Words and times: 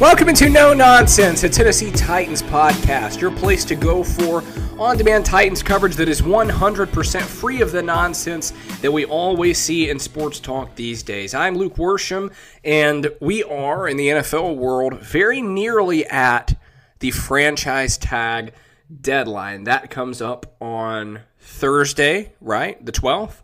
Welcome 0.00 0.28
into 0.28 0.48
No 0.48 0.72
Nonsense, 0.72 1.42
a 1.42 1.48
Tennessee 1.48 1.90
Titans 1.90 2.40
podcast, 2.40 3.20
your 3.20 3.32
place 3.32 3.64
to 3.64 3.74
go 3.74 4.04
for 4.04 4.44
on 4.78 4.96
demand 4.96 5.26
Titans 5.26 5.60
coverage 5.60 5.96
that 5.96 6.08
is 6.08 6.22
100% 6.22 7.20
free 7.20 7.60
of 7.60 7.72
the 7.72 7.82
nonsense 7.82 8.52
that 8.80 8.92
we 8.92 9.06
always 9.06 9.58
see 9.58 9.90
in 9.90 9.98
sports 9.98 10.38
talk 10.38 10.72
these 10.76 11.02
days. 11.02 11.34
I'm 11.34 11.56
Luke 11.58 11.74
Worsham, 11.74 12.32
and 12.62 13.10
we 13.20 13.42
are 13.42 13.88
in 13.88 13.96
the 13.96 14.06
NFL 14.06 14.54
world 14.54 15.00
very 15.00 15.42
nearly 15.42 16.06
at 16.06 16.56
the 17.00 17.10
franchise 17.10 17.98
tag 17.98 18.52
deadline. 19.00 19.64
That 19.64 19.90
comes 19.90 20.22
up 20.22 20.54
on 20.60 21.22
Thursday, 21.40 22.34
right? 22.40 22.86
The 22.86 22.92
12th? 22.92 23.42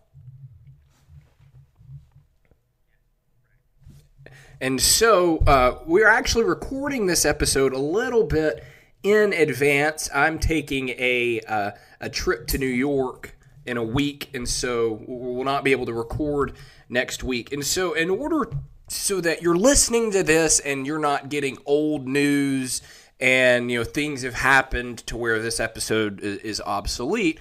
And 4.65 4.81
so 4.81 5.41
uh, 5.47 5.81
we're 5.85 6.09
actually 6.09 6.45
recording 6.45 7.05
this 7.05 7.27
episode 7.27 7.75
a 7.75 7.79
little 7.79 8.25
bit 8.25 8.65
in 9.03 9.35
advance. 9.35 10.09
I'm 10.15 10.39
taking 10.39 10.89
a 10.89 11.43
uh, 11.47 11.73
a 12.01 12.09
trip 12.09 12.47
to 12.47 12.57
New 12.57 12.65
York 12.65 13.37
in 13.67 13.77
a 13.77 13.85
week, 13.85 14.31
and 14.33 14.49
so 14.49 15.03
we'll 15.07 15.45
not 15.45 15.65
be 15.65 15.73
able 15.73 15.85
to 15.85 15.93
record 15.93 16.55
next 16.89 17.23
week. 17.23 17.53
And 17.53 17.63
so, 17.63 17.93
in 17.93 18.09
order 18.09 18.49
so 18.89 19.21
that 19.21 19.43
you're 19.43 19.55
listening 19.55 20.11
to 20.13 20.23
this 20.23 20.61
and 20.61 20.87
you're 20.87 20.99
not 20.99 21.29
getting 21.29 21.59
old 21.67 22.09
news 22.09 22.81
and 23.21 23.71
you 23.71 23.81
know 23.81 23.85
things 23.85 24.23
have 24.23 24.33
happened 24.33 25.07
to 25.09 25.19
where 25.19 25.43
this 25.43 25.61
episode 25.61 26.21
is, 26.21 26.59
obsolete, 26.63 27.39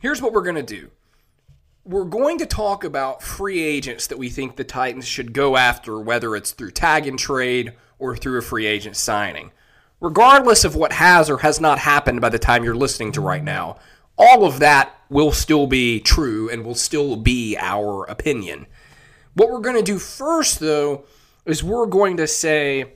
here's 0.00 0.22
what 0.22 0.32
we're 0.32 0.40
gonna 0.40 0.62
do 0.62 0.90
we're 1.84 2.04
going 2.04 2.38
to 2.38 2.46
talk 2.46 2.82
about 2.82 3.22
free 3.22 3.62
agents 3.62 4.06
that 4.06 4.18
we 4.18 4.30
think 4.30 4.56
the 4.56 4.64
Titans 4.64 5.06
should 5.06 5.34
go 5.34 5.56
after, 5.56 6.00
whether 6.00 6.34
it's 6.34 6.52
through 6.52 6.70
tag 6.70 7.06
and 7.06 7.18
trade 7.18 7.74
or 7.98 8.16
through 8.16 8.38
a 8.38 8.42
free 8.42 8.66
agent 8.66 8.96
signing. 8.96 9.52
Regardless 10.00 10.64
of 10.64 10.74
what 10.74 10.92
has 10.92 11.28
or 11.28 11.38
has 11.38 11.60
not 11.60 11.78
happened 11.78 12.20
by 12.20 12.30
the 12.30 12.38
time 12.38 12.64
you're 12.64 12.74
listening 12.74 13.12
to 13.12 13.20
right 13.20 13.44
now, 13.44 13.78
all 14.16 14.46
of 14.46 14.60
that 14.60 14.94
will 15.10 15.32
still 15.32 15.66
be 15.66 16.00
true 16.00 16.48
and 16.48 16.64
will 16.64 16.74
still 16.74 17.16
be 17.16 17.56
our 17.58 18.04
opinion. 18.04 18.66
What 19.34 19.50
we're 19.50 19.60
going 19.60 19.76
to 19.76 19.82
do 19.82 19.98
first, 19.98 20.60
though, 20.60 21.04
is 21.44 21.62
we're 21.62 21.86
going 21.86 22.16
to 22.16 22.26
say 22.26 22.94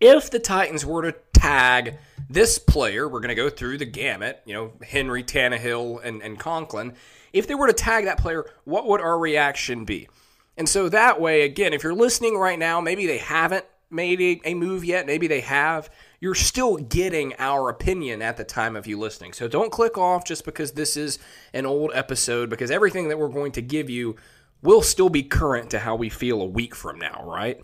if 0.00 0.30
the 0.30 0.38
Titans 0.38 0.86
were 0.86 1.02
to 1.02 1.16
tag 1.32 1.98
this 2.28 2.58
player, 2.58 3.08
we're 3.08 3.20
going 3.20 3.28
to 3.30 3.34
go 3.34 3.50
through 3.50 3.78
the 3.78 3.84
gamut, 3.84 4.42
you 4.44 4.54
know, 4.54 4.72
Henry, 4.82 5.24
Tannehill, 5.24 6.04
and, 6.04 6.22
and 6.22 6.38
Conklin 6.38 6.94
if 7.32 7.46
they 7.46 7.54
were 7.54 7.66
to 7.66 7.72
tag 7.72 8.04
that 8.04 8.18
player, 8.18 8.46
what 8.64 8.86
would 8.86 9.00
our 9.00 9.18
reaction 9.18 9.84
be? 9.84 10.08
And 10.56 10.68
so 10.68 10.88
that 10.88 11.20
way, 11.20 11.42
again, 11.42 11.72
if 11.72 11.82
you're 11.82 11.94
listening 11.94 12.36
right 12.36 12.58
now, 12.58 12.80
maybe 12.80 13.06
they 13.06 13.18
haven't 13.18 13.64
made 13.90 14.40
a 14.44 14.54
move 14.54 14.84
yet, 14.84 15.06
maybe 15.06 15.26
they 15.26 15.40
have, 15.40 15.90
you're 16.20 16.34
still 16.34 16.76
getting 16.76 17.34
our 17.38 17.68
opinion 17.68 18.22
at 18.22 18.36
the 18.36 18.44
time 18.44 18.74
of 18.74 18.86
you 18.86 18.98
listening. 18.98 19.32
So 19.32 19.48
don't 19.48 19.70
click 19.70 19.96
off 19.96 20.24
just 20.24 20.44
because 20.44 20.72
this 20.72 20.96
is 20.96 21.18
an 21.52 21.66
old 21.66 21.92
episode, 21.94 22.50
because 22.50 22.70
everything 22.70 23.08
that 23.08 23.18
we're 23.18 23.28
going 23.28 23.52
to 23.52 23.62
give 23.62 23.88
you 23.90 24.16
will 24.62 24.82
still 24.82 25.08
be 25.08 25.22
current 25.22 25.70
to 25.70 25.78
how 25.78 25.94
we 25.94 26.08
feel 26.08 26.40
a 26.40 26.46
week 26.46 26.74
from 26.74 26.98
now, 26.98 27.22
right? 27.24 27.62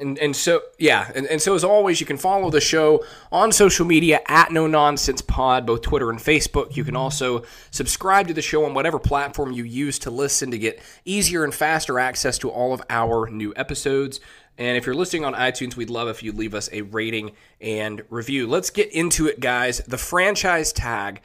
And, 0.00 0.18
and 0.18 0.34
so 0.34 0.62
yeah 0.78 1.10
and, 1.14 1.26
and 1.26 1.42
so 1.42 1.54
as 1.54 1.62
always 1.62 2.00
you 2.00 2.06
can 2.06 2.16
follow 2.16 2.50
the 2.50 2.60
show 2.60 3.04
on 3.30 3.52
social 3.52 3.84
media 3.84 4.20
at 4.26 4.50
no 4.50 4.66
nonsense 4.66 5.20
pod 5.20 5.66
both 5.66 5.82
twitter 5.82 6.10
and 6.10 6.18
facebook. 6.18 6.76
You 6.76 6.84
can 6.84 6.96
also 6.96 7.44
subscribe 7.70 8.26
to 8.28 8.34
the 8.34 8.42
show 8.42 8.64
on 8.64 8.72
whatever 8.74 8.98
platform 8.98 9.52
you 9.52 9.64
use 9.64 9.98
to 10.00 10.10
listen 10.10 10.50
to 10.52 10.58
get 10.58 10.80
easier 11.04 11.44
and 11.44 11.54
faster 11.54 11.98
access 11.98 12.38
to 12.38 12.48
all 12.48 12.72
of 12.72 12.82
our 12.88 13.28
new 13.28 13.52
episodes. 13.56 14.20
And 14.56 14.76
if 14.76 14.86
you're 14.86 14.94
listening 14.94 15.24
on 15.24 15.34
itunes 15.34 15.76
we'd 15.76 15.90
love 15.90 16.08
if 16.08 16.22
you 16.22 16.32
leave 16.32 16.54
us 16.54 16.70
a 16.72 16.82
rating 16.82 17.32
and 17.60 18.02
review. 18.08 18.46
Let's 18.46 18.70
get 18.70 18.90
into 18.92 19.26
it 19.26 19.40
guys. 19.40 19.80
The 19.80 19.98
franchise 19.98 20.72
tag. 20.72 21.20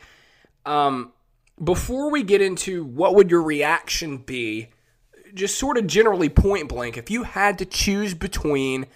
Um, 0.65 1.13
before 1.63 2.11
we 2.11 2.23
get 2.23 2.41
into 2.41 2.83
what 2.83 3.15
would 3.15 3.31
your 3.31 3.41
reaction 3.41 4.17
be 4.17 4.69
just 5.35 5.59
sort 5.59 5.77
of 5.77 5.85
generally 5.85 6.29
point 6.29 6.69
blank, 6.69 6.97
if 6.97 7.11
you 7.11 7.23
had 7.23 7.59
to 7.59 7.65
choose 7.65 8.13
between, 8.13 8.87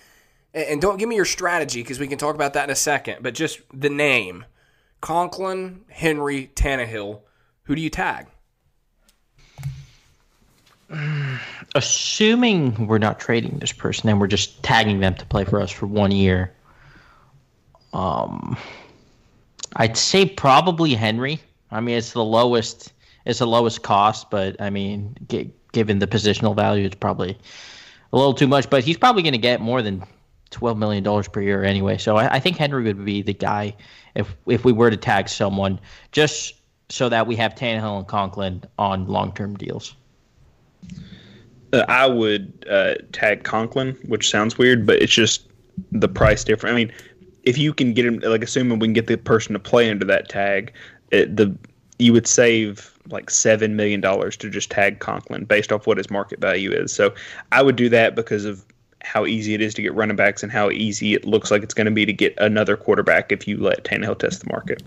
and 0.53 0.81
don't 0.81 0.97
give 0.97 1.07
me 1.07 1.15
your 1.15 1.25
strategy 1.25 1.81
because 1.81 1.99
we 1.99 2.07
can 2.07 2.17
talk 2.17 2.35
about 2.35 2.53
that 2.53 2.63
in 2.63 2.69
a 2.69 2.75
second, 2.75 3.21
but 3.21 3.33
just 3.33 3.59
the 3.73 3.89
name 3.89 4.45
Conklin, 5.01 5.81
Henry, 5.89 6.51
Tannehill, 6.55 7.21
who 7.63 7.75
do 7.75 7.81
you 7.81 7.89
tag? 7.89 8.27
Assuming 11.75 12.87
we're 12.87 12.97
not 12.97 13.19
trading 13.19 13.59
this 13.59 13.71
person 13.71 14.09
and 14.09 14.19
we're 14.19 14.27
just 14.27 14.63
tagging 14.63 14.99
them 14.99 15.13
to 15.15 15.25
play 15.25 15.45
for 15.45 15.61
us 15.61 15.71
for 15.71 15.85
one 15.85 16.11
year, 16.11 16.53
um, 17.93 18.57
I'd 19.75 19.97
say 19.97 20.25
probably 20.25 20.93
Henry. 20.95 21.39
I 21.71 21.79
mean, 21.79 21.97
it's 21.97 22.13
the 22.13 22.23
lowest. 22.23 22.93
It's 23.25 23.39
the 23.39 23.47
lowest 23.47 23.83
cost, 23.83 24.31
but 24.31 24.59
I 24.59 24.69
mean, 24.71 25.15
get, 25.27 25.47
given 25.71 25.99
the 25.99 26.07
positional 26.07 26.55
value, 26.55 26.85
it's 26.85 26.95
probably 26.95 27.37
a 28.11 28.17
little 28.17 28.33
too 28.33 28.47
much. 28.47 28.69
But 28.69 28.83
he's 28.83 28.97
probably 28.97 29.23
going 29.23 29.33
to 29.33 29.39
get 29.39 29.61
more 29.61 29.81
than 29.81 30.03
twelve 30.49 30.77
million 30.77 31.03
dollars 31.03 31.27
per 31.27 31.41
year 31.41 31.63
anyway. 31.63 31.97
So 31.97 32.17
I, 32.17 32.35
I, 32.35 32.39
think 32.39 32.57
Henry 32.57 32.83
would 32.83 33.05
be 33.05 33.21
the 33.21 33.33
guy 33.33 33.75
if 34.15 34.35
if 34.45 34.65
we 34.65 34.71
were 34.71 34.89
to 34.89 34.97
tag 34.97 35.29
someone, 35.29 35.79
just 36.11 36.55
so 36.89 37.09
that 37.09 37.27
we 37.27 37.35
have 37.35 37.55
Tannehill 37.55 37.99
and 37.99 38.07
Conklin 38.07 38.63
on 38.77 39.07
long 39.07 39.33
term 39.33 39.55
deals. 39.55 39.95
Uh, 41.71 41.85
I 41.87 42.07
would 42.07 42.65
uh, 42.69 42.95
tag 43.11 43.43
Conklin, 43.43 43.95
which 44.07 44.29
sounds 44.29 44.57
weird, 44.57 44.85
but 44.87 45.01
it's 45.01 45.13
just 45.13 45.47
the 45.91 46.07
price 46.07 46.43
difference. 46.43 46.73
I 46.73 46.75
mean, 46.75 46.91
if 47.43 47.57
you 47.57 47.73
can 47.73 47.93
get 47.93 48.05
him, 48.05 48.19
like 48.19 48.43
assuming 48.43 48.79
we 48.79 48.87
can 48.87 48.93
get 48.93 49.07
the 49.07 49.17
person 49.17 49.53
to 49.53 49.59
play 49.59 49.89
under 49.89 50.05
that 50.05 50.29
tag, 50.29 50.73
it, 51.11 51.35
the 51.35 51.55
you 51.99 52.13
would 52.13 52.27
save 52.27 52.97
like 53.09 53.29
seven 53.29 53.75
million 53.75 54.01
dollars 54.01 54.37
to 54.37 54.49
just 54.49 54.71
tag 54.71 54.99
Conklin 54.99 55.45
based 55.45 55.71
off 55.71 55.87
what 55.87 55.97
his 55.97 56.09
market 56.09 56.39
value 56.39 56.71
is. 56.71 56.91
So 56.93 57.13
I 57.51 57.61
would 57.61 57.75
do 57.75 57.89
that 57.89 58.15
because 58.15 58.45
of 58.45 58.65
how 59.01 59.25
easy 59.25 59.53
it 59.53 59.61
is 59.61 59.73
to 59.75 59.81
get 59.81 59.93
running 59.93 60.15
backs 60.15 60.43
and 60.43 60.51
how 60.51 60.69
easy 60.69 61.13
it 61.13 61.25
looks 61.25 61.51
like 61.51 61.63
it's 61.63 61.73
going 61.73 61.85
to 61.85 61.91
be 61.91 62.05
to 62.05 62.13
get 62.13 62.33
another 62.37 62.75
quarterback 62.75 63.31
if 63.31 63.47
you 63.47 63.57
let 63.57 63.83
Tannehill 63.83 64.19
test 64.19 64.41
the 64.41 64.49
market. 64.51 64.83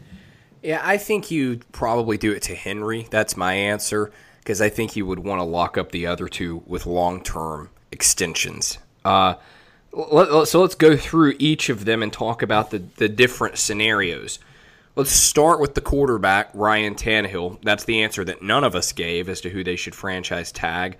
Yeah, 0.62 0.80
I 0.84 0.96
think 0.96 1.30
you'd 1.30 1.70
probably 1.72 2.18
do 2.18 2.32
it 2.32 2.42
to 2.42 2.54
Henry. 2.54 3.08
That's 3.10 3.36
my 3.36 3.54
answer 3.54 4.12
because 4.38 4.60
I 4.60 4.68
think 4.68 4.96
you 4.96 5.06
would 5.06 5.20
want 5.20 5.40
to 5.40 5.44
lock 5.44 5.78
up 5.78 5.92
the 5.92 6.06
other 6.06 6.28
two 6.28 6.62
with 6.66 6.86
long 6.86 7.22
term 7.22 7.70
extensions. 7.90 8.78
Uh, 9.04 9.34
so 9.92 10.60
let's 10.60 10.74
go 10.74 10.96
through 10.96 11.34
each 11.38 11.68
of 11.68 11.84
them 11.84 12.02
and 12.02 12.12
talk 12.12 12.42
about 12.42 12.70
the, 12.70 12.78
the 12.96 13.08
different 13.08 13.58
scenarios. 13.58 14.38
Let's 14.94 15.10
start 15.10 15.58
with 15.58 15.74
the 15.74 15.80
quarterback, 15.80 16.50
Ryan 16.52 16.94
Tannehill. 16.94 17.62
That's 17.62 17.84
the 17.84 18.02
answer 18.02 18.24
that 18.24 18.42
none 18.42 18.62
of 18.62 18.74
us 18.74 18.92
gave 18.92 19.30
as 19.30 19.40
to 19.40 19.48
who 19.48 19.64
they 19.64 19.76
should 19.76 19.94
franchise 19.94 20.52
tag. 20.52 20.98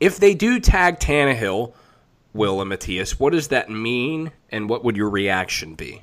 If 0.00 0.18
they 0.18 0.34
do 0.34 0.58
tag 0.58 0.98
Tannehill, 0.98 1.72
Will 2.32 2.60
and 2.60 2.68
Matthias, 2.70 3.20
what 3.20 3.32
does 3.32 3.48
that 3.48 3.70
mean, 3.70 4.32
and 4.50 4.68
what 4.68 4.82
would 4.82 4.96
your 4.96 5.10
reaction 5.10 5.76
be? 5.76 6.02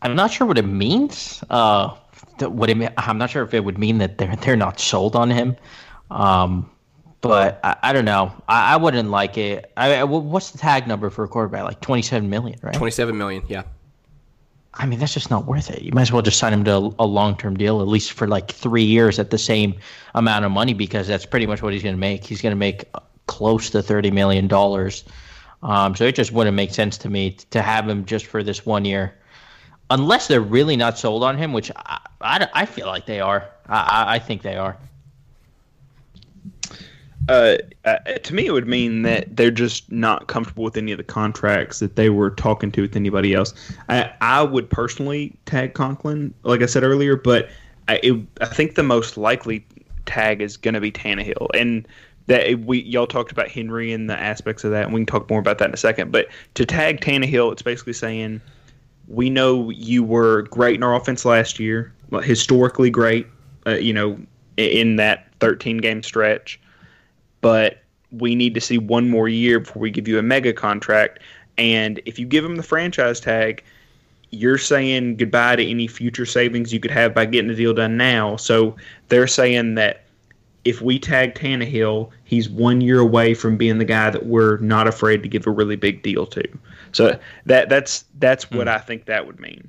I'm 0.00 0.16
not 0.16 0.32
sure 0.32 0.46
what 0.46 0.56
it 0.56 0.66
means. 0.66 1.44
Uh, 1.50 1.94
what 2.40 2.70
it, 2.70 2.92
I'm 2.96 3.18
not 3.18 3.28
sure 3.28 3.42
if 3.42 3.52
it 3.52 3.62
would 3.64 3.78
mean 3.78 3.98
that 3.98 4.18
they're 4.18 4.36
they're 4.36 4.56
not 4.56 4.80
sold 4.80 5.16
on 5.16 5.30
him. 5.30 5.56
Um, 6.10 6.70
but 7.20 7.60
I, 7.62 7.76
I 7.82 7.92
don't 7.92 8.04
know. 8.04 8.32
I, 8.48 8.74
I 8.74 8.76
wouldn't 8.76 9.10
like 9.10 9.36
it. 9.36 9.70
I, 9.76 10.02
what's 10.04 10.50
the 10.50 10.58
tag 10.58 10.88
number 10.88 11.10
for 11.10 11.24
a 11.24 11.28
quarterback? 11.28 11.64
Like 11.64 11.80
twenty-seven 11.80 12.28
million, 12.28 12.58
right? 12.62 12.74
Twenty-seven 12.74 13.16
million. 13.16 13.44
Yeah. 13.48 13.62
I 14.74 14.86
mean, 14.86 14.98
that's 14.98 15.12
just 15.12 15.30
not 15.30 15.44
worth 15.46 15.70
it. 15.70 15.82
You 15.82 15.92
might 15.92 16.02
as 16.02 16.12
well 16.12 16.22
just 16.22 16.38
sign 16.38 16.52
him 16.52 16.64
to 16.64 16.72
a, 16.76 16.90
a 17.00 17.06
long-term 17.06 17.56
deal, 17.58 17.82
at 17.82 17.88
least 17.88 18.12
for 18.12 18.26
like 18.26 18.50
three 18.50 18.84
years 18.84 19.18
at 19.18 19.30
the 19.30 19.36
same 19.38 19.74
amount 20.14 20.44
of 20.46 20.50
money, 20.52 20.72
because 20.72 21.06
that's 21.06 21.26
pretty 21.26 21.46
much 21.46 21.60
what 21.62 21.72
he's 21.74 21.82
going 21.82 21.94
to 21.94 22.00
make. 22.00 22.24
He's 22.24 22.40
going 22.40 22.52
to 22.52 22.56
make 22.58 22.84
close 23.26 23.70
to 23.70 23.82
thirty 23.82 24.10
million 24.10 24.48
dollars. 24.48 25.04
Um, 25.62 25.94
so 25.94 26.04
it 26.04 26.14
just 26.14 26.32
wouldn't 26.32 26.56
make 26.56 26.72
sense 26.72 26.96
to 26.98 27.08
me 27.10 27.32
to 27.50 27.62
have 27.62 27.88
him 27.88 28.04
just 28.04 28.26
for 28.26 28.42
this 28.42 28.64
one 28.66 28.84
year, 28.84 29.14
unless 29.90 30.26
they're 30.26 30.40
really 30.40 30.76
not 30.76 30.98
sold 30.98 31.22
on 31.22 31.36
him, 31.36 31.52
which 31.52 31.70
I, 31.76 32.00
I, 32.20 32.48
I 32.54 32.66
feel 32.66 32.86
like 32.86 33.06
they 33.06 33.20
are. 33.20 33.48
I- 33.68 34.14
I 34.14 34.18
think 34.18 34.42
they 34.42 34.56
are. 34.56 34.76
Uh, 37.28 37.56
uh, 37.84 37.98
to 38.22 38.34
me, 38.34 38.46
it 38.46 38.52
would 38.52 38.66
mean 38.66 39.02
that 39.02 39.36
they're 39.36 39.50
just 39.50 39.90
not 39.92 40.26
comfortable 40.26 40.64
with 40.64 40.76
any 40.76 40.92
of 40.92 40.98
the 40.98 41.04
contracts 41.04 41.78
that 41.78 41.96
they 41.96 42.10
were 42.10 42.30
talking 42.30 42.72
to 42.72 42.82
with 42.82 42.96
anybody 42.96 43.34
else. 43.34 43.54
I, 43.88 44.12
I 44.20 44.42
would 44.42 44.68
personally 44.68 45.36
tag 45.46 45.74
Conklin, 45.74 46.34
like 46.42 46.62
I 46.62 46.66
said 46.66 46.82
earlier, 46.82 47.16
but 47.16 47.48
I, 47.88 48.00
it, 48.02 48.20
I 48.40 48.46
think 48.46 48.74
the 48.74 48.82
most 48.82 49.16
likely 49.16 49.64
tag 50.06 50.42
is 50.42 50.56
going 50.56 50.74
to 50.74 50.80
be 50.80 50.90
Tannehill, 50.90 51.48
and 51.54 51.86
that 52.26 52.60
we 52.60 52.82
y'all 52.82 53.06
talked 53.06 53.32
about 53.32 53.48
Henry 53.48 53.92
and 53.92 54.10
the 54.10 54.18
aspects 54.18 54.64
of 54.64 54.70
that, 54.72 54.84
and 54.84 54.94
we 54.94 55.00
can 55.00 55.06
talk 55.06 55.30
more 55.30 55.40
about 55.40 55.58
that 55.58 55.68
in 55.68 55.74
a 55.74 55.78
second. 55.78 56.10
But 56.10 56.28
to 56.54 56.66
tag 56.66 57.00
Tannehill, 57.00 57.52
it's 57.52 57.62
basically 57.62 57.92
saying 57.92 58.40
we 59.06 59.30
know 59.30 59.70
you 59.70 60.02
were 60.02 60.42
great 60.42 60.76
in 60.76 60.82
our 60.82 60.94
offense 60.94 61.24
last 61.24 61.60
year, 61.60 61.92
historically 62.22 62.90
great, 62.90 63.26
uh, 63.66 63.72
you 63.72 63.92
know, 63.92 64.18
in 64.56 64.96
that 64.96 65.28
13 65.40 65.78
game 65.78 66.02
stretch 66.02 66.60
but 67.42 67.82
we 68.10 68.34
need 68.34 68.54
to 68.54 68.60
see 68.60 68.78
one 68.78 69.10
more 69.10 69.28
year 69.28 69.60
before 69.60 69.82
we 69.82 69.90
give 69.90 70.08
you 70.08 70.18
a 70.18 70.22
mega 70.22 70.54
contract. 70.54 71.18
And 71.58 72.00
if 72.06 72.18
you 72.18 72.24
give 72.24 72.44
him 72.44 72.56
the 72.56 72.62
franchise 72.62 73.20
tag, 73.20 73.62
you're 74.30 74.58
saying 74.58 75.16
goodbye 75.16 75.56
to 75.56 75.70
any 75.70 75.86
future 75.86 76.24
savings 76.24 76.72
you 76.72 76.80
could 76.80 76.90
have 76.90 77.14
by 77.14 77.26
getting 77.26 77.48
the 77.48 77.54
deal 77.54 77.74
done 77.74 77.98
now. 77.98 78.36
So 78.36 78.76
they're 79.08 79.26
saying 79.26 79.74
that 79.74 80.04
if 80.64 80.80
we 80.80 80.98
tag 80.98 81.34
Tannehill, 81.34 82.10
he's 82.24 82.48
one 82.48 82.80
year 82.80 83.00
away 83.00 83.34
from 83.34 83.56
being 83.56 83.78
the 83.78 83.84
guy 83.84 84.10
that 84.10 84.26
we're 84.26 84.58
not 84.58 84.86
afraid 84.86 85.22
to 85.22 85.28
give 85.28 85.46
a 85.46 85.50
really 85.50 85.76
big 85.76 86.02
deal 86.02 86.24
to. 86.26 86.44
So 86.92 87.18
that 87.46 87.68
that's 87.68 88.04
that's 88.18 88.50
what 88.50 88.68
hmm. 88.68 88.74
I 88.74 88.78
think 88.78 89.06
that 89.06 89.26
would 89.26 89.40
mean. 89.40 89.68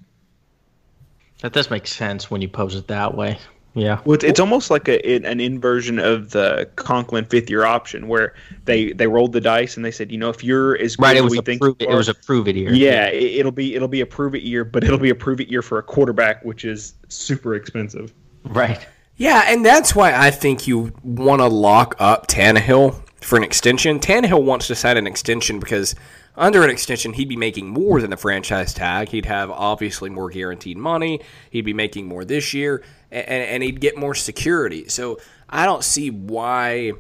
That 1.42 1.52
does 1.52 1.70
make 1.70 1.88
sense 1.88 2.32
when 2.32 2.42
you 2.42 2.48
pose 2.48 2.76
it 2.76 2.88
that 2.88 3.18
way. 3.18 3.38
Yeah. 3.76 4.00
Well, 4.06 4.14
it's, 4.14 4.24
it's 4.24 4.40
almost 4.40 4.70
like 4.70 4.88
a, 4.88 5.10
it, 5.10 5.26
an 5.26 5.40
inversion 5.40 5.98
of 5.98 6.30
the 6.30 6.70
Conklin 6.76 7.26
fifth 7.26 7.50
year 7.50 7.66
option, 7.66 8.08
where 8.08 8.36
they, 8.66 8.94
they 8.94 9.08
rolled 9.08 9.34
the 9.34 9.42
dice 9.42 9.76
and 9.76 9.84
they 9.84 9.90
said, 9.90 10.12
you 10.12 10.18
know, 10.18 10.30
if 10.30 10.44
you're 10.44 10.78
as 10.78 10.96
good 10.96 11.04
Right. 11.04 11.18
As 11.18 11.24
we 11.32 11.42
think 11.42 11.60
prove 11.62 11.76
you 11.80 11.88
it, 11.88 11.92
it 11.92 11.96
was 11.96 12.08
are- 12.08 12.12
a 12.12 12.16
prove 12.16 12.48
it 12.48 12.56
year. 12.56 12.72
yeah, 12.72 13.08
it, 13.08 13.40
it'll 13.40 13.52
be 13.52 13.74
it'll 13.76 13.88
be 13.88 14.02
a 14.02 14.06
prove 14.06 14.36
it 14.36 14.44
year, 14.44 14.64
but 14.64 14.84
it'll 14.84 15.00
be 15.00 15.10
a 15.10 15.16
prove 15.16 15.42
it 15.42 15.48
year 15.50 15.62
for 15.64 15.80
a 15.80 15.84
quarterback, 15.84 16.46
which 16.46 16.66
is 16.66 16.94
super 17.10 17.56
expensive. 17.56 18.14
Right. 18.46 18.86
Yeah, 19.18 19.44
and 19.48 19.66
that's 19.66 19.96
why 19.96 20.14
I 20.14 20.30
think 20.32 20.68
you 20.68 20.92
want 21.04 21.40
to 21.42 21.48
lock 21.48 21.96
up 22.00 22.28
Tannehill 22.28 23.00
for 23.22 23.38
an 23.38 23.44
extension. 23.44 24.00
Tannehill 24.00 24.44
wants 24.44 24.68
to 24.68 24.76
sign 24.76 24.98
an 24.98 25.08
extension 25.08 25.60
because 25.60 25.96
under 26.36 26.64
an 26.64 26.70
extension, 26.70 27.14
he'd 27.14 27.30
be 27.30 27.36
making 27.36 27.68
more 27.68 28.02
than 28.02 28.10
the 28.10 28.18
franchise 28.18 28.74
tag. 28.74 29.10
He'd 29.10 29.26
have 29.26 29.52
obviously 29.52 30.10
more 30.10 30.30
guaranteed 30.30 30.78
money. 30.78 31.22
He'd 31.52 31.66
be 31.66 31.74
making 31.74 32.08
more 32.08 32.26
this 32.26 32.54
year, 32.54 32.84
and, 33.12 33.28
and 33.28 33.64
he'd 33.64 33.80
get 33.80 33.98
more 33.98 34.16
security. 34.16 34.88
So 34.88 35.20
I 35.48 35.66
don't 35.66 35.84
see 35.84 36.10
why, 36.10 36.94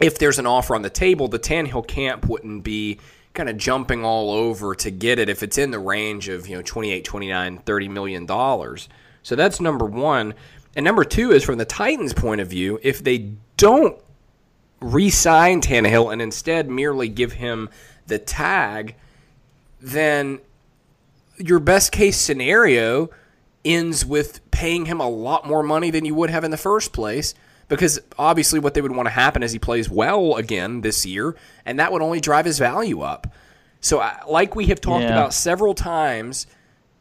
if 0.00 0.18
there's 0.18 0.38
an 0.38 0.46
offer 0.46 0.74
on 0.74 0.82
the 0.82 0.90
table, 0.90 1.28
the 1.28 1.38
Tannehill 1.38 1.86
camp 1.86 2.26
wouldn't 2.26 2.64
be 2.64 2.98
kind 3.34 3.50
of 3.50 3.58
jumping 3.58 4.04
all 4.04 4.32
over 4.32 4.74
to 4.74 4.90
get 4.90 5.18
it 5.18 5.28
if 5.28 5.42
it's 5.42 5.58
in 5.58 5.70
the 5.70 5.78
range 5.78 6.28
of, 6.28 6.48
you 6.48 6.56
know, 6.56 6.62
28, 6.62 7.04
29, 7.04 7.58
30 7.58 7.88
million 7.88 8.26
dollars. 8.26 8.88
So 9.22 9.36
that's 9.36 9.60
number 9.60 9.84
1. 9.84 10.34
And 10.74 10.84
number 10.84 11.04
2 11.04 11.32
is 11.32 11.44
from 11.44 11.58
the 11.58 11.64
Titans 11.66 12.14
point 12.14 12.40
of 12.40 12.48
view, 12.48 12.80
if 12.82 13.04
they 13.04 13.32
don't 13.58 14.00
re-sign 14.80 15.60
Tannehill 15.60 16.12
and 16.12 16.22
instead 16.22 16.70
merely 16.70 17.08
give 17.08 17.32
him 17.32 17.68
the 18.08 18.18
tag, 18.18 18.94
then 19.80 20.40
your 21.38 21.60
best 21.60 21.92
case 21.92 22.16
scenario 22.16 23.10
ends 23.64 24.04
with 24.04 24.48
paying 24.50 24.86
him 24.86 25.00
a 25.00 25.08
lot 25.08 25.46
more 25.46 25.62
money 25.62 25.90
than 25.90 26.04
you 26.04 26.14
would 26.14 26.30
have 26.30 26.44
in 26.44 26.50
the 26.50 26.56
first 26.56 26.92
place 26.92 27.34
because 27.68 28.00
obviously 28.18 28.58
what 28.58 28.74
they 28.74 28.80
would 28.80 28.94
want 28.94 29.06
to 29.06 29.10
happen 29.10 29.42
is 29.42 29.52
he 29.52 29.58
plays 29.58 29.88
well 29.90 30.36
again 30.36 30.80
this 30.80 31.04
year 31.04 31.36
and 31.66 31.78
that 31.78 31.92
would 31.92 32.02
only 32.02 32.20
drive 32.20 32.44
his 32.44 32.58
value 32.58 33.02
up. 33.02 33.26
So 33.80 34.00
I- 34.00 34.20
like 34.28 34.56
we 34.56 34.66
have 34.66 34.80
talked 34.80 35.02
Yeah. 35.04 35.12
about 35.12 35.34
several 35.34 35.74
times, 35.74 36.46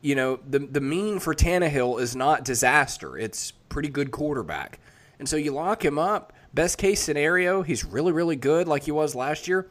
you 0.01 0.13
know, 0.13 0.39
the 0.47 0.59
the 0.59 0.81
mean 0.81 1.19
for 1.19 1.33
Tannehill 1.33 1.99
is 1.99 2.15
not 2.15 2.43
disaster. 2.43 3.17
It's 3.17 3.51
pretty 3.69 3.89
good 3.89 4.11
quarterback. 4.11 4.79
And 5.19 5.27
so 5.27 5.35
you 5.37 5.51
lock 5.51 5.83
him 5.83 5.97
up. 5.97 6.33
Best 6.53 6.77
case 6.77 6.99
scenario, 7.01 7.61
he's 7.63 7.83
really, 7.85 8.11
really 8.11 8.35
good 8.35 8.67
like 8.67 8.83
he 8.83 8.91
was 8.91 9.15
last 9.15 9.47
year. 9.47 9.67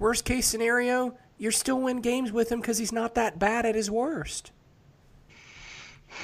Worst 0.00 0.24
case 0.24 0.46
scenario, 0.46 1.14
you're 1.38 1.52
still 1.52 1.78
win 1.80 2.00
games 2.00 2.32
with 2.32 2.50
him 2.50 2.60
because 2.60 2.78
he's 2.78 2.90
not 2.90 3.14
that 3.14 3.38
bad 3.38 3.66
at 3.66 3.74
his 3.74 3.90
worst. 3.90 4.50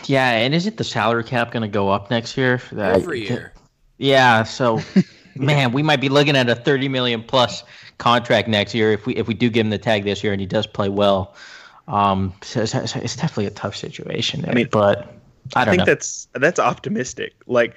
Yeah, 0.07 0.31
and 0.31 0.55
isn't 0.55 0.79
the 0.79 0.83
salary 0.85 1.23
cap 1.23 1.53
going 1.53 1.63
to 1.63 1.69
go 1.69 1.91
up 1.91 2.11
next 2.11 2.37
year? 2.37 2.61
That- 2.73 2.97
Every 2.97 3.29
year. 3.29 3.53
Yeah, 3.99 4.43
so 4.43 4.81
man, 5.37 5.73
we 5.73 5.83
might 5.83 6.01
be 6.01 6.09
looking 6.09 6.37
at 6.37 6.49
a 6.49 6.55
30 6.55 6.89
million 6.89 7.23
plus 7.23 7.63
contract 7.99 8.49
next 8.49 8.75
year 8.75 8.93
if 8.93 9.07
we 9.07 9.15
if 9.17 9.27
we 9.27 9.33
do 9.35 9.49
give 9.49 9.65
him 9.65 9.71
the 9.71 9.79
tag 9.79 10.05
this 10.05 10.23
year 10.25 10.33
and 10.33 10.41
he 10.41 10.47
does 10.47 10.67
play 10.67 10.89
well. 10.89 11.35
Um, 11.89 12.35
so, 12.43 12.65
so- 12.65 12.85
so 12.87 12.99
it's 13.01 13.15
definitely 13.17 13.47
a 13.47 13.51
tough 13.51 13.77
situation. 13.77 14.45
I 14.49 14.53
mean, 14.55 14.69
but 14.73 15.15
I 15.55 15.63
I 15.63 15.65
don't 15.67 15.73
think 15.73 15.79
know. 15.81 15.85
that's 15.85 16.29
that's 16.35 16.59
optimistic. 16.59 17.35
Like 17.47 17.75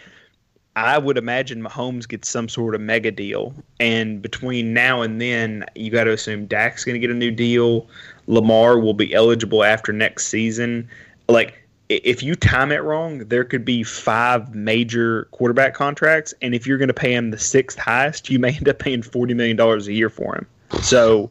I 0.80 0.98
would 0.98 1.18
imagine 1.18 1.62
Mahomes 1.62 2.08
gets 2.08 2.30
some 2.30 2.48
sort 2.48 2.74
of 2.74 2.80
mega 2.80 3.12
deal, 3.12 3.54
and 3.82 4.22
between 4.22 4.74
now 4.74 5.02
and 5.02 5.20
then, 5.20 5.66
you 5.76 5.92
got 5.92 6.06
to 6.06 6.14
assume 6.14 6.46
Dak's 6.46 6.86
going 6.86 6.94
to 6.94 7.00
get 7.00 7.12
a 7.12 7.14
new 7.14 7.32
deal. 7.32 7.86
Lamar 8.28 8.80
will 8.80 8.94
be 8.94 9.14
eligible 9.14 9.66
after 9.66 9.92
next 9.92 10.28
season. 10.28 10.88
Like 11.28 11.68
if 11.90 12.24
you 12.24 12.34
time 12.34 12.72
it 12.72 12.78
wrong, 12.78 13.20
there 13.28 13.44
could 13.44 13.66
be 13.66 13.84
five 13.84 14.56
major 14.56 15.26
quarterback 15.32 15.74
contracts, 15.74 16.34
and 16.42 16.56
if 16.56 16.66
you're 16.66 16.78
going 16.78 16.88
to 16.88 16.94
pay 16.94 17.14
him 17.14 17.32
the 17.32 17.38
sixth 17.38 17.78
highest, 17.78 18.30
you 18.30 18.40
may 18.40 18.56
end 18.56 18.70
up 18.70 18.80
paying 18.80 19.02
forty 19.02 19.34
million 19.34 19.58
dollars 19.58 19.86
a 19.86 19.94
year 19.94 20.10
for 20.10 20.34
him. 20.34 20.48
So, 20.82 21.30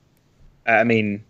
I 0.67 0.85
mean, 0.85 1.25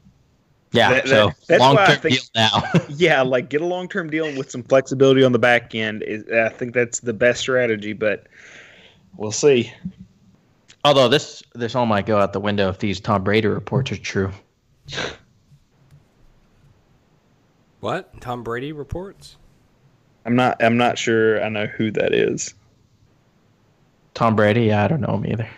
yeah, 0.73 0.91
that- 0.95 1.09
so 1.09 1.27
that- 1.29 1.37
that's 1.49 1.61
long 1.61 1.75
why 1.77 1.85
I 1.85 1.87
term 1.89 1.97
think- 1.99 2.15
deal 2.17 2.25
now. 2.35 2.63
yeah, 2.89 3.23
like 3.23 3.49
get 3.51 3.61
a 3.61 3.67
long 3.67 3.89
term 3.89 4.11
deal 4.11 4.37
with 4.37 4.51
some 4.51 4.63
flexibility 4.63 5.25
on 5.25 5.33
the 5.33 5.39
back 5.39 5.75
end. 5.75 6.03
Is 6.03 6.25
I 6.31 6.49
think 6.51 6.75
that's 6.75 7.01
the 7.01 7.13
best 7.13 7.41
strategy, 7.41 7.93
but 7.93 8.27
we'll 9.17 9.33
see. 9.33 9.73
Although 10.85 11.09
this 11.09 11.43
this 11.55 11.75
all 11.75 11.87
might 11.87 12.07
go 12.07 12.19
out 12.19 12.33
the 12.33 12.41
window 12.41 12.69
if 12.69 12.79
these 12.79 13.01
Tom 13.01 13.25
Brady 13.25 13.49
reports 13.49 13.91
are 13.93 13.97
true. 13.97 14.31
What? 17.81 18.21
Tom 18.21 18.43
Brady 18.43 18.73
reports? 18.73 19.37
I'm 20.25 20.35
not. 20.37 20.63
I'm 20.63 20.77
not 20.77 20.99
sure. 20.99 21.43
I 21.43 21.49
know 21.49 21.67
who 21.67 21.91
that 21.93 22.13
is. 22.13 22.55
Tom 24.15 24.35
Brady, 24.35 24.65
yeah, 24.65 24.85
I 24.85 24.89
don't 24.89 25.01
know 25.01 25.15
him 25.17 25.27
either. 25.27 25.49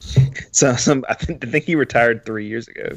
So 0.52 0.76
some. 0.76 1.04
I 1.08 1.14
think, 1.14 1.44
I 1.44 1.50
think 1.50 1.64
he 1.64 1.74
retired 1.74 2.24
three 2.24 2.46
years 2.46 2.68
ago. 2.68 2.96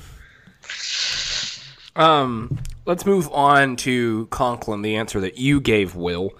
Um, 1.97 2.59
let's 2.85 3.05
move 3.05 3.29
on 3.31 3.75
to 3.77 4.27
Conklin, 4.27 4.83
the 4.83 4.95
answer 4.95 5.19
that 5.19 5.37
you 5.37 5.59
gave, 5.59 5.95
Will. 5.95 6.31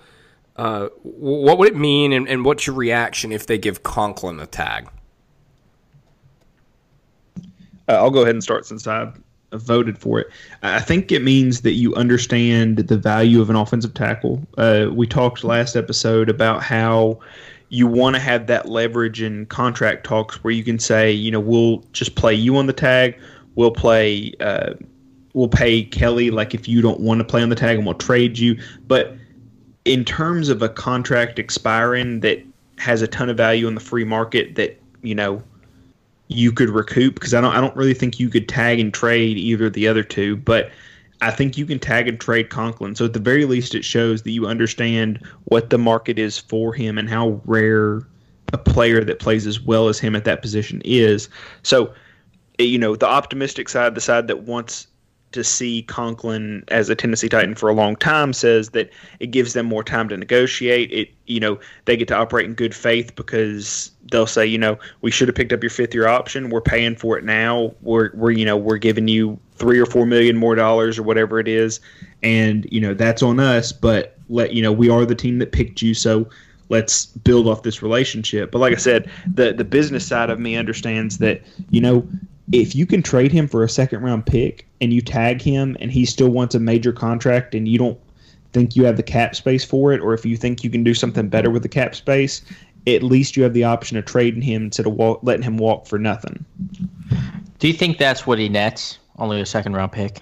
Uh, 0.56 0.88
what 1.04 1.58
would 1.58 1.68
it 1.68 1.76
mean, 1.76 2.14
and, 2.14 2.28
and 2.28 2.46
what's 2.46 2.66
your 2.66 2.76
reaction 2.76 3.32
if 3.32 3.48
they 3.48 3.58
give 3.58 3.84
Conklin 3.84 4.38
the 4.38 4.48
tag? 4.48 4.88
Uh, 7.90 7.94
I'll 7.94 8.12
go 8.12 8.22
ahead 8.22 8.36
and 8.36 8.44
start 8.44 8.66
since 8.66 8.88
I 8.88 9.12
voted 9.52 9.98
for 9.98 10.20
it. 10.20 10.28
I 10.62 10.80
think 10.80 11.12
it 11.12 11.24
means 11.24 11.62
that 11.62 11.74
you 11.74 11.96
understand 11.96 12.78
the 12.78 12.98
value 12.98 13.42
of 13.42 13.50
an 13.50 13.56
offensive 13.56 13.94
tackle. 13.94 14.46
Uh, 14.58 14.88
we 14.92 15.08
talked 15.08 15.44
last 15.44 15.76
episode 15.76 16.30
about 16.30 16.64
how 16.64 17.20
you 17.70 17.88
want 17.88 18.16
to 18.16 18.22
have 18.22 18.48
that 18.48 18.68
leverage 18.68 19.22
in 19.22 19.46
contract 19.46 20.06
talks 20.06 20.44
where 20.44 20.52
you 20.52 20.64
can 20.64 20.80
say, 20.80 21.12
you 21.12 21.32
know, 21.32 21.40
we'll 21.40 21.84
just 21.94 22.16
play 22.16 22.34
you 22.34 22.58
on 22.58 22.68
the 22.68 22.74
tag. 22.74 23.18
We'll 23.56 23.72
play. 23.72 24.34
We'll 25.38 25.48
pay 25.48 25.84
Kelly 25.84 26.32
like 26.32 26.56
if 26.56 26.68
you 26.68 26.82
don't 26.82 27.00
want 27.00 27.20
to 27.20 27.24
play 27.24 27.44
on 27.44 27.50
the 27.50 27.56
tag, 27.56 27.78
and 27.78 27.86
we'll 27.86 27.96
trade 27.96 28.40
you. 28.40 28.60
But 28.88 29.16
in 29.86 30.04
terms 30.04 30.50
of 30.50 30.64
a 30.64 30.70
contract 30.70 31.38
expiring 31.38 32.22
that 32.22 32.44
has 32.80 33.04
a 33.04 33.08
ton 33.08 33.30
of 33.30 33.38
value 33.38 33.68
in 33.68 33.76
the 33.76 33.82
free 33.82 34.04
market, 34.04 34.56
that 34.56 34.82
you 35.04 35.14
know 35.14 35.44
you 36.28 36.52
could 36.52 36.70
recoup 36.70 37.14
because 37.14 37.36
I 37.36 37.42
don't 37.42 37.56
I 37.56 37.62
don't 37.62 37.76
really 37.76 37.94
think 37.94 38.20
you 38.20 38.30
could 38.30 38.50
tag 38.50 38.80
and 38.80 38.92
trade 38.92 39.38
either 39.38 39.68
of 39.68 39.74
the 39.74 39.88
other 39.88 40.04
two, 40.04 40.38
but 40.38 40.72
I 41.22 41.32
think 41.32 41.58
you 41.58 41.66
can 41.66 41.80
tag 41.80 42.08
and 42.08 42.20
trade 42.20 42.50
Conklin. 42.50 42.96
So 42.96 43.06
at 43.06 43.14
the 43.14 43.20
very 43.20 43.46
least, 43.46 43.76
it 43.76 43.84
shows 43.84 44.24
that 44.24 44.32
you 44.32 44.48
understand 44.48 45.26
what 45.46 45.70
the 45.70 45.78
market 45.78 46.20
is 46.20 46.38
for 46.38 46.74
him 46.74 46.98
and 46.98 47.10
how 47.10 47.42
rare 47.46 48.02
a 48.54 48.58
player 48.58 49.04
that 49.04 49.20
plays 49.20 49.46
as 49.46 49.60
well 49.60 49.88
as 49.88 50.00
him 50.00 50.16
at 50.16 50.26
that 50.26 50.42
position 50.42 50.82
is. 50.86 51.30
So, 51.64 51.94
you 52.60 52.78
know, 52.78 52.96
the 52.96 53.08
optimistic 53.08 53.68
side, 53.70 53.96
the 53.96 54.02
side 54.02 54.28
that 54.28 54.44
wants 54.44 54.88
to 55.38 55.44
see 55.44 55.84
Conklin 55.84 56.64
as 56.70 56.90
a 56.90 56.96
Tennessee 56.96 57.30
Titan 57.30 57.54
for 57.54 57.70
a 57.70 57.74
long 57.74 57.96
time 57.96 58.34
says 58.34 58.72
that 58.72 58.90
it 59.20 59.28
gives 59.28 59.54
them 59.54 59.68
more 59.68 59.84
time 59.84 60.10
to 60.10 60.18
negotiate. 60.18 60.92
It 60.92 61.10
you 61.28 61.40
know 61.40 61.60
they 61.86 61.96
get 61.96 62.08
to 62.08 62.16
operate 62.16 62.48
in 62.48 62.56
good 62.56 62.74
faith 62.74 63.16
because 63.16 63.92
they'll 64.12 64.26
say 64.26 64.48
you 64.48 64.58
know 64.58 64.80
we 65.02 65.12
should 65.12 65.28
have 65.28 65.36
picked 65.36 65.54
up 65.54 65.62
your 65.62 65.70
fifth 65.70 65.94
year 65.94 66.08
option. 66.08 66.50
We're 66.50 66.60
paying 66.60 66.96
for 66.96 67.20
it 67.20 67.24
now. 67.24 67.76
We're 67.82 68.10
we're 68.16 68.32
you 68.32 68.46
know 68.46 68.58
we're 68.58 68.80
giving 68.80 69.08
you 69.08 69.40
three 69.58 69.80
or 69.80 69.86
four 69.86 70.08
million 70.08 70.38
more 70.38 70.56
dollars 70.56 70.98
or 70.98 71.04
whatever 71.04 71.40
it 71.40 71.48
is, 71.48 71.80
and 72.24 72.68
you 72.72 72.82
know 72.82 72.96
that's 72.96 73.22
on 73.22 73.40
us. 73.40 73.72
But 73.72 74.18
let 74.30 74.54
you 74.54 74.64
know 74.64 74.72
we 74.72 74.90
are 74.90 75.06
the 75.06 75.14
team 75.14 75.38
that 75.38 75.52
picked 75.52 75.84
you, 75.84 75.94
so 75.94 76.28
let's 76.70 77.06
build 77.06 77.48
off 77.48 77.62
this 77.62 77.84
relationship. 77.84 78.50
But 78.50 78.58
like 78.58 78.74
I 78.74 78.78
said, 78.78 79.08
the 79.32 79.54
the 79.54 79.64
business 79.64 80.08
side 80.08 80.32
of 80.32 80.40
me 80.40 80.56
understands 80.56 81.20
that 81.20 81.44
you 81.70 81.80
know 81.80 82.08
if 82.52 82.76
you 82.76 82.86
can 82.86 83.02
trade 83.04 83.32
him 83.32 83.48
for 83.48 83.64
a 83.64 83.70
second 83.70 84.02
round 84.02 84.26
pick 84.26 84.68
and 84.80 84.94
you 84.94 85.02
tag 85.02 85.42
him 85.42 85.76
and 85.80 85.92
he 85.92 86.06
still 86.06 86.30
wants 86.30 86.56
a 86.56 86.60
major 86.60 86.94
contract 86.94 87.54
and 87.54 87.68
you 87.68 87.78
don't 87.78 88.00
think 88.54 88.76
you 88.76 88.86
have 88.86 88.98
the 88.98 89.04
cap 89.04 89.36
space 89.36 89.66
for 89.66 89.94
it, 89.94 90.02
or 90.02 90.14
if 90.14 90.26
you 90.26 90.38
think 90.38 90.64
you 90.64 90.70
can 90.70 90.84
do 90.84 90.94
something 90.94 91.28
better 91.28 91.50
with 91.50 91.64
the 91.64 91.70
cap 91.70 91.94
space, 91.96 92.42
at 92.88 93.04
least 93.04 93.36
you 93.36 93.44
have 93.44 93.54
the 93.54 93.64
option 93.64 93.98
of 93.98 94.06
trading 94.06 94.42
him 94.42 94.64
instead 94.64 94.86
of 94.86 94.94
walk, 94.94 95.20
letting 95.24 95.44
him 95.44 95.58
walk 95.58 95.86
for 95.86 96.00
nothing. 96.00 96.44
Do 97.60 97.68
you 97.68 97.74
think 97.74 97.98
that's 97.98 98.26
what 98.26 98.40
he 98.40 98.48
nets? 98.48 99.00
Only 99.18 99.42
a 99.42 99.46
second 99.46 99.74
round 99.74 99.92
pick. 99.92 100.22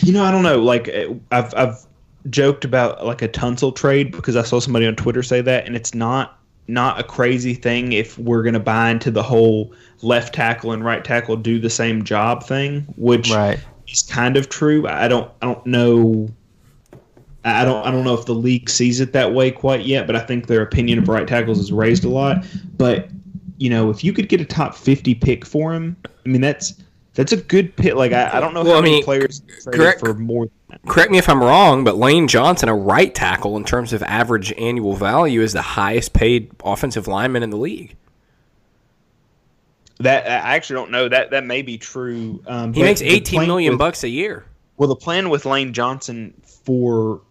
You 0.00 0.12
know, 0.12 0.24
I 0.24 0.30
don't 0.30 0.42
know. 0.42 0.62
Like 0.62 0.88
eh, 0.88 1.12
I've 1.30 1.54
I've 1.54 1.86
joked 2.30 2.64
about 2.64 3.04
like 3.04 3.22
a 3.22 3.28
Tunsil 3.28 3.74
trade 3.74 4.10
because 4.10 4.36
I 4.36 4.42
saw 4.42 4.58
somebody 4.58 4.86
on 4.86 4.96
Twitter 4.96 5.22
say 5.22 5.40
that, 5.42 5.66
and 5.66 5.76
it's 5.76 5.94
not 5.94 6.38
not 6.68 6.98
a 6.98 7.04
crazy 7.04 7.54
thing 7.54 7.92
if 7.92 8.18
we're 8.18 8.42
going 8.42 8.54
to 8.54 8.60
buy 8.60 8.90
into 8.90 9.10
the 9.10 9.22
whole 9.22 9.72
left 10.02 10.34
tackle 10.34 10.72
and 10.72 10.84
right 10.84 11.04
tackle 11.04 11.36
do 11.36 11.58
the 11.58 11.70
same 11.70 12.02
job 12.04 12.44
thing, 12.44 12.80
which 12.96 13.30
right. 13.30 13.58
is 13.88 14.02
kind 14.02 14.36
of 14.36 14.48
true. 14.48 14.86
I 14.88 15.08
don't 15.08 15.30
I 15.42 15.46
don't 15.46 15.64
know 15.66 16.28
I 17.44 17.64
don't 17.64 17.86
I 17.86 17.90
don't 17.90 18.04
know 18.04 18.14
if 18.14 18.26
the 18.26 18.34
league 18.34 18.68
sees 18.68 18.98
it 19.00 19.12
that 19.12 19.32
way 19.32 19.50
quite 19.52 19.86
yet, 19.86 20.06
but 20.06 20.16
I 20.16 20.20
think 20.20 20.48
their 20.48 20.62
opinion 20.62 20.98
of 20.98 21.08
right 21.08 21.26
tackles 21.28 21.58
is 21.60 21.72
raised 21.72 22.04
a 22.04 22.08
lot. 22.08 22.44
But 22.76 23.08
you 23.58 23.70
know, 23.70 23.88
if 23.88 24.02
you 24.02 24.12
could 24.12 24.28
get 24.28 24.40
a 24.40 24.44
top 24.44 24.74
fifty 24.74 25.14
pick 25.14 25.44
for 25.46 25.72
him, 25.72 25.96
I 26.24 26.28
mean 26.28 26.40
that's 26.40 26.74
that's 27.14 27.32
a 27.32 27.36
good 27.36 27.74
pick. 27.76 27.94
Like 27.94 28.12
I, 28.12 28.36
I 28.36 28.40
don't 28.40 28.52
know 28.52 28.64
Well, 28.64 28.72
how 28.72 28.78
I 28.78 28.82
many 28.82 28.94
mean, 28.96 29.04
players 29.04 29.42
correct- 29.64 30.00
for 30.00 30.14
more. 30.14 30.48
Correct 30.86 31.10
me 31.10 31.18
if 31.18 31.28
I'm 31.28 31.42
wrong, 31.42 31.84
but 31.84 31.96
Lane 31.96 32.28
Johnson, 32.28 32.68
a 32.68 32.74
right 32.74 33.14
tackle 33.14 33.56
in 33.56 33.64
terms 33.64 33.92
of 33.92 34.02
average 34.02 34.52
annual 34.58 34.94
value, 34.94 35.40
is 35.40 35.52
the 35.52 35.62
highest 35.62 36.12
paid 36.12 36.50
offensive 36.64 37.06
lineman 37.08 37.42
in 37.42 37.50
the 37.50 37.56
league. 37.56 37.96
That 40.00 40.26
I 40.26 40.54
actually 40.56 40.76
don't 40.76 40.90
know. 40.90 41.08
That 41.08 41.30
that 41.30 41.44
may 41.44 41.62
be 41.62 41.78
true. 41.78 42.42
Um, 42.46 42.74
He 42.74 42.82
makes 42.82 43.00
the 43.00 43.08
18 43.08 43.38
plan 43.38 43.46
million 43.48 43.72
with- 43.72 43.78
bucks 43.78 44.04
a 44.04 44.08
year. 44.08 44.44
Well, 44.76 44.88
the 44.90 44.96
plan 44.96 45.30
with 45.30 45.46
Lane 45.46 45.72
Johnson 45.72 46.34
for 46.64 47.22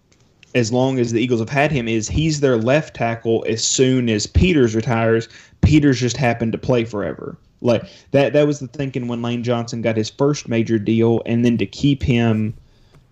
as 0.55 0.71
long 0.71 0.97
as 0.99 1.11
the 1.11 1.21
Eagles 1.21 1.39
have 1.41 1.49
had 1.49 1.71
him 1.71 1.87
is 1.87 2.07
he's 2.07 2.39
their 2.39 2.57
left 2.57 2.95
tackle 2.95 3.45
as 3.47 3.63
soon 3.63 4.09
as 4.09 4.25
Peters 4.25 4.73
retires. 4.75 5.29
Peters 5.61 5.99
just 5.99 6.17
happened 6.17 6.53
to 6.53 6.57
play 6.57 6.85
forever. 6.85 7.37
Like 7.61 7.83
that 8.11 8.33
that 8.33 8.47
was 8.47 8.59
the 8.59 8.67
thinking 8.67 9.07
when 9.07 9.21
Lane 9.21 9.43
Johnson 9.43 9.83
got 9.83 9.95
his 9.95 10.09
first 10.09 10.47
major 10.49 10.79
deal 10.79 11.21
and 11.27 11.45
then 11.45 11.57
to 11.59 11.67
keep 11.67 12.01
him, 12.01 12.55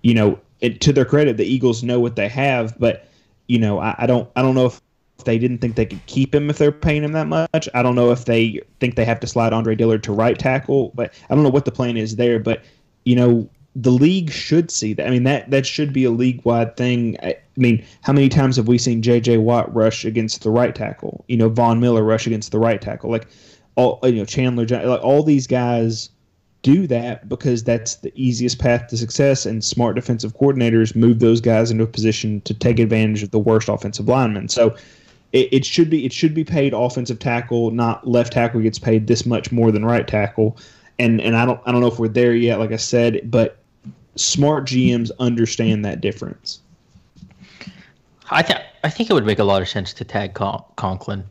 you 0.04 0.14
know, 0.14 0.40
it, 0.62 0.80
to 0.82 0.94
their 0.94 1.06
credit, 1.06 1.38
the 1.38 1.46
Eagles 1.46 1.84
know 1.84 2.00
what 2.00 2.16
they 2.16 2.28
have, 2.28 2.78
but 2.80 3.08
you 3.48 3.58
know, 3.58 3.80
I, 3.80 3.96
I 3.98 4.06
don't 4.06 4.30
I 4.36 4.42
don't 4.42 4.56
know 4.56 4.68
if 4.68 4.82
they 5.26 5.38
didn't 5.38 5.60
think 5.60 5.76
they 5.76 5.86
could 5.86 6.06
keep 6.06 6.34
him 6.36 6.50
if 6.50 6.58
they're 6.58 6.72
paying 6.72 7.04
him 7.04 7.14
that 7.14 7.28
much. 7.28 7.70
I 7.74 7.82
don't 7.82 7.96
know 7.96 8.12
if 8.12 8.26
they 8.26 8.62
think 8.80 8.96
they 8.96 9.06
have 9.06 9.20
to 9.22 9.28
slide 9.28 9.54
Andre 9.54 9.76
Dillard 9.76 10.04
to 10.04 10.14
right 10.14 10.38
tackle, 10.38 10.92
but 10.96 11.14
I 11.30 11.36
don't 11.36 11.44
know 11.44 11.50
what 11.50 11.66
the 11.66 11.72
plan 11.72 11.98
is 11.98 12.16
there. 12.18 12.40
But 12.40 12.64
you 13.06 13.16
know, 13.16 13.50
the 13.76 13.92
league 13.92 14.32
should 14.32 14.70
see 14.70 14.94
that. 14.94 15.08
I 15.08 15.10
mean, 15.10 15.24
that 15.24 15.50
that 15.52 15.66
should 15.66 15.94
be 15.94 16.04
a 16.04 16.12
league 16.12 16.44
wide 16.46 16.78
thing. 16.78 17.18
I, 17.24 17.30
I 17.30 17.38
mean, 17.58 17.84
how 18.02 18.14
many 18.14 18.30
times 18.30 18.56
have 18.58 18.68
we 18.68 18.78
seen 18.78 19.02
J.J. 19.02 19.38
Watt 19.38 19.74
rush 19.74 20.06
against 20.06 20.44
the 20.44 20.50
right 20.50 20.74
tackle? 20.74 21.24
You 21.28 21.38
know, 21.38 21.50
Von 21.50 21.80
Miller 21.80 22.04
rush 22.04 22.28
against 22.28 22.52
the 22.52 22.60
right 22.60 22.82
tackle. 22.82 23.10
Like 23.10 23.28
all 23.76 24.00
you 24.04 24.14
know, 24.14 24.26
Chandler, 24.26 24.66
like 24.66 25.04
all 25.04 25.24
these 25.24 25.48
guys 25.48 26.10
do 26.64 26.88
that 26.88 27.30
because 27.30 27.64
that's 27.64 27.96
the 27.96 28.12
easiest 28.16 28.58
path 28.58 28.88
to 28.88 28.98
success. 28.98 29.46
And 29.46 29.64
smart 29.64 29.96
defensive 29.96 30.36
coordinators 30.36 30.96
move 30.96 31.20
those 31.20 31.40
guys 31.40 31.70
into 31.70 31.84
a 31.84 31.88
position 31.88 32.42
to 32.42 32.54
take 32.54 32.80
advantage 32.80 33.22
of 33.22 33.32
the 33.32 33.40
worst 33.40 33.70
offensive 33.70 34.08
linemen. 34.08 34.50
So 34.50 34.76
it, 35.34 35.50
it 35.52 35.66
should 35.66 35.90
be 35.90 36.06
it 36.06 36.14
should 36.14 36.34
be 36.34 36.44
paid 36.44 36.74
offensive 36.74 37.20
tackle, 37.20 37.72
not 37.72 38.08
left 38.08 38.34
tackle 38.34 38.62
gets 38.62 38.80
paid 38.80 39.08
this 39.08 39.26
much 39.26 39.52
more 39.52 39.72
than 39.72 39.86
right 39.86 40.08
tackle. 40.08 40.58
And 40.98 41.22
and 41.22 41.36
I 41.36 41.46
don't 41.46 41.60
I 41.66 41.72
don't 41.72 41.82
know 41.82 41.88
if 41.88 42.00
we're 42.00 42.08
there 42.08 42.34
yet, 42.34 42.60
like 42.60 42.72
I 42.72 42.78
said, 42.78 43.30
but 43.30 43.58
smart 44.16 44.66
GMs 44.66 45.12
understand 45.20 45.84
that 45.86 46.02
difference. 46.02 46.62
I 48.32 48.42
think 48.42 48.60
I 48.84 48.90
think 48.90 49.10
it 49.10 49.14
would 49.14 49.26
make 49.26 49.40
a 49.40 49.44
lot 49.44 49.62
of 49.62 49.68
sense 49.68 49.94
to 49.94 50.06
tag 50.06 50.34
Con- 50.34 50.64
Conklin 50.78 51.26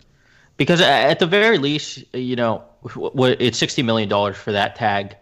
because 0.57 0.81
at 0.81 1.19
the 1.19 1.27
very 1.27 1.59
least, 1.59 2.05
you 2.13 2.37
know, 2.37 2.63
it's 2.85 3.59
sixty 3.59 3.83
million 3.83 4.09
dollars 4.09 4.37
for 4.37 4.53
that 4.53 4.77
tag. 4.77 5.17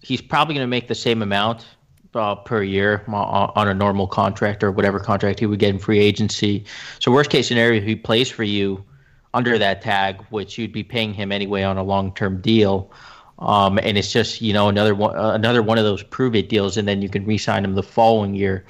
He's 0.00 0.20
probably 0.20 0.54
going 0.54 0.64
to 0.64 0.70
make 0.70 0.88
the 0.88 0.94
same 0.94 1.22
amount 1.22 1.66
uh, 2.14 2.34
per 2.34 2.62
year 2.62 3.04
on 3.08 3.52
on 3.54 3.68
a 3.68 3.74
normal 3.74 4.06
contract 4.06 4.62
or 4.62 4.70
whatever 4.70 4.98
contract 4.98 5.40
he 5.40 5.46
would 5.46 5.58
get 5.58 5.70
in 5.70 5.78
free 5.78 5.98
agency. 5.98 6.64
So 7.00 7.12
worst 7.12 7.30
case 7.30 7.48
scenario, 7.48 7.80
he 7.80 7.96
plays 7.96 8.30
for 8.30 8.44
you 8.44 8.84
under 9.34 9.58
that 9.58 9.82
tag, 9.82 10.22
which 10.30 10.58
you'd 10.58 10.72
be 10.72 10.82
paying 10.82 11.12
him 11.12 11.32
anyway 11.32 11.62
on 11.62 11.76
a 11.78 11.82
long 11.82 12.14
term 12.14 12.40
deal. 12.40 12.90
Um, 13.38 13.78
and 13.78 13.96
it's 13.96 14.10
just 14.12 14.40
you 14.40 14.52
know 14.52 14.68
another 14.68 14.94
one 14.94 15.16
uh, 15.16 15.32
another 15.32 15.62
one 15.62 15.78
of 15.78 15.84
those 15.84 16.02
prove 16.02 16.34
it 16.34 16.48
deals, 16.48 16.76
and 16.76 16.88
then 16.88 17.02
you 17.02 17.08
can 17.08 17.24
re-sign 17.24 17.64
him 17.64 17.74
the 17.74 17.84
following 17.84 18.34
year, 18.34 18.64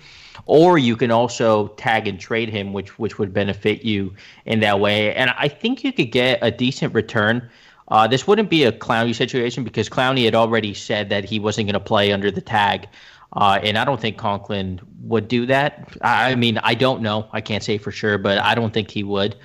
or 0.44 0.76
you 0.76 0.94
can 0.94 1.10
also 1.10 1.68
tag 1.68 2.06
and 2.06 2.20
trade 2.20 2.50
him, 2.50 2.74
which 2.74 2.98
which 2.98 3.18
would 3.18 3.32
benefit 3.32 3.82
you 3.82 4.14
in 4.44 4.60
that 4.60 4.78
way. 4.78 5.14
And 5.14 5.30
I 5.38 5.48
think 5.48 5.84
you 5.84 5.92
could 5.92 6.12
get 6.12 6.38
a 6.42 6.50
decent 6.50 6.94
return. 6.94 7.48
Uh, 7.88 8.06
this 8.06 8.26
wouldn't 8.26 8.50
be 8.50 8.64
a 8.64 8.72
Clowney 8.72 9.14
situation 9.14 9.64
because 9.64 9.88
Clowney 9.88 10.24
had 10.24 10.34
already 10.34 10.74
said 10.74 11.08
that 11.08 11.24
he 11.24 11.40
wasn't 11.40 11.66
going 11.66 11.72
to 11.74 11.80
play 11.80 12.12
under 12.12 12.30
the 12.30 12.40
tag, 12.42 12.86
uh, 13.32 13.58
and 13.62 13.78
I 13.78 13.84
don't 13.84 13.98
think 14.00 14.18
Conklin 14.18 14.80
would 15.02 15.26
do 15.28 15.46
that. 15.46 15.96
I 16.02 16.32
I 16.32 16.34
mean, 16.34 16.58
I 16.58 16.74
don't 16.74 17.00
know. 17.00 17.28
I 17.32 17.40
can't 17.40 17.62
say 17.64 17.78
for 17.78 17.90
sure, 17.90 18.18
but 18.18 18.38
I 18.38 18.54
don't 18.54 18.74
think 18.74 18.90
he 18.90 19.04
would. 19.04 19.36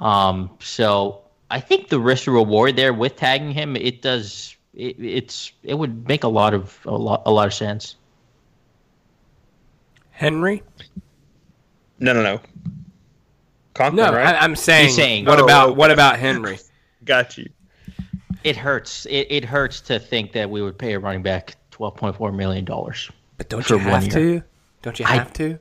Um, 0.00 0.50
so 0.60 1.22
I 1.48 1.60
think 1.60 1.88
the 1.88 2.00
risk 2.00 2.26
reward 2.26 2.74
there 2.74 2.92
with 2.92 3.14
tagging 3.16 3.52
him, 3.52 3.76
it 3.76 4.02
does. 4.02 4.56
It, 4.74 4.96
it's 4.98 5.52
it 5.62 5.74
would 5.74 6.08
make 6.08 6.24
a 6.24 6.28
lot 6.28 6.54
of 6.54 6.78
a 6.86 6.90
lot 6.96 7.22
a 7.24 7.30
lot 7.30 7.46
of 7.46 7.54
sense. 7.54 7.94
Henry? 10.10 10.62
No, 11.98 12.12
no, 12.12 12.22
no. 12.22 12.40
Conklin, 13.74 14.06
No, 14.06 14.12
right? 14.12 14.34
I, 14.34 14.38
I'm 14.38 14.56
saying. 14.56 14.86
He's 14.86 14.96
saying- 14.96 15.24
what 15.26 15.38
Oh, 15.40 15.44
about 15.44 15.68
okay. 15.70 15.76
what 15.78 15.90
about 15.90 16.18
Henry? 16.18 16.58
Got 17.04 17.38
you. 17.38 17.48
It 18.46 18.56
hurts. 18.56 19.06
It, 19.06 19.26
it 19.30 19.44
hurts 19.44 19.80
to 19.82 19.98
think 19.98 20.32
that 20.32 20.48
we 20.48 20.62
would 20.62 20.78
pay 20.78 20.92
a 20.94 20.98
running 20.98 21.22
back 21.22 21.56
twelve 21.70 21.96
point 21.96 22.16
four 22.16 22.30
million 22.32 22.64
dollars. 22.64 23.10
But 23.38 23.48
don't 23.48 23.68
you 23.68 23.78
have 23.78 24.08
to? 24.10 24.42
Don't 24.82 24.98
you 24.98 25.04
I- 25.06 25.14
have 25.16 25.32
to? 25.34 25.58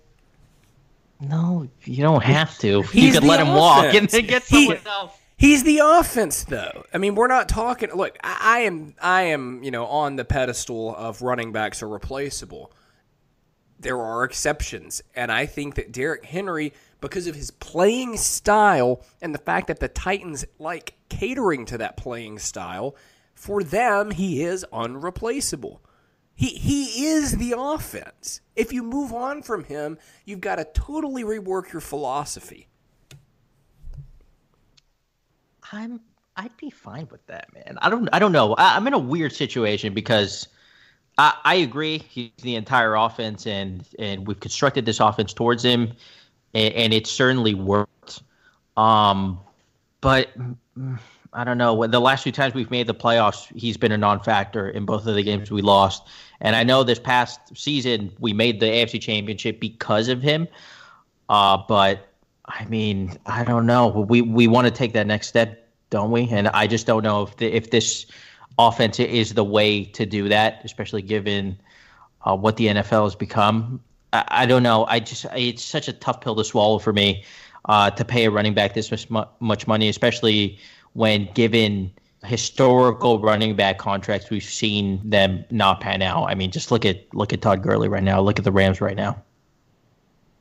No, 1.20 1.68
you 1.86 2.04
don't 2.04 2.24
have 2.24 2.58
to. 2.60 2.84
You 2.94 3.12
could 3.14 3.24
let 3.24 3.40
him 3.40 3.54
walk 3.54 3.94
and 3.94 4.10
then 4.10 4.26
get 4.26 4.44
He- 4.44 4.78
else. 4.86 5.14
He's 5.38 5.64
the 5.64 5.80
offense, 5.84 6.44
though. 6.46 6.86
I 6.94 6.98
mean, 6.98 7.16
we're 7.16 7.28
not 7.28 7.50
talking. 7.50 7.90
Look, 7.94 8.18
I, 8.24 8.38
I 8.42 8.60
am, 8.60 8.96
I 9.02 9.22
am, 9.24 9.64
you 9.64 9.72
know, 9.72 9.86
on 9.86 10.16
the 10.16 10.24
pedestal 10.24 10.96
of 10.96 11.22
running 11.22 11.52
backs 11.52 11.82
are 11.84 11.90
replaceable. 11.90 12.72
There 13.80 14.00
are 14.00 14.24
exceptions, 14.24 15.02
and 15.16 15.32
I 15.32 15.46
think 15.46 15.76
that 15.76 15.92
Derrick 15.92 16.26
Henry, 16.26 16.74
because 17.02 17.28
of 17.28 17.36
his 17.36 17.52
playing 17.52 18.18
style 18.18 19.04
and 19.22 19.34
the 19.34 19.40
fact 19.40 19.68
that 19.68 19.80
the 19.80 19.90
Titans 19.90 20.46
like 20.60 20.96
catering 21.10 21.66
to 21.66 21.78
that 21.78 21.98
playing 21.98 22.40
style, 22.40 22.96
for 23.34 23.64
them 23.64 24.12
he 24.12 24.44
is 24.44 24.66
unreplaceable. 24.72 25.82
He 26.36 26.48
he 26.48 27.06
is 27.06 27.38
the 27.38 27.56
offense. 27.58 28.42
If 28.56 28.74
you 28.74 28.84
move 28.84 29.14
on 29.14 29.42
from 29.42 29.64
him, 29.64 29.98
you've 30.26 30.42
got 30.42 30.56
to 30.56 30.66
totally 30.66 31.24
rework 31.24 31.72
your 31.72 31.82
philosophy. 31.82 32.68
I'm 35.72 36.02
I'd 36.38 36.56
be 36.58 36.70
fine 36.70 37.08
with 37.10 37.26
that, 37.28 37.54
man. 37.54 37.78
I 37.82 37.90
don't 37.90 38.10
I 38.12 38.20
don't 38.20 38.34
know. 38.34 38.54
I, 38.56 38.76
I'm 38.76 38.86
in 38.88 38.94
a 38.94 39.00
weird 39.00 39.32
situation 39.34 39.94
because 39.94 40.48
I, 41.18 41.34
I 41.44 41.56
agree 41.56 42.00
he's 42.00 42.32
the 42.42 42.56
entire 42.56 42.96
offense 42.96 43.48
and 43.48 43.88
and 44.00 44.28
we've 44.28 44.40
constructed 44.40 44.86
this 44.86 45.00
offense 45.00 45.34
towards 45.34 45.64
him 45.64 45.94
and, 46.54 46.74
and 46.74 46.94
it 46.94 47.08
certainly 47.08 47.54
worked. 47.54 48.22
Um, 48.78 49.40
but 50.02 50.30
I 51.34 51.44
don't 51.44 51.58
know. 51.58 51.74
When 51.74 51.92
the 51.92 52.00
last 52.00 52.24
two 52.24 52.32
times 52.32 52.54
we've 52.54 52.72
made 52.72 52.88
the 52.88 52.94
playoffs, 52.94 53.54
he's 53.58 53.78
been 53.78 53.92
a 53.92 53.98
non-factor 53.98 54.70
in 54.70 54.86
both 54.86 55.06
of 55.06 55.16
the 55.16 55.24
games 55.24 55.52
we 55.52 55.62
lost. 55.62 56.08
And 56.42 56.56
I 56.56 56.64
know 56.64 56.84
this 56.84 57.00
past 57.00 57.40
season 57.56 58.12
we 58.20 58.34
made 58.34 58.60
the 58.60 58.68
AFC 58.68 59.02
Championship 59.02 59.60
because 59.60 60.08
of 60.08 60.22
him. 60.22 60.48
Uh, 61.30 61.58
but 61.68 62.08
I 62.46 62.66
mean, 62.66 63.18
I 63.26 63.44
don't 63.44 63.66
know. 63.66 63.88
We 63.88 64.22
we 64.22 64.48
want 64.48 64.66
to 64.66 64.72
take 64.72 64.94
that 64.94 65.08
next 65.08 65.28
step, 65.28 65.68
don't 65.90 66.12
we? 66.12 66.30
And 66.30 66.48
I 66.50 66.68
just 66.68 66.86
don't 66.86 67.04
know 67.04 67.24
if 67.24 67.38
the, 67.38 67.48
if 67.48 67.72
this 67.72 68.06
offense 68.58 69.00
is 69.00 69.34
the 69.34 69.44
way 69.44 69.84
to 69.84 70.06
do 70.06 70.30
that, 70.30 70.62
especially 70.64 71.02
given 71.02 71.58
uh, 72.24 72.36
what 72.36 72.58
the 72.58 72.68
NFL 72.68 73.04
has 73.04 73.16
become. 73.16 73.80
I, 74.14 74.24
I, 74.30 74.46
don't 74.46 74.64
know. 74.64 74.86
I 74.88 75.00
just 75.00 75.26
it's 75.36 75.64
such 75.64 75.88
a 75.88 75.94
tough 75.94 76.22
pill 76.22 76.36
to 76.36 76.44
swallow 76.44 76.80
for 76.80 76.94
me 76.94 77.24
uh, 77.66 77.92
to 77.92 78.06
pay 78.06 78.26
a 78.26 78.32
running 78.32 78.54
back 78.54 78.74
this 78.74 78.92
much, 79.10 79.28
much 79.40 79.68
money, 79.68 79.90
especially 79.90 80.58
when 80.94 81.30
given 81.34 81.92
historical 82.24 83.20
running 83.20 83.56
back 83.56 83.78
contracts 83.78 84.30
we've 84.30 84.44
seen 84.44 85.00
them 85.08 85.46
not 85.52 85.80
pan 85.82 86.02
out. 86.02 86.26
I 86.26 86.36
mean, 86.36 86.52
just 86.52 86.72
look 86.72 86.86
at 86.86 87.14
look 87.14 87.34
at 87.34 87.42
Todd 87.42 87.62
Gurley 87.62 87.88
right 87.88 88.04
now. 88.04 88.20
Look 88.22 88.40
at 88.40 88.46
the 88.46 88.52
Rams 88.52 88.82
right 88.82 88.96
now. 88.96 89.22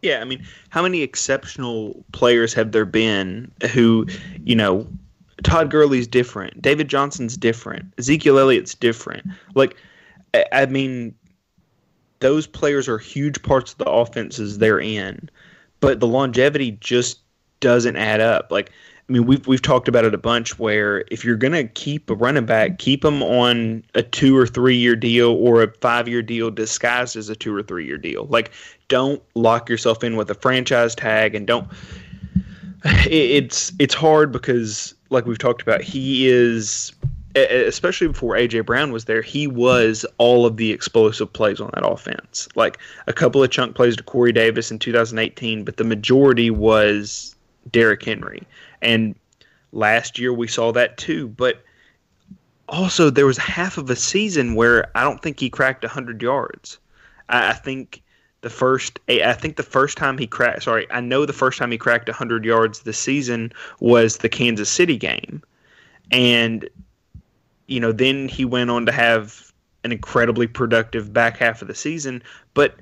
Yeah, 0.02 0.20
I 0.20 0.24
mean, 0.24 0.44
how 0.68 0.82
many 0.82 1.00
exceptional 1.00 2.04
players 2.12 2.52
have 2.52 2.72
there 2.72 2.84
been 2.84 3.50
who, 3.72 4.06
you 4.44 4.54
know, 4.54 4.86
Todd 5.44 5.70
Gurley's 5.70 6.06
different, 6.06 6.60
David 6.60 6.88
Johnson's 6.88 7.36
different, 7.36 7.92
Ezekiel 7.98 8.38
Elliott's 8.38 8.74
different. 8.74 9.24
Like, 9.54 9.76
I 10.52 10.66
mean, 10.66 11.14
those 12.20 12.46
players 12.46 12.88
are 12.88 12.98
huge 12.98 13.42
parts 13.42 13.72
of 13.72 13.78
the 13.78 13.90
offenses 13.90 14.58
they're 14.58 14.80
in, 14.80 15.28
but 15.80 16.00
the 16.00 16.06
longevity 16.06 16.72
just 16.80 17.20
doesn't 17.60 17.96
add 17.96 18.20
up. 18.20 18.50
Like, 18.50 18.70
I 19.08 19.12
mean, 19.12 19.26
we've 19.26 19.46
we've 19.46 19.60
talked 19.60 19.86
about 19.86 20.06
it 20.06 20.14
a 20.14 20.18
bunch. 20.18 20.58
Where 20.58 21.04
if 21.10 21.24
you're 21.24 21.36
gonna 21.36 21.64
keep 21.64 22.08
a 22.08 22.14
running 22.14 22.46
back, 22.46 22.78
keep 22.78 23.02
them 23.02 23.22
on 23.22 23.84
a 23.94 24.02
two 24.02 24.34
or 24.34 24.46
three 24.46 24.76
year 24.76 24.96
deal 24.96 25.32
or 25.32 25.62
a 25.62 25.70
five 25.80 26.08
year 26.08 26.22
deal 26.22 26.50
disguised 26.50 27.14
as 27.14 27.28
a 27.28 27.36
two 27.36 27.54
or 27.54 27.62
three 27.62 27.84
year 27.84 27.98
deal. 27.98 28.26
Like, 28.30 28.50
don't 28.88 29.22
lock 29.34 29.68
yourself 29.68 30.02
in 30.02 30.16
with 30.16 30.30
a 30.30 30.34
franchise 30.34 30.94
tag, 30.94 31.34
and 31.34 31.46
don't. 31.46 31.68
It's 33.06 33.72
it's 33.78 33.94
hard 33.94 34.32
because, 34.32 34.94
like 35.10 35.26
we've 35.26 35.38
talked 35.38 35.62
about, 35.62 35.82
he 35.82 36.28
is 36.28 36.92
especially 37.34 38.06
before 38.06 38.34
AJ 38.34 38.64
Brown 38.64 38.92
was 38.92 39.06
there, 39.06 39.22
he 39.22 39.46
was 39.46 40.06
all 40.18 40.46
of 40.46 40.56
the 40.56 40.70
explosive 40.70 41.32
plays 41.32 41.60
on 41.60 41.70
that 41.74 41.84
offense. 41.86 42.48
Like 42.54 42.78
a 43.06 43.12
couple 43.12 43.42
of 43.42 43.50
chunk 43.50 43.74
plays 43.74 43.96
to 43.96 44.02
Corey 44.02 44.32
Davis 44.32 44.70
in 44.70 44.78
2018, 44.78 45.64
but 45.64 45.76
the 45.76 45.84
majority 45.84 46.50
was 46.50 47.34
Derrick 47.72 48.04
Henry. 48.04 48.42
And 48.82 49.16
last 49.72 50.18
year 50.18 50.32
we 50.32 50.46
saw 50.46 50.72
that 50.72 50.96
too. 50.96 51.28
But 51.28 51.64
also, 52.68 53.10
there 53.10 53.26
was 53.26 53.38
half 53.38 53.78
of 53.78 53.90
a 53.90 53.96
season 53.96 54.54
where 54.54 54.90
I 54.96 55.02
don't 55.02 55.20
think 55.20 55.40
he 55.40 55.50
cracked 55.50 55.82
100 55.82 56.22
yards. 56.22 56.78
I, 57.28 57.52
think 57.52 58.02
the 58.44 58.50
first 58.50 59.00
I 59.08 59.32
think 59.32 59.56
the 59.56 59.62
first 59.62 59.96
time 59.96 60.18
he 60.18 60.26
cracked 60.26 60.64
sorry, 60.64 60.86
I 60.90 61.00
know 61.00 61.24
the 61.24 61.32
first 61.32 61.58
time 61.58 61.70
he 61.70 61.78
cracked 61.78 62.08
100 62.08 62.44
yards 62.44 62.80
this 62.80 62.98
season 62.98 63.50
was 63.80 64.18
the 64.18 64.28
Kansas 64.28 64.68
City 64.68 64.98
game. 64.98 65.42
And 66.12 66.68
you 67.66 67.80
know, 67.80 67.90
then 67.90 68.28
he 68.28 68.44
went 68.44 68.70
on 68.70 68.84
to 68.84 68.92
have 68.92 69.50
an 69.82 69.92
incredibly 69.92 70.46
productive 70.46 71.10
back 71.10 71.38
half 71.38 71.62
of 71.62 71.68
the 71.68 71.74
season, 71.74 72.22
but 72.52 72.76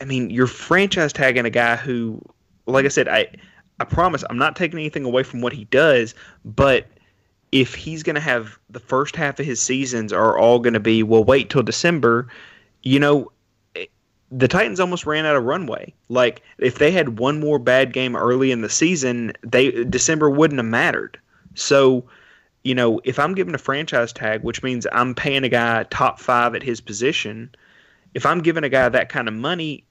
I 0.00 0.04
mean, 0.04 0.30
you're 0.30 0.46
franchise 0.46 1.12
tagging 1.12 1.44
a 1.44 1.50
guy 1.50 1.74
who 1.74 2.22
like 2.66 2.84
I 2.84 2.88
said, 2.88 3.08
I 3.08 3.26
I 3.80 3.84
promise 3.84 4.22
I'm 4.30 4.38
not 4.38 4.54
taking 4.54 4.78
anything 4.78 5.04
away 5.04 5.24
from 5.24 5.40
what 5.40 5.52
he 5.52 5.64
does, 5.64 6.14
but 6.44 6.86
if 7.50 7.74
he's 7.74 8.04
going 8.04 8.14
to 8.14 8.20
have 8.20 8.60
the 8.70 8.78
first 8.78 9.16
half 9.16 9.40
of 9.40 9.44
his 9.44 9.60
seasons 9.60 10.12
are 10.12 10.38
all 10.38 10.60
going 10.60 10.74
to 10.74 10.80
be, 10.80 11.02
well, 11.02 11.24
wait 11.24 11.50
till 11.50 11.64
December, 11.64 12.28
you 12.84 13.00
know, 13.00 13.22
eh, 13.22 13.24
the 14.34 14.48
Titans 14.48 14.80
almost 14.80 15.06
ran 15.06 15.26
out 15.26 15.36
of 15.36 15.44
runway. 15.44 15.92
Like 16.08 16.42
if 16.58 16.78
they 16.78 16.90
had 16.90 17.18
one 17.18 17.38
more 17.38 17.58
bad 17.58 17.92
game 17.92 18.16
early 18.16 18.50
in 18.50 18.62
the 18.62 18.70
season, 18.70 19.32
they 19.42 19.84
December 19.84 20.30
wouldn't 20.30 20.58
have 20.58 20.66
mattered. 20.66 21.18
So, 21.54 22.04
you 22.64 22.74
know, 22.74 23.00
if 23.04 23.18
I'm 23.18 23.34
giving 23.34 23.54
a 23.54 23.58
franchise 23.58 24.12
tag, 24.12 24.42
which 24.42 24.62
means 24.62 24.86
I'm 24.92 25.14
paying 25.14 25.44
a 25.44 25.50
guy 25.50 25.84
top 25.84 26.18
five 26.18 26.54
at 26.54 26.62
his 26.62 26.80
position, 26.80 27.50
if 28.14 28.24
I'm 28.24 28.40
giving 28.40 28.64
a 28.64 28.70
guy 28.70 28.88
that 28.88 29.10
kind 29.10 29.28
of 29.28 29.34
money, 29.34 29.84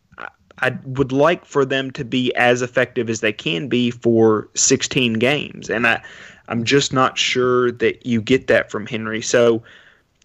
I 0.60 0.78
would 0.86 1.12
like 1.12 1.46
for 1.46 1.63
them 1.63 1.92
to 1.92 2.04
be 2.04 2.34
as 2.36 2.62
effective 2.62 3.10
as 3.10 3.22
they 3.22 3.34
can 3.34 3.68
be 3.68 3.92
for 3.92 4.50
16 4.56 5.13
games, 5.13 5.70
and 5.70 5.88
I, 5.88 6.02
I'm 6.48 6.63
just 6.63 6.94
not 6.94 7.18
sure 7.18 7.72
that 7.74 8.06
you 8.06 8.22
get 8.22 8.48
that 8.48 8.70
from 8.70 8.86
Henry. 8.86 9.22
So 9.22 9.63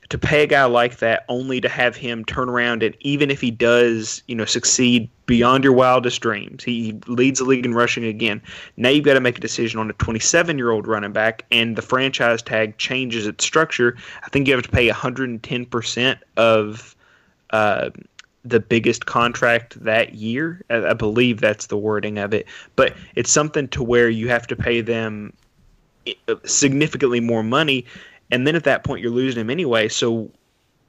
to 0.09 0.19
pay 0.19 0.43
a 0.43 0.47
guy 0.47 0.65
like 0.65 0.99
that 0.99 1.25
only 1.29 1.61
to 1.61 1.69
have 1.69 1.97
him 1.97 2.25
turn 2.25 2.49
around 2.49 2.83
and 2.83 2.97
even 3.01 3.31
if 3.31 3.41
he 3.41 3.51
does, 3.51 4.23
you 4.27 4.35
know, 4.35 4.45
succeed 4.45 5.09
beyond 5.27 5.65
your 5.65 5.73
wildest 5.73 6.21
dreams, 6.21 6.63
he 6.63 6.99
leads 7.07 7.39
the 7.41 7.45
league 7.45 7.65
in 7.65 7.75
rushing 7.75 8.05
again. 8.05 8.41
Now 8.77 8.91
you've 8.91 9.05
got 9.05 9.15
to 9.15 9.21
make 9.21 9.39
a 9.39 9.41
decision 9.41 9.81
on 9.81 9.91
a 9.91 9.95
27 9.95 10.59
year 10.59 10.71
old 10.71 10.87
running 10.87 11.13
back, 11.13 11.45
and 11.51 11.77
the 11.77 11.83
franchise 11.83 12.43
tag 12.43 12.79
changes 12.79 13.27
its 13.27 13.45
structure. 13.45 13.97
I 14.25 14.29
think 14.29 14.47
you 14.47 14.55
have 14.55 14.65
to 14.65 14.71
pay 14.71 14.87
110 14.87 15.67
percent 15.67 16.19
of. 16.37 16.95
Uh, 17.51 17.91
the 18.45 18.61
biggest 18.61 19.07
contract 19.07 19.83
that 19.83 20.15
year. 20.15 20.63
I, 20.71 20.93
believe 20.95 21.41
that's 21.41 21.67
the 21.67 21.77
wording 21.77 22.19
of 22.19 22.33
it. 22.33 22.47
But 22.77 22.95
it's 23.17 23.31
something 23.31 23.67
to 23.69 23.83
where 23.83 24.09
you 24.09 24.29
have 24.29 24.47
to 24.47 24.55
pay 24.57 24.81
them 24.81 25.33
uh, 26.29 26.37
significantly 26.45 27.19
more 27.19 27.43
money, 27.43 27.85
and 28.31 28.47
then 28.47 28.57
at 28.57 28.65
that 28.65 28.85
point 28.85 29.03
you're 29.03 29.11
losing 29.11 29.41
him 29.41 29.51
anyway. 29.51 29.89
So 29.89 30.31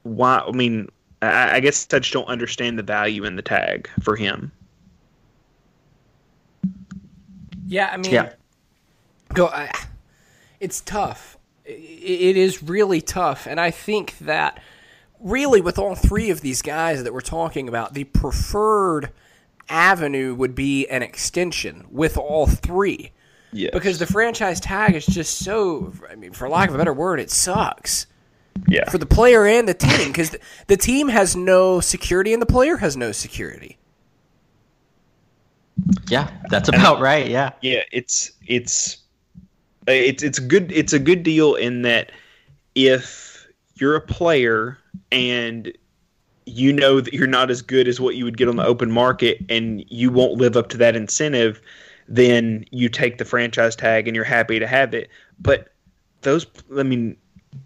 why? 0.02 0.38
I 0.46 0.50
mean, 0.52 0.88
I, 1.22 1.56
I 1.56 1.60
guess 1.60 1.86
I 1.92 1.98
just 1.98 2.12
don't 2.12 2.26
understand 2.26 2.78
the 2.78 2.82
value 2.82 3.24
in 3.24 3.36
the 3.36 3.42
tag 3.42 3.88
for 4.02 4.16
him. 4.16 4.52
Yeah, 7.66 7.90
I 7.92 7.96
mean, 7.98 8.12
yeah. 8.12 8.32
go. 9.34 9.48
I, 9.48 9.70
it's 10.58 10.80
tough. 10.80 11.36
It, 11.64 11.72
it 11.72 12.36
is 12.36 12.62
really 12.62 13.00
tough, 13.00 13.46
and 13.46 13.60
I 13.60 13.70
think 13.70 14.16
that 14.20 14.60
really, 15.20 15.60
with 15.60 15.78
all 15.78 15.94
three 15.94 16.30
of 16.30 16.40
these 16.40 16.62
guys 16.62 17.04
that 17.04 17.12
we're 17.12 17.20
talking 17.20 17.68
about, 17.68 17.94
the 17.94 18.04
preferred 18.04 19.10
avenue 19.68 20.34
would 20.34 20.54
be 20.54 20.86
an 20.88 21.02
extension 21.02 21.86
with 21.90 22.16
all 22.16 22.46
three. 22.46 23.12
Yes. 23.52 23.70
Because 23.72 23.98
the 23.98 24.06
franchise 24.06 24.60
tag 24.60 24.94
is 24.94 25.06
just 25.06 25.38
so, 25.38 25.92
I 26.10 26.16
mean, 26.16 26.32
for 26.32 26.48
lack 26.48 26.68
of 26.68 26.74
a 26.74 26.78
better 26.78 26.92
word, 26.92 27.20
it 27.20 27.30
sucks. 27.30 28.06
Yeah. 28.66 28.88
For 28.90 28.98
the 28.98 29.06
player 29.06 29.46
and 29.46 29.68
the 29.68 29.74
team, 29.74 30.08
because 30.08 30.30
the, 30.30 30.40
the 30.66 30.76
team 30.76 31.08
has 31.08 31.36
no 31.36 31.80
security 31.80 32.32
and 32.32 32.42
the 32.42 32.46
player 32.46 32.76
has 32.76 32.96
no 32.96 33.12
security. 33.12 33.78
Yeah, 36.08 36.28
that's 36.50 36.68
about 36.68 37.00
right. 37.00 37.28
Yeah. 37.28 37.52
Yeah, 37.62 37.82
it's 37.92 38.32
it's 38.46 38.98
it's 39.86 40.22
it's 40.22 40.38
good. 40.40 40.72
It's 40.72 40.92
a 40.92 40.98
good 40.98 41.22
deal 41.22 41.54
in 41.54 41.82
that 41.82 42.10
if 42.74 43.46
you're 43.76 43.94
a 43.94 44.00
player 44.00 44.76
and 45.12 45.72
you 46.46 46.72
know 46.72 47.00
that 47.00 47.14
you're 47.14 47.26
not 47.26 47.50
as 47.50 47.62
good 47.62 47.86
as 47.86 48.00
what 48.00 48.16
you 48.16 48.24
would 48.24 48.36
get 48.36 48.48
on 48.48 48.56
the 48.56 48.64
open 48.64 48.90
market 48.90 49.38
and 49.48 49.84
you 49.88 50.10
won't 50.10 50.34
live 50.34 50.56
up 50.56 50.68
to 50.70 50.76
that 50.78 50.96
incentive, 50.96 51.60
then 52.08 52.64
you 52.70 52.88
take 52.88 53.18
the 53.18 53.24
franchise 53.24 53.76
tag 53.76 54.08
and 54.08 54.14
you're 54.14 54.24
happy 54.24 54.58
to 54.58 54.66
have 54.66 54.94
it. 54.94 55.10
But 55.38 55.72
those, 56.22 56.46
I 56.76 56.82
mean, 56.82 57.16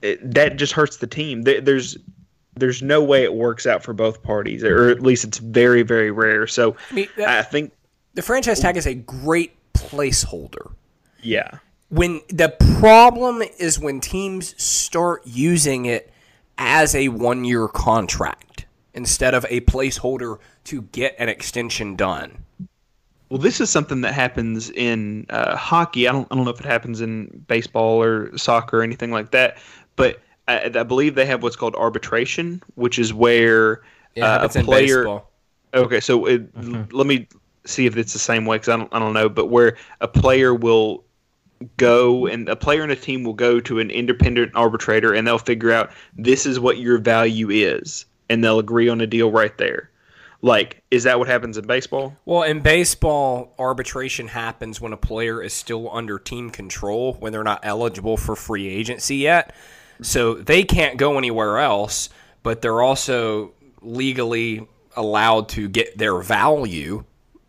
it, 0.02 0.34
that 0.34 0.56
just 0.56 0.72
hurts 0.72 0.98
the 0.98 1.06
team. 1.06 1.42
There's 1.42 1.96
there's 2.54 2.82
no 2.82 3.02
way 3.02 3.24
it 3.24 3.32
works 3.32 3.66
out 3.66 3.82
for 3.82 3.94
both 3.94 4.22
parties, 4.22 4.62
or 4.62 4.90
at 4.90 5.00
least 5.00 5.24
it's 5.24 5.38
very 5.38 5.82
very 5.82 6.10
rare. 6.10 6.46
So 6.46 6.76
I, 6.90 6.94
mean, 6.94 7.08
that, 7.16 7.28
I 7.28 7.42
think 7.42 7.72
the 8.14 8.22
franchise 8.22 8.60
tag 8.60 8.76
is 8.76 8.86
a 8.86 8.94
great 8.94 9.56
placeholder. 9.72 10.72
Yeah. 11.22 11.58
When 11.88 12.20
the 12.28 12.48
problem 12.80 13.42
is 13.58 13.78
when 13.78 14.00
teams 14.00 14.60
start 14.62 15.22
using 15.26 15.86
it 15.86 16.10
as 16.58 16.94
a 16.94 17.08
one 17.08 17.44
year 17.44 17.68
contract 17.68 18.66
instead 18.94 19.34
of 19.34 19.46
a 19.48 19.60
placeholder 19.62 20.38
to 20.64 20.82
get 20.82 21.14
an 21.18 21.28
extension 21.28 21.96
done. 21.96 22.41
Well, 23.32 23.40
this 23.40 23.62
is 23.62 23.70
something 23.70 24.02
that 24.02 24.12
happens 24.12 24.68
in 24.68 25.24
uh, 25.30 25.56
hockey. 25.56 26.06
I 26.06 26.12
don't, 26.12 26.28
I 26.30 26.34
don't 26.34 26.44
know 26.44 26.50
if 26.50 26.60
it 26.60 26.66
happens 26.66 27.00
in 27.00 27.44
baseball 27.48 28.02
or 28.02 28.36
soccer 28.36 28.80
or 28.80 28.82
anything 28.82 29.10
like 29.10 29.30
that, 29.30 29.56
but 29.96 30.20
I, 30.48 30.64
I 30.64 30.82
believe 30.82 31.14
they 31.14 31.24
have 31.24 31.42
what's 31.42 31.56
called 31.56 31.74
arbitration, 31.76 32.62
which 32.74 32.98
is 32.98 33.14
where 33.14 33.80
yeah, 34.14 34.34
uh, 34.34 34.48
a 34.54 34.62
player. 34.62 35.22
Okay, 35.72 35.98
so 35.98 36.26
it, 36.26 36.54
mm-hmm. 36.54 36.94
let 36.94 37.06
me 37.06 37.26
see 37.64 37.86
if 37.86 37.96
it's 37.96 38.12
the 38.12 38.18
same 38.18 38.44
way 38.44 38.56
because 38.56 38.68
I 38.68 38.76
don't, 38.76 38.92
I 38.92 38.98
don't 38.98 39.14
know, 39.14 39.30
but 39.30 39.46
where 39.46 39.78
a 40.02 40.08
player 40.08 40.54
will 40.54 41.02
go 41.78 42.26
and 42.26 42.50
a 42.50 42.56
player 42.56 42.82
and 42.82 42.92
a 42.92 42.96
team 42.96 43.24
will 43.24 43.32
go 43.32 43.60
to 43.60 43.78
an 43.78 43.90
independent 43.90 44.52
arbitrator 44.54 45.14
and 45.14 45.26
they'll 45.26 45.38
figure 45.38 45.72
out 45.72 45.90
this 46.18 46.44
is 46.44 46.60
what 46.60 46.76
your 46.76 46.98
value 46.98 47.48
is 47.48 48.04
and 48.28 48.44
they'll 48.44 48.58
agree 48.58 48.90
on 48.90 49.00
a 49.00 49.06
deal 49.06 49.30
right 49.30 49.56
there. 49.56 49.88
Like, 50.44 50.82
is 50.90 51.04
that 51.04 51.20
what 51.20 51.28
happens 51.28 51.56
in 51.56 51.66
baseball? 51.66 52.16
Well, 52.24 52.42
in 52.42 52.60
baseball, 52.60 53.54
arbitration 53.60 54.26
happens 54.26 54.80
when 54.80 54.92
a 54.92 54.96
player 54.96 55.40
is 55.40 55.52
still 55.52 55.88
under 55.92 56.18
team 56.18 56.50
control, 56.50 57.14
when 57.14 57.32
they're 57.32 57.44
not 57.44 57.60
eligible 57.62 58.16
for 58.16 58.34
free 58.34 58.68
agency 58.68 59.16
yet. 59.16 59.54
So 60.02 60.34
they 60.34 60.64
can't 60.64 60.98
go 60.98 61.16
anywhere 61.16 61.58
else, 61.58 62.08
but 62.42 62.60
they're 62.60 62.82
also 62.82 63.52
legally 63.80 64.66
allowed 64.96 65.48
to 65.50 65.68
get 65.68 65.96
their 65.96 66.20
value 66.20 67.04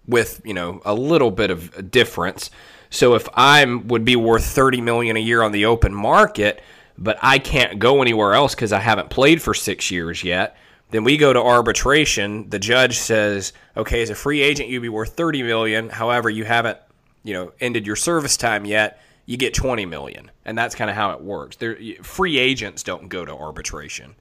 with 0.08 0.42
you 0.46 0.54
know 0.54 0.82
a 0.86 0.94
little 0.94 1.32
bit 1.32 1.50
of 1.50 1.90
difference. 1.92 2.52
So 2.90 3.16
if 3.16 3.28
I'm 3.34 3.88
would 3.88 4.06
be 4.06 4.16
worth 4.16 4.46
30 4.46 4.82
million 4.82 5.18
a 5.18 5.20
year 5.20 5.42
on 5.42 5.52
the 5.52 5.66
open 5.66 5.94
market, 5.94 6.62
but 6.98 7.18
I 7.22 7.40
can't 7.40 7.80
go 7.80 8.02
anywhere 8.02 8.34
else 8.34 8.54
because 8.54 8.72
I 8.72 8.80
haven't 8.80 9.10
played 9.10 9.42
for 9.42 9.54
six 9.54 9.90
years 9.90 10.24
yet, 10.24 10.56
then 10.94 11.04
we 11.04 11.18
go 11.18 11.34
to 11.34 11.42
arbitration. 11.42 12.48
The 12.50 12.60
judge 12.60 12.98
says, 12.98 13.52
okay, 13.76 14.04
as 14.04 14.12
a 14.12 14.16
free 14.16 14.42
agent, 14.42 14.70
you'd 14.70 14.82
be 14.82 14.90
worth 14.90 15.16
30 15.16 15.42
million. 15.42 15.90
However, 15.90 16.30
you 16.30 16.46
haven't 16.46 16.78
you 17.24 17.34
know 17.34 17.52
ended 17.60 17.88
your 17.88 17.96
service 17.96 18.38
time 18.38 18.66
yet. 18.66 19.02
You 19.26 19.38
get 19.38 19.54
20 19.54 19.86
million, 19.88 20.30
and 20.46 20.58
that's 20.58 20.76
kind 20.76 20.92
of 20.92 20.96
how 20.96 21.12
it 21.12 21.22
works. 21.22 21.56
There, 21.56 21.78
free 22.04 22.38
agents 22.38 22.84
don't 22.84 23.08
go 23.10 23.26
to 23.26 23.34
arbitration. 23.34 24.16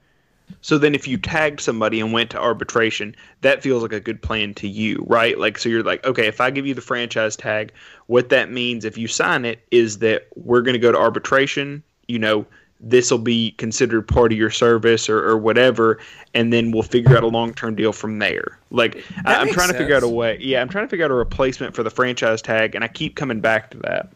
So 0.61 0.79
then 0.79 0.95
if 0.95 1.07
you 1.07 1.19
tagged 1.19 1.61
somebody 1.61 2.01
and 2.01 2.13
went 2.13 2.31
to 2.31 2.41
arbitration, 2.41 3.17
that 3.43 3.63
feels 3.63 3.83
like 3.83 3.93
a 3.93 4.01
good 4.01 4.23
plan 4.23 4.55
to 4.55 4.69
you, 4.69 5.05
right? 5.07 5.39
Like 5.39 5.59
so 5.59 5.69
you're 5.69 5.83
like, 5.83 6.05
okay, 6.07 6.27
if 6.27 6.41
I 6.41 6.51
give 6.51 6.67
you 6.67 6.75
the 6.75 6.81
franchise 6.81 7.37
tag, 7.37 7.73
what 8.07 8.31
that 8.31 8.51
means 8.51 8.85
if 8.85 8.97
you 8.97 9.09
sign 9.09 9.45
it 9.45 9.61
is 9.71 9.99
that 9.99 10.29
we're 10.37 10.63
going 10.63 10.75
to 10.75 10.79
go 10.79 10.93
to 10.93 10.99
arbitration, 10.99 11.83
you 12.09 12.19
know, 12.19 12.47
this 12.83 13.11
will 13.11 13.19
be 13.19 13.53
considered 13.53 14.03
part 14.09 14.33
of 14.33 14.39
your 14.39 14.51
service 14.51 15.09
or, 15.09 15.25
or 15.25 15.39
whatever, 15.39 15.99
and 16.35 16.53
then 16.53 16.73
we'll 16.73 16.83
figure 16.83 17.17
out 17.17 17.23
a 17.23 17.29
long 17.29 17.55
term 17.55 17.75
deal 17.77 17.93
from 17.93 18.19
there. 18.19 18.59
Like 18.71 19.05
I, 19.25 19.37
I'm 19.37 19.49
trying 19.53 19.71
to 19.71 19.79
figure 19.79 19.95
out 19.95 20.03
a 20.03 20.09
way. 20.09 20.37
Yeah, 20.41 20.61
I'm 20.61 20.69
trying 20.69 20.85
to 20.85 20.89
figure 20.89 21.05
out 21.05 21.11
a 21.11 21.15
replacement 21.15 21.75
for 21.75 21.83
the 21.83 21.91
franchise 21.91 22.43
tag, 22.43 22.75
and 22.75 22.83
I 22.83 22.89
keep 22.89 23.15
coming 23.15 23.41
back 23.41 23.71
to 23.71 23.79
that. 23.79 24.13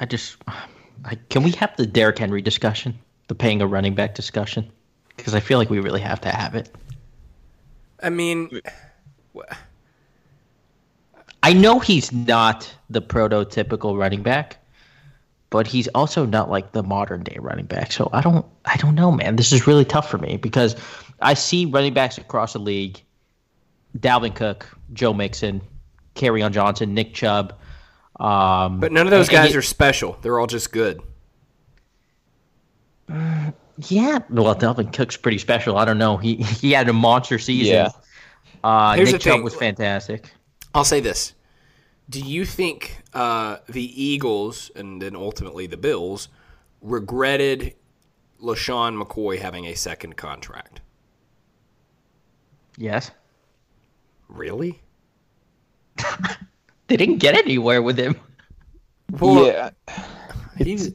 I 0.00 0.06
just 0.06 0.36
I, 1.04 1.16
can 1.28 1.42
we 1.42 1.52
have 1.52 1.76
the 1.76 1.86
Derrick 1.86 2.18
Henry 2.18 2.42
discussion, 2.42 2.98
the 3.28 3.34
paying 3.34 3.62
a 3.62 3.66
running 3.66 3.94
back 3.94 4.14
discussion, 4.14 4.70
because 5.16 5.34
I 5.34 5.40
feel 5.40 5.58
like 5.58 5.70
we 5.70 5.78
really 5.78 6.00
have 6.00 6.20
to 6.22 6.28
have 6.30 6.54
it. 6.54 6.70
I 8.02 8.10
mean, 8.10 8.60
I 11.42 11.52
know 11.52 11.78
he's 11.78 12.12
not 12.12 12.74
the 12.88 13.02
prototypical 13.02 13.98
running 13.98 14.22
back, 14.22 14.56
but 15.50 15.66
he's 15.66 15.88
also 15.88 16.24
not 16.24 16.48
like 16.48 16.72
the 16.72 16.82
modern 16.82 17.22
day 17.22 17.36
running 17.40 17.66
back. 17.66 17.92
So 17.92 18.08
I 18.12 18.20
don't, 18.20 18.46
I 18.64 18.76
don't 18.76 18.94
know, 18.94 19.10
man. 19.10 19.36
This 19.36 19.52
is 19.52 19.66
really 19.66 19.84
tough 19.84 20.08
for 20.08 20.18
me 20.18 20.36
because 20.36 20.76
I 21.20 21.34
see 21.34 21.66
running 21.66 21.92
backs 21.92 22.18
across 22.18 22.54
the 22.54 22.60
league: 22.60 23.02
Dalvin 23.98 24.34
Cook, 24.34 24.66
Joe 24.92 25.12
Mixon, 25.12 25.60
on 26.22 26.52
Johnson, 26.52 26.94
Nick 26.94 27.14
Chubb. 27.14 27.54
Um, 28.18 28.80
but 28.80 28.92
none 28.92 29.06
of 29.06 29.10
those 29.10 29.28
guys 29.28 29.56
are 29.56 29.62
special. 29.62 30.18
They're 30.22 30.38
all 30.38 30.46
just 30.46 30.72
good. 30.72 31.00
Uh, 33.08 33.50
yeah, 33.88 34.18
well, 34.28 34.54
Dalvin 34.54 34.92
Cook's 34.92 35.16
pretty 35.16 35.38
special. 35.38 35.76
I 35.78 35.84
don't 35.84 35.98
know. 35.98 36.16
He 36.16 36.36
he 36.36 36.72
had 36.72 36.88
a 36.88 36.92
monster 36.92 37.38
season. 37.38 37.74
Yeah. 37.74 37.88
Uh, 38.62 38.94
Here's 38.94 39.12
Nick 39.12 39.22
Chubb 39.22 39.42
was 39.42 39.54
fantastic. 39.54 40.30
I'll 40.74 40.84
say 40.84 41.00
this: 41.00 41.32
Do 42.10 42.20
you 42.20 42.44
think 42.44 43.02
uh, 43.14 43.58
the 43.68 44.02
Eagles 44.02 44.70
and 44.74 45.00
then 45.00 45.14
ultimately 45.14 45.68
the 45.68 45.76
Bills 45.76 46.28
regretted 46.82 47.76
LeSean 48.42 49.00
McCoy 49.00 49.38
having 49.38 49.66
a 49.66 49.74
second 49.74 50.16
contract? 50.16 50.80
Yes. 52.76 53.12
Really? 54.28 54.82
they 56.88 56.96
didn't 56.96 57.18
get 57.18 57.36
anywhere 57.36 57.80
with 57.80 57.98
him. 57.98 58.16
Well, 59.12 59.46
yeah, 59.46 59.70
it's, 60.58 60.90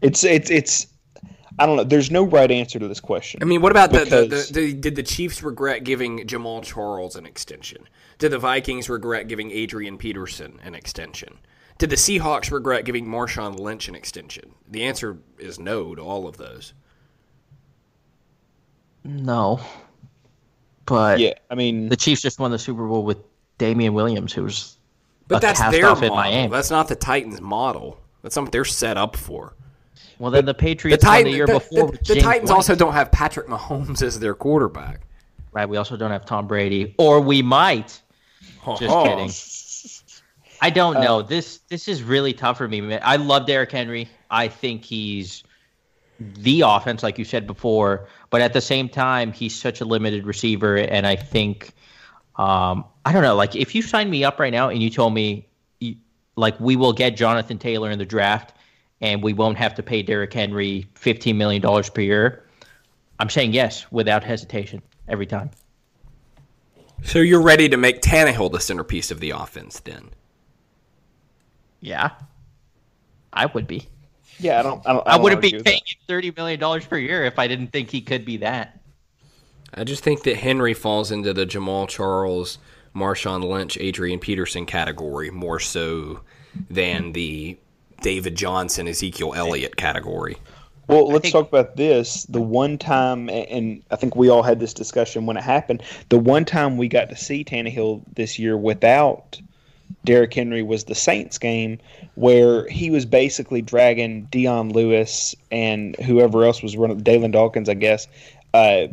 it's 0.00 0.24
it's 0.24 0.50
it's 0.50 0.86
I 1.60 1.66
don't 1.66 1.76
know. 1.76 1.84
There's 1.84 2.10
no 2.10 2.24
right 2.24 2.50
answer 2.50 2.78
to 2.78 2.88
this 2.88 3.00
question. 3.00 3.42
I 3.42 3.44
mean, 3.44 3.60
what 3.60 3.70
about 3.70 3.92
the, 3.92 4.06
the, 4.06 4.26
the, 4.26 4.48
the, 4.50 4.72
did 4.72 4.96
the 4.96 5.02
Chiefs 5.02 5.42
regret 5.42 5.84
giving 5.84 6.26
Jamaal 6.26 6.64
Charles 6.64 7.16
an 7.16 7.26
extension? 7.26 7.86
Did 8.18 8.32
the 8.32 8.38
Vikings 8.38 8.88
regret 8.88 9.28
giving 9.28 9.50
Adrian 9.50 9.98
Peterson 9.98 10.58
an 10.62 10.74
extension? 10.74 11.38
Did 11.76 11.90
the 11.90 11.96
Seahawks 11.96 12.50
regret 12.50 12.86
giving 12.86 13.06
Marshawn 13.06 13.58
Lynch 13.58 13.88
an 13.88 13.94
extension? 13.94 14.54
The 14.70 14.84
answer 14.84 15.18
is 15.38 15.58
no 15.58 15.94
to 15.94 16.00
all 16.00 16.26
of 16.26 16.38
those. 16.38 16.72
No. 19.04 19.60
But 20.86 21.18
yeah, 21.20 21.34
I 21.50 21.56
mean, 21.56 21.90
the 21.90 21.96
Chiefs 21.96 22.22
just 22.22 22.38
won 22.38 22.50
the 22.50 22.58
Super 22.58 22.86
Bowl 22.86 23.04
with 23.04 23.18
Damien 23.58 23.92
Williams, 23.92 24.32
who's 24.32 24.78
but 25.28 25.42
that's 25.42 25.60
their 25.70 25.94
model. 25.94 26.48
That's 26.48 26.70
not 26.70 26.88
the 26.88 26.96
Titans' 26.96 27.42
model. 27.42 28.00
That's 28.22 28.34
something 28.34 28.50
they're 28.50 28.64
set 28.64 28.96
up 28.96 29.14
for. 29.14 29.54
Well, 30.18 30.30
then 30.30 30.44
the 30.44 30.54
Patriots 30.54 31.02
the, 31.02 31.08
Titan, 31.08 31.32
the 31.32 31.36
year 31.36 31.46
the, 31.46 31.54
before. 31.54 31.92
The, 31.92 32.14
the 32.14 32.20
Titans 32.20 32.50
White. 32.50 32.56
also 32.56 32.74
don't 32.74 32.92
have 32.92 33.10
Patrick 33.10 33.46
Mahomes 33.46 34.02
as 34.02 34.20
their 34.20 34.34
quarterback. 34.34 35.00
Right. 35.52 35.68
We 35.68 35.76
also 35.78 35.96
don't 35.96 36.10
have 36.10 36.24
Tom 36.24 36.46
Brady, 36.46 36.94
or 36.98 37.20
we 37.20 37.42
might. 37.42 38.00
Just 38.78 38.82
oh. 38.82 39.04
kidding. 39.04 39.30
I 40.62 40.70
don't 40.70 40.96
uh, 40.96 41.02
know. 41.02 41.22
This 41.22 41.58
this 41.68 41.88
is 41.88 42.02
really 42.02 42.32
tough 42.32 42.58
for 42.58 42.68
me. 42.68 42.96
I 42.98 43.16
love 43.16 43.46
Derrick 43.46 43.72
Henry. 43.72 44.08
I 44.30 44.48
think 44.48 44.84
he's 44.84 45.42
the 46.20 46.62
offense, 46.66 47.02
like 47.02 47.18
you 47.18 47.24
said 47.24 47.46
before. 47.46 48.06
But 48.28 48.42
at 48.42 48.52
the 48.52 48.60
same 48.60 48.88
time, 48.88 49.32
he's 49.32 49.56
such 49.56 49.80
a 49.80 49.84
limited 49.84 50.26
receiver, 50.26 50.76
and 50.76 51.06
I 51.06 51.16
think 51.16 51.72
um, 52.36 52.84
I 53.04 53.12
don't 53.12 53.22
know. 53.22 53.34
Like, 53.34 53.56
if 53.56 53.74
you 53.74 53.82
signed 53.82 54.10
me 54.10 54.24
up 54.24 54.38
right 54.38 54.52
now 54.52 54.68
and 54.68 54.82
you 54.82 54.90
told 54.90 55.14
me, 55.14 55.46
like, 56.36 56.58
we 56.60 56.76
will 56.76 56.92
get 56.92 57.16
Jonathan 57.16 57.58
Taylor 57.58 57.90
in 57.90 57.98
the 57.98 58.06
draft 58.06 58.54
and 59.00 59.22
we 59.22 59.32
won't 59.32 59.58
have 59.58 59.74
to 59.74 59.82
pay 59.82 60.02
Derrick 60.02 60.32
Henry 60.32 60.86
$15 60.94 61.34
million 61.36 61.62
per 61.62 62.00
year, 62.00 62.44
I'm 63.18 63.30
saying 63.30 63.52
yes 63.52 63.90
without 63.90 64.24
hesitation 64.24 64.82
every 65.08 65.26
time. 65.26 65.50
So 67.02 67.20
you're 67.20 67.42
ready 67.42 67.68
to 67.68 67.76
make 67.76 68.02
Tannehill 68.02 68.52
the 68.52 68.60
centerpiece 68.60 69.10
of 69.10 69.20
the 69.20 69.30
offense 69.30 69.80
then? 69.80 70.10
Yeah, 71.80 72.10
I 73.32 73.46
would 73.46 73.66
be. 73.66 73.88
Yeah, 74.38 74.60
I 74.60 74.62
don't. 74.62 74.86
I, 74.86 74.92
don't, 74.92 75.06
I, 75.06 75.12
don't 75.12 75.20
I 75.20 75.22
wouldn't 75.22 75.42
be 75.42 75.62
paying 75.62 75.82
him 75.84 75.96
thirty 76.06 76.32
million 76.36 76.60
dollars 76.60 76.86
per 76.86 76.98
year 76.98 77.24
if 77.24 77.38
I 77.38 77.46
didn't 77.46 77.68
think 77.68 77.90
he 77.90 78.00
could 78.02 78.24
be 78.24 78.38
that. 78.38 78.80
I 79.72 79.84
just 79.84 80.02
think 80.02 80.24
that 80.24 80.36
Henry 80.36 80.74
falls 80.74 81.10
into 81.10 81.32
the 81.32 81.46
Jamaal 81.46 81.88
Charles, 81.88 82.58
Marshawn 82.94 83.44
Lynch, 83.48 83.78
Adrian 83.78 84.18
Peterson 84.18 84.66
category 84.66 85.30
more 85.30 85.60
so 85.60 86.20
than 86.68 87.12
the 87.12 87.56
David 88.00 88.36
Johnson, 88.36 88.88
Ezekiel 88.88 89.34
Elliott 89.34 89.76
category. 89.76 90.36
Well, 90.86 91.08
let's 91.08 91.22
think, 91.22 91.32
talk 91.32 91.48
about 91.48 91.76
this. 91.76 92.24
The 92.24 92.40
one 92.40 92.76
time, 92.76 93.30
and 93.30 93.82
I 93.92 93.96
think 93.96 94.16
we 94.16 94.28
all 94.28 94.42
had 94.42 94.58
this 94.58 94.74
discussion 94.74 95.24
when 95.24 95.36
it 95.36 95.42
happened. 95.42 95.82
The 96.08 96.18
one 96.18 96.44
time 96.44 96.76
we 96.76 96.88
got 96.88 97.08
to 97.10 97.16
see 97.16 97.44
Tannehill 97.44 98.02
this 98.14 98.38
year 98.40 98.56
without 98.56 99.40
Derrick 100.04 100.34
Henry 100.34 100.62
was 100.62 100.84
the 100.84 100.94
Saints 100.94 101.38
game, 101.38 101.78
where 102.16 102.66
he 102.68 102.90
was 102.90 103.06
basically 103.06 103.62
dragging 103.62 104.24
Dion 104.32 104.70
Lewis 104.70 105.34
and 105.52 105.94
whoever 105.96 106.44
else 106.44 106.62
was 106.62 106.76
running, 106.76 107.00
Dalyn 107.02 107.32
Dawkins, 107.32 107.68
I 107.68 107.74
guess, 107.74 108.08
uh, 108.54 108.88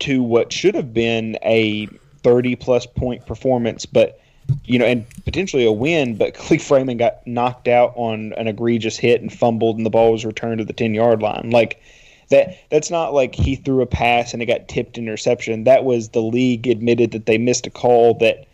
to 0.00 0.22
what 0.22 0.52
should 0.52 0.74
have 0.74 0.94
been 0.94 1.38
a 1.42 1.86
30 2.22 2.56
plus 2.56 2.86
point 2.86 3.26
performance, 3.26 3.84
but 3.84 4.18
you 4.64 4.78
know, 4.78 4.84
and 4.84 5.06
potentially 5.24 5.64
a 5.64 5.72
win, 5.72 6.16
but 6.16 6.34
Kalif 6.34 6.70
Raymond 6.70 6.98
got 6.98 7.26
knocked 7.26 7.68
out 7.68 7.92
on 7.96 8.32
an 8.34 8.48
egregious 8.48 8.96
hit 8.96 9.20
and 9.20 9.32
fumbled, 9.32 9.76
and 9.76 9.86
the 9.86 9.90
ball 9.90 10.12
was 10.12 10.24
returned 10.24 10.58
to 10.58 10.64
the 10.64 10.72
10 10.72 10.94
yard 10.94 11.22
line. 11.22 11.50
Like, 11.50 11.82
that 12.30 12.58
that's 12.70 12.90
not 12.90 13.12
like 13.12 13.34
he 13.34 13.56
threw 13.56 13.82
a 13.82 13.86
pass 13.86 14.32
and 14.32 14.42
it 14.42 14.46
got 14.46 14.66
tipped 14.68 14.98
interception. 14.98 15.64
That 15.64 15.84
was 15.84 16.10
the 16.10 16.22
league 16.22 16.66
admitted 16.66 17.12
that 17.12 17.26
they 17.26 17.38
missed 17.38 17.66
a 17.66 17.70
call 17.70 18.14
that 18.14 18.46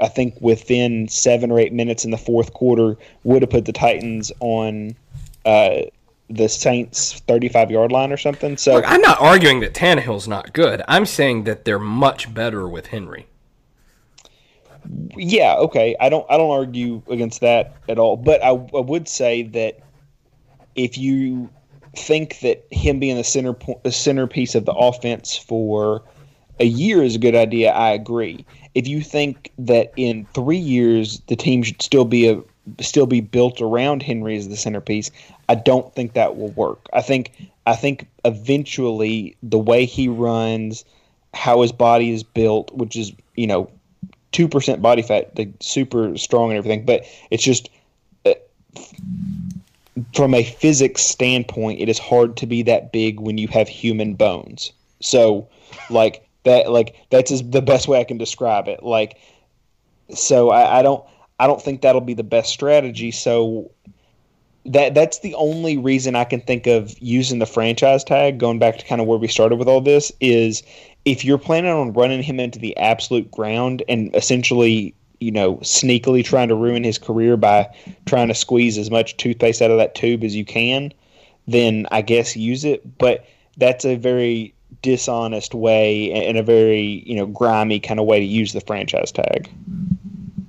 I 0.00 0.08
think 0.08 0.34
within 0.40 1.08
seven 1.08 1.50
or 1.50 1.58
eight 1.58 1.72
minutes 1.72 2.04
in 2.04 2.10
the 2.10 2.18
fourth 2.18 2.52
quarter 2.54 2.96
would 3.24 3.42
have 3.42 3.50
put 3.50 3.64
the 3.64 3.72
Titans 3.72 4.32
on 4.40 4.96
uh, 5.44 5.82
the 6.30 6.48
Saints 6.48 7.20
35 7.20 7.70
yard 7.70 7.92
line 7.92 8.12
or 8.12 8.16
something. 8.16 8.56
So 8.56 8.74
Look, 8.74 8.84
I'm 8.86 9.00
not 9.00 9.20
arguing 9.20 9.60
that 9.60 9.74
Tannehill's 9.74 10.28
not 10.28 10.52
good. 10.52 10.82
I'm 10.88 11.06
saying 11.06 11.44
that 11.44 11.64
they're 11.64 11.78
much 11.78 12.32
better 12.32 12.68
with 12.68 12.88
Henry. 12.88 13.26
Yeah, 15.16 15.56
okay. 15.56 15.96
I 16.00 16.08
don't 16.08 16.26
I 16.30 16.36
don't 16.36 16.50
argue 16.50 17.02
against 17.10 17.40
that 17.40 17.74
at 17.88 17.98
all. 17.98 18.16
But 18.16 18.42
I, 18.42 18.50
I 18.50 18.80
would 18.80 19.08
say 19.08 19.42
that 19.42 19.80
if 20.74 20.96
you 20.96 21.50
think 21.96 22.40
that 22.40 22.64
him 22.70 22.98
being 22.98 23.16
the 23.16 23.24
center 23.24 23.56
the 23.82 23.92
centerpiece 23.92 24.54
of 24.54 24.64
the 24.64 24.72
offense 24.72 25.36
for 25.36 26.02
a 26.60 26.64
year 26.64 27.02
is 27.02 27.16
a 27.16 27.18
good 27.18 27.34
idea, 27.34 27.70
I 27.72 27.90
agree. 27.90 28.44
If 28.74 28.86
you 28.86 29.00
think 29.02 29.52
that 29.58 29.92
in 29.96 30.26
three 30.34 30.56
years 30.58 31.20
the 31.26 31.36
team 31.36 31.62
should 31.62 31.82
still 31.82 32.04
be 32.04 32.28
a 32.28 32.42
still 32.80 33.06
be 33.06 33.20
built 33.20 33.60
around 33.60 34.02
Henry 34.02 34.36
as 34.36 34.48
the 34.48 34.56
centerpiece, 34.56 35.10
I 35.48 35.54
don't 35.54 35.92
think 35.94 36.12
that 36.12 36.36
will 36.36 36.50
work. 36.50 36.88
I 36.92 37.02
think 37.02 37.32
I 37.66 37.74
think 37.74 38.06
eventually 38.24 39.36
the 39.42 39.58
way 39.58 39.84
he 39.84 40.08
runs, 40.08 40.84
how 41.34 41.62
his 41.62 41.72
body 41.72 42.10
is 42.12 42.22
built, 42.22 42.72
which 42.74 42.96
is 42.96 43.12
you 43.34 43.46
know 43.46 43.70
two 44.32 44.48
percent 44.48 44.82
body 44.82 45.02
fat, 45.02 45.36
like 45.36 45.50
super 45.60 46.16
strong 46.16 46.50
and 46.50 46.58
everything, 46.58 46.84
but 46.84 47.04
it's 47.30 47.42
just 47.42 47.70
uh, 48.26 48.34
from 50.14 50.34
a 50.34 50.44
physics 50.44 51.02
standpoint, 51.02 51.80
it 51.80 51.88
is 51.88 51.98
hard 51.98 52.36
to 52.36 52.46
be 52.46 52.62
that 52.62 52.92
big 52.92 53.20
when 53.20 53.38
you 53.38 53.48
have 53.48 53.68
human 53.68 54.14
bones. 54.14 54.72
So, 55.00 55.48
like 55.90 56.24
That 56.44 56.70
like 56.70 56.94
that's 57.10 57.42
the 57.42 57.60
best 57.60 57.88
way 57.88 58.00
I 58.00 58.04
can 58.04 58.18
describe 58.18 58.68
it. 58.68 58.82
Like, 58.82 59.18
so 60.14 60.50
I, 60.50 60.78
I 60.78 60.82
don't 60.82 61.04
I 61.38 61.46
don't 61.46 61.60
think 61.60 61.82
that'll 61.82 62.00
be 62.00 62.14
the 62.14 62.24
best 62.24 62.50
strategy. 62.50 63.10
So 63.10 63.70
that 64.64 64.94
that's 64.94 65.20
the 65.20 65.34
only 65.34 65.76
reason 65.76 66.14
I 66.14 66.24
can 66.24 66.40
think 66.40 66.66
of 66.66 66.96
using 67.00 67.38
the 67.38 67.46
franchise 67.46 68.04
tag. 68.04 68.38
Going 68.38 68.58
back 68.58 68.78
to 68.78 68.86
kind 68.86 69.00
of 69.00 69.06
where 69.06 69.18
we 69.18 69.28
started 69.28 69.56
with 69.56 69.68
all 69.68 69.80
this 69.80 70.12
is 70.20 70.62
if 71.08 71.24
you're 71.24 71.38
planning 71.38 71.72
on 71.72 71.92
running 71.94 72.22
him 72.22 72.38
into 72.38 72.58
the 72.58 72.76
absolute 72.76 73.30
ground 73.30 73.82
and 73.88 74.14
essentially 74.14 74.94
you 75.20 75.32
know 75.32 75.56
sneakily 75.56 76.22
trying 76.22 76.48
to 76.48 76.54
ruin 76.54 76.84
his 76.84 76.98
career 76.98 77.36
by 77.36 77.66
trying 78.06 78.28
to 78.28 78.34
squeeze 78.34 78.76
as 78.76 78.90
much 78.90 79.16
toothpaste 79.16 79.62
out 79.62 79.70
of 79.70 79.78
that 79.78 79.94
tube 79.94 80.22
as 80.22 80.36
you 80.36 80.44
can, 80.44 80.92
then 81.46 81.86
I 81.90 82.02
guess 82.02 82.36
use 82.36 82.64
it. 82.64 82.98
But 82.98 83.26
that's 83.56 83.84
a 83.84 83.96
very 83.96 84.54
dishonest 84.82 85.54
way 85.54 86.12
and 86.12 86.36
a 86.36 86.42
very 86.42 87.02
you 87.06 87.16
know 87.16 87.26
grimy 87.26 87.80
kind 87.80 87.98
of 87.98 88.06
way 88.06 88.20
to 88.20 88.26
use 88.26 88.52
the 88.52 88.60
franchise 88.60 89.10
tag. 89.10 89.50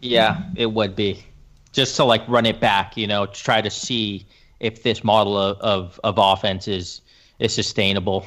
Yeah, 0.01 0.43
it 0.55 0.73
would 0.73 0.93
be 0.95 1.23
just 1.71 1.95
to 1.95 2.03
like 2.03 2.27
run 2.27 2.45
it 2.45 2.59
back, 2.59 2.97
you 2.97 3.07
know, 3.07 3.27
to 3.27 3.43
try 3.43 3.61
to 3.61 3.69
see 3.69 4.25
if 4.59 4.83
this 4.83 5.03
model 5.03 5.37
of, 5.37 5.57
of, 5.59 5.99
of 6.03 6.15
offense 6.17 6.67
is 6.67 7.01
is 7.39 7.53
sustainable. 7.53 8.25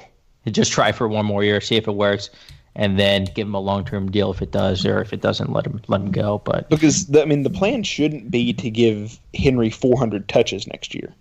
Just 0.50 0.72
try 0.72 0.92
for 0.92 1.06
one 1.06 1.24
more 1.24 1.44
year, 1.44 1.60
see 1.60 1.76
if 1.76 1.86
it 1.86 1.92
works, 1.92 2.30
and 2.74 2.98
then 2.98 3.24
give 3.24 3.46
him 3.46 3.54
a 3.54 3.60
long 3.60 3.84
term 3.84 4.10
deal 4.10 4.30
if 4.30 4.42
it 4.42 4.50
does, 4.50 4.84
or 4.84 5.00
if 5.00 5.12
it 5.12 5.20
doesn't, 5.20 5.52
let 5.52 5.66
him 5.66 5.80
let 5.88 6.00
him 6.00 6.10
go. 6.10 6.38
But 6.44 6.68
because 6.70 7.06
the, 7.06 7.22
I 7.22 7.24
mean, 7.26 7.42
the 7.42 7.50
plan 7.50 7.82
shouldn't 7.82 8.30
be 8.30 8.52
to 8.54 8.70
give 8.70 9.18
Henry 9.34 9.70
400 9.70 10.28
touches 10.28 10.66
next 10.66 10.94
year. 10.94 11.14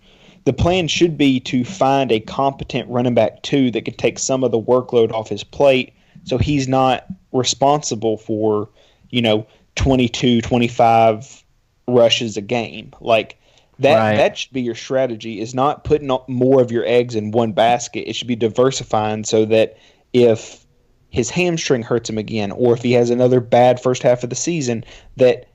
The 0.44 0.52
plan 0.52 0.88
should 0.88 1.16
be 1.16 1.38
to 1.40 1.64
find 1.64 2.10
a 2.10 2.18
competent 2.18 2.88
running 2.90 3.14
back 3.14 3.42
two 3.42 3.70
that 3.70 3.84
can 3.84 3.94
take 3.94 4.18
some 4.18 4.42
of 4.42 4.50
the 4.50 4.60
workload 4.60 5.12
off 5.12 5.28
his 5.28 5.44
plate, 5.44 5.92
so 6.24 6.38
he's 6.38 6.66
not 6.66 7.06
responsible 7.32 8.16
for 8.16 8.68
you 9.10 9.22
know 9.22 9.46
22, 9.76 10.40
25 10.40 11.44
rushes 11.86 12.36
a 12.36 12.40
game. 12.40 12.92
Like 13.00 13.38
that 13.82 13.98
Right. 13.98 14.16
that 14.16 14.38
should 14.38 14.52
be 14.52 14.62
your 14.62 14.74
strategy 14.74 15.40
is 15.40 15.54
not 15.54 15.84
putting 15.84 16.10
more 16.28 16.60
of 16.60 16.72
your 16.72 16.84
eggs 16.86 17.14
in 17.14 17.30
one 17.30 17.52
basket. 17.52 18.08
It 18.08 18.14
should 18.14 18.28
be 18.28 18.36
diversifying 18.36 19.24
so 19.24 19.44
that 19.46 19.76
if 20.12 20.64
his 21.10 21.30
hamstring 21.30 21.82
hurts 21.82 22.08
him 22.08 22.18
again 22.18 22.50
or 22.52 22.72
if 22.72 22.82
he 22.82 22.92
has 22.92 23.10
another 23.10 23.40
bad 23.40 23.80
first 23.80 24.02
half 24.02 24.24
of 24.24 24.30
the 24.30 24.36
season 24.36 24.84
that 25.16 25.46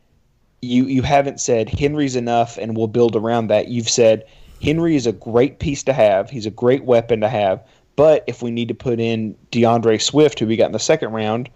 you 0.62 0.86
you 0.86 1.02
haven't 1.02 1.40
said 1.40 1.70
Henry's 1.70 2.16
enough 2.16 2.58
and 2.58 2.78
we'll 2.78 2.88
build 2.88 3.16
around 3.16 3.48
that. 3.48 3.68
You've 3.68 3.90
said 3.90 4.24
Henry 4.62 4.96
is 4.96 5.08
a 5.08 5.12
great 5.12 5.60
piece 5.60 5.84
to 5.84 5.94
have. 5.94 6.30
He's 6.30 6.46
a 6.46 6.52
great 6.52 6.84
weapon 6.84 7.22
to 7.22 7.30
have. 7.30 7.64
But 7.96 8.24
if 8.28 8.42
we 8.42 8.52
need 8.52 8.68
to 8.68 8.76
put 8.76 9.00
in 9.00 9.36
D'Andre 9.52 9.98
Swift, 9.98 10.40
who 10.40 10.46
we 10.46 10.56
got 10.56 10.68
in 10.68 10.72
the 10.72 10.80
second 10.80 11.12
round, 11.14 11.50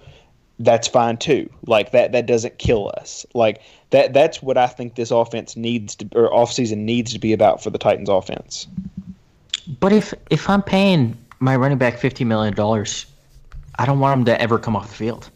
that's 0.64 0.88
fine 0.88 1.18
too. 1.18 1.50
Like 1.66 1.92
that 1.92 2.12
that 2.12 2.26
doesn't 2.26 2.58
kill 2.58 2.92
us. 2.98 3.26
Like 3.34 3.62
that 3.92 4.14
that's 4.14 4.42
what 4.42 4.58
I 4.58 4.68
think 4.68 4.96
this 4.96 5.12
offense 5.12 5.56
needs 5.56 5.96
to 5.96 6.10
or 6.16 6.30
offseason 6.30 6.78
needs 6.78 7.14
to 7.14 7.20
be 7.20 7.34
about 7.34 7.64
for 7.64 7.70
the 7.70 7.78
Titans 7.78 8.10
offense. 8.10 8.68
but 9.80 9.92
if 9.92 10.14
if 10.30 10.50
I'm 10.50 10.62
paying 10.62 11.18
my 11.40 11.56
running 11.56 11.78
back 11.78 11.98
fifty 11.98 12.24
million 12.24 12.54
dollars, 12.54 13.06
I 13.78 13.86
don't 13.86 14.00
want 14.00 14.20
him 14.20 14.26
to 14.26 14.42
ever 14.42 14.60
come 14.60 14.76
off 14.76 14.90
the 14.90 14.96
field. 14.96 15.30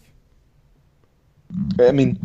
I 1.79 1.91
mean 1.91 2.19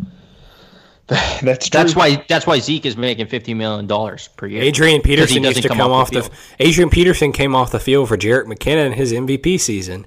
that's 1.41 1.67
true. 1.67 1.77
That's 1.77 1.95
why 1.95 2.23
that's 2.29 2.47
why 2.47 2.59
Zeke 2.59 2.85
is 2.85 2.95
making 2.95 3.27
fifty 3.27 3.53
million 3.53 3.85
dollars 3.85 4.29
per 4.29 4.47
year. 4.47 4.61
Adrian 4.61 5.01
Peterson 5.01 5.41
needs 5.41 5.55
doesn't 5.55 5.63
to 5.63 5.67
come, 5.77 5.91
off 5.91 6.09
the. 6.11 6.21
field. 6.21 6.33
Adrian 6.59 6.89
Peterson 6.89 7.33
came 7.33 7.53
off 7.53 7.71
the 7.71 7.81
field 7.81 8.07
for 8.07 8.17
Jerick 8.17 8.45
McKinnon 8.45 8.87
in 8.87 8.93
his 8.93 9.11
MVP 9.11 9.59
season. 9.59 10.05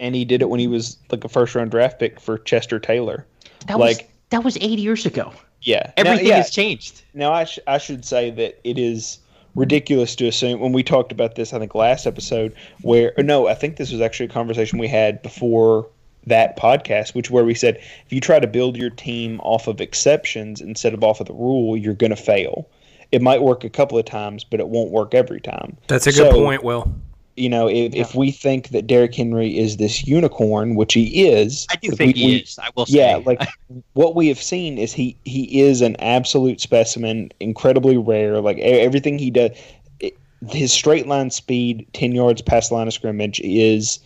And 0.00 0.14
he 0.14 0.24
did 0.24 0.42
it 0.42 0.48
when 0.48 0.60
he 0.60 0.66
was 0.68 0.96
like 1.10 1.24
a 1.24 1.28
first 1.28 1.54
round 1.54 1.70
draft 1.70 1.98
pick 1.98 2.20
for 2.20 2.38
Chester 2.38 2.78
Taylor. 2.78 3.26
That 3.66 3.78
was 3.78 3.96
like 3.98 4.10
that 4.30 4.44
was 4.44 4.56
eight 4.60 4.78
years 4.78 5.06
ago. 5.06 5.32
yeah. 5.62 5.92
Everything 5.96 6.24
now, 6.24 6.30
yeah, 6.30 6.36
has 6.36 6.50
changed. 6.50 7.02
Now 7.14 7.32
I, 7.32 7.44
sh- 7.44 7.58
I 7.66 7.78
should 7.78 8.04
say 8.04 8.30
that 8.30 8.58
it 8.64 8.78
is 8.78 9.18
ridiculous 9.54 10.16
to 10.16 10.26
assume 10.26 10.58
when 10.60 10.72
we 10.72 10.82
talked 10.82 11.12
about 11.12 11.36
this 11.36 11.52
I 11.52 11.58
think 11.60 11.74
last 11.76 12.06
episode 12.06 12.54
where 12.82 13.12
or 13.16 13.22
no 13.22 13.46
I 13.46 13.54
think 13.54 13.76
this 13.76 13.92
was 13.92 14.00
actually 14.00 14.26
a 14.26 14.30
conversation 14.30 14.78
we 14.80 14.88
had 14.88 15.22
before 15.22 15.86
that 16.26 16.56
podcast 16.58 17.14
which 17.14 17.30
where 17.30 17.44
we 17.44 17.54
said 17.54 17.76
if 17.76 18.12
you 18.12 18.20
try 18.20 18.40
to 18.40 18.46
build 18.48 18.76
your 18.76 18.90
team 18.90 19.38
off 19.44 19.68
of 19.68 19.80
exceptions 19.80 20.60
instead 20.60 20.92
of 20.92 21.04
off 21.04 21.20
of 21.20 21.28
the 21.28 21.34
rule 21.34 21.76
you're 21.76 21.94
going 21.94 22.10
to 22.10 22.16
fail. 22.16 22.68
It 23.12 23.22
might 23.22 23.42
work 23.42 23.62
a 23.62 23.70
couple 23.70 23.96
of 23.96 24.04
times 24.06 24.42
but 24.42 24.58
it 24.58 24.68
won't 24.68 24.90
work 24.90 25.14
every 25.14 25.40
time. 25.40 25.76
That's 25.86 26.08
a 26.08 26.10
good 26.10 26.16
So, 26.16 26.32
point, 26.32 26.64
Will. 26.64 26.92
You 27.36 27.48
know, 27.48 27.68
if, 27.68 27.94
if 27.94 28.14
we 28.14 28.30
think 28.30 28.68
that 28.68 28.86
Derrick 28.86 29.14
Henry 29.14 29.58
is 29.58 29.76
this 29.78 30.06
unicorn, 30.06 30.76
which 30.76 30.94
he 30.94 31.26
is, 31.26 31.66
I 31.68 31.76
do 31.76 31.90
think 31.90 32.14
we- 32.14 32.20
he 32.22 32.26
we- 32.28 32.36
is. 32.36 32.58
I 32.62 32.68
will 32.76 32.86
say. 32.86 32.98
yeah, 32.98 33.20
like 33.26 33.42
what 33.94 34.14
we 34.14 34.28
have 34.28 34.40
seen 34.40 34.78
is 34.78 34.92
he 34.92 35.16
he 35.24 35.60
is 35.60 35.80
an 35.80 35.96
absolute 35.98 36.60
specimen, 36.60 37.30
incredibly 37.40 37.96
rare. 37.96 38.40
Like 38.40 38.58
everything 38.58 39.18
he 39.18 39.30
does, 39.30 39.50
it, 39.98 40.16
his 40.50 40.72
straight 40.72 41.08
line 41.08 41.30
speed, 41.30 41.86
ten 41.92 42.12
yards 42.12 42.40
past 42.40 42.68
the 42.68 42.76
line 42.76 42.86
of 42.86 42.94
scrimmage 42.94 43.40
is 43.42 43.98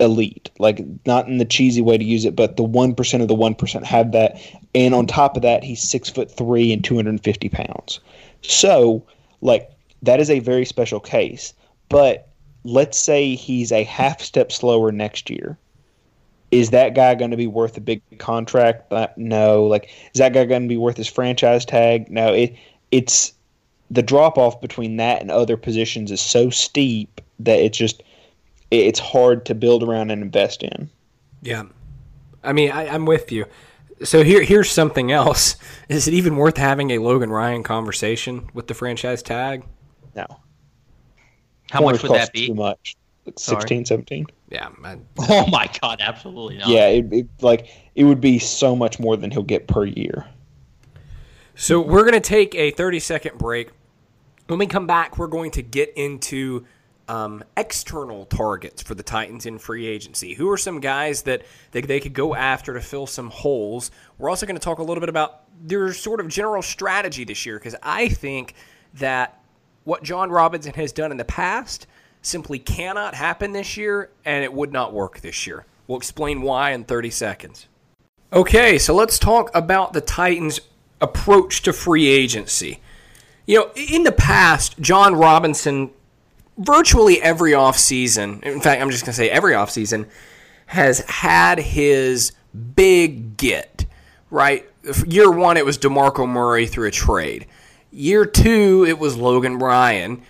elite. 0.00 0.50
Like 0.58 0.80
not 1.06 1.28
in 1.28 1.38
the 1.38 1.44
cheesy 1.44 1.82
way 1.82 1.96
to 1.96 2.04
use 2.04 2.24
it, 2.24 2.34
but 2.34 2.56
the 2.56 2.64
one 2.64 2.94
percent 2.96 3.22
of 3.22 3.28
the 3.28 3.34
one 3.34 3.54
percent 3.54 3.86
have 3.86 4.10
that. 4.10 4.40
And 4.74 4.92
on 4.92 5.06
top 5.06 5.36
of 5.36 5.42
that, 5.42 5.62
he's 5.62 5.80
six 5.88 6.10
foot 6.10 6.30
three 6.30 6.72
and 6.72 6.82
two 6.82 6.96
hundred 6.96 7.10
and 7.10 7.22
fifty 7.22 7.48
pounds. 7.48 8.00
So 8.42 9.06
like 9.40 9.70
that 10.02 10.18
is 10.18 10.30
a 10.30 10.40
very 10.40 10.64
special 10.64 10.98
case. 10.98 11.54
But 11.88 12.28
let's 12.66 12.98
say 12.98 13.34
he's 13.34 13.72
a 13.72 13.84
half 13.84 14.20
step 14.20 14.52
slower 14.52 14.92
next 14.92 15.30
year 15.30 15.58
is 16.50 16.70
that 16.70 16.94
guy 16.94 17.14
going 17.14 17.30
to 17.30 17.36
be 17.36 17.46
worth 17.46 17.76
a 17.76 17.80
big 17.80 18.00
contract? 18.18 18.92
Uh, 18.92 19.08
no. 19.16 19.64
Like, 19.64 19.90
is 20.14 20.18
that 20.18 20.32
guy 20.32 20.44
going 20.44 20.62
to 20.62 20.68
be 20.68 20.76
worth 20.76 20.96
his 20.96 21.08
franchise 21.08 21.64
tag? 21.64 22.10
No. 22.10 22.32
It 22.32 22.54
it's 22.90 23.32
the 23.90 24.02
drop 24.02 24.38
off 24.38 24.60
between 24.60 24.96
that 24.96 25.20
and 25.20 25.30
other 25.30 25.56
positions 25.56 26.10
is 26.10 26.20
so 26.20 26.50
steep 26.50 27.20
that 27.40 27.58
it's 27.58 27.76
just 27.76 28.02
it's 28.70 28.98
hard 28.98 29.44
to 29.46 29.54
build 29.54 29.82
around 29.82 30.10
and 30.10 30.22
invest 30.22 30.62
in. 30.62 30.90
Yeah, 31.42 31.64
I 32.42 32.52
mean, 32.52 32.70
I, 32.70 32.88
I'm 32.88 33.06
with 33.06 33.30
you. 33.30 33.46
So 34.02 34.24
here, 34.24 34.42
here's 34.42 34.70
something 34.70 35.12
else. 35.12 35.56
Is 35.88 36.08
it 36.08 36.14
even 36.14 36.36
worth 36.36 36.56
having 36.56 36.90
a 36.90 36.98
Logan 36.98 37.30
Ryan 37.30 37.62
conversation 37.62 38.50
with 38.52 38.66
the 38.66 38.74
franchise 38.74 39.22
tag? 39.22 39.64
No. 40.14 40.26
How 41.70 41.80
much 41.80 42.00
Corners 42.00 42.02
would 42.02 42.12
that 42.12 42.32
be? 42.32 42.48
Too 42.48 42.54
much. 42.54 42.96
Like 43.24 43.38
Sorry. 43.38 43.60
16, 43.60 43.86
17. 43.86 44.26
Yeah, 44.50 44.68
I, 44.84 44.98
Oh 45.28 45.46
my 45.48 45.68
god, 45.80 46.00
absolutely 46.00 46.58
not. 46.58 46.68
Yeah, 46.68 46.86
it, 46.86 47.12
it 47.12 47.26
like 47.40 47.68
it 47.94 48.04
would 48.04 48.20
be 48.20 48.38
so 48.38 48.76
much 48.76 49.00
more 49.00 49.16
than 49.16 49.30
he'll 49.30 49.42
get 49.42 49.66
per 49.66 49.84
year. 49.84 50.26
So 51.56 51.80
we're 51.80 52.02
going 52.02 52.12
to 52.12 52.20
take 52.20 52.54
a 52.54 52.70
30 52.70 53.00
second 53.00 53.38
break. 53.38 53.70
When 54.46 54.58
we 54.58 54.66
come 54.66 54.86
back, 54.86 55.18
we're 55.18 55.26
going 55.26 55.50
to 55.52 55.62
get 55.62 55.92
into 55.96 56.66
um, 57.08 57.42
external 57.56 58.26
targets 58.26 58.82
for 58.82 58.94
the 58.94 59.02
Titans 59.02 59.46
in 59.46 59.58
free 59.58 59.86
agency. 59.86 60.34
Who 60.34 60.50
are 60.50 60.56
some 60.56 60.80
guys 60.80 61.22
that 61.22 61.42
they, 61.72 61.80
they 61.80 61.98
could 61.98 62.12
go 62.12 62.34
after 62.34 62.74
to 62.74 62.80
fill 62.80 63.06
some 63.06 63.30
holes? 63.30 63.90
We're 64.18 64.28
also 64.28 64.46
going 64.46 64.56
to 64.56 64.62
talk 64.62 64.78
a 64.78 64.82
little 64.82 65.00
bit 65.00 65.08
about 65.08 65.42
their 65.66 65.92
sort 65.92 66.20
of 66.20 66.28
general 66.28 66.62
strategy 66.62 67.24
this 67.24 67.46
year 67.46 67.58
because 67.58 67.76
I 67.82 68.08
think 68.08 68.54
that 68.94 69.40
what 69.86 70.02
Jon 70.02 70.30
Robinson 70.30 70.74
has 70.74 70.90
done 70.90 71.12
in 71.12 71.16
the 71.16 71.24
past 71.24 71.86
simply 72.20 72.58
cannot 72.58 73.14
happen 73.14 73.52
this 73.52 73.76
year 73.76 74.10
and 74.24 74.42
it 74.42 74.52
would 74.52 74.72
not 74.72 74.92
work 74.92 75.20
this 75.20 75.46
year. 75.46 75.64
We'll 75.86 75.98
explain 75.98 76.42
why 76.42 76.72
in 76.72 76.82
30 76.82 77.08
seconds. 77.10 77.68
Okay, 78.32 78.78
so 78.78 78.92
let's 78.92 79.16
talk 79.16 79.48
about 79.54 79.92
the 79.92 80.00
Titans' 80.00 80.60
approach 81.00 81.62
to 81.62 81.72
free 81.72 82.08
agency. 82.08 82.80
You 83.46 83.60
know, 83.60 83.70
in 83.76 84.02
the 84.02 84.10
past, 84.10 84.76
Jon 84.80 85.14
Robinson, 85.14 85.90
virtually 86.58 87.22
every 87.22 87.52
offseason, 87.52 88.42
in 88.42 88.60
fact, 88.60 88.82
I'm 88.82 88.90
just 88.90 89.04
going 89.04 89.12
to 89.12 89.16
say 89.16 89.30
every 89.30 89.54
offseason, 89.54 90.08
has 90.66 90.98
had 91.08 91.60
his 91.60 92.32
big 92.74 93.36
get, 93.36 93.86
right? 94.30 94.68
Year 95.06 95.30
one, 95.30 95.56
it 95.56 95.64
was 95.64 95.78
DeMarco 95.78 96.28
Murray 96.28 96.66
through 96.66 96.88
a 96.88 96.90
trade. 96.90 97.46
Year 97.96 98.26
two, 98.26 98.84
it 98.86 98.98
was 98.98 99.16
Logan 99.16 99.58
Ryan. 99.58 100.20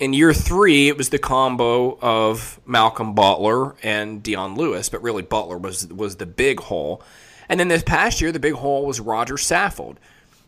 In 0.00 0.12
year 0.12 0.34
three, 0.34 0.88
it 0.88 0.98
was 0.98 1.10
the 1.10 1.20
combo 1.20 1.96
of 2.00 2.58
Malcolm 2.66 3.14
Butler 3.14 3.76
and 3.80 4.20
Dion 4.24 4.56
Lewis, 4.56 4.88
but 4.88 5.04
really 5.04 5.22
Butler 5.22 5.56
was 5.56 5.86
was 5.86 6.16
the 6.16 6.26
big 6.26 6.58
hole. 6.58 7.00
And 7.48 7.60
then 7.60 7.68
this 7.68 7.84
past 7.84 8.20
year, 8.20 8.32
the 8.32 8.40
big 8.40 8.54
hole 8.54 8.84
was 8.84 8.98
Roger 8.98 9.36
Saffold. 9.36 9.98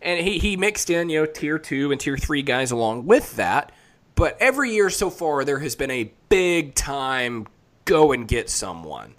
And 0.02 0.26
he, 0.26 0.40
he 0.40 0.56
mixed 0.56 0.90
in, 0.90 1.10
you 1.10 1.20
know, 1.20 1.26
tier 1.26 1.60
two 1.60 1.92
and 1.92 2.00
tier 2.00 2.18
three 2.18 2.42
guys 2.42 2.72
along 2.72 3.06
with 3.06 3.36
that. 3.36 3.70
But 4.16 4.36
every 4.40 4.72
year 4.72 4.90
so 4.90 5.10
far, 5.10 5.44
there 5.44 5.60
has 5.60 5.76
been 5.76 5.92
a 5.92 6.12
big 6.28 6.74
time 6.74 7.46
go 7.84 8.10
and 8.10 8.26
get 8.26 8.50
someone. 8.50 9.14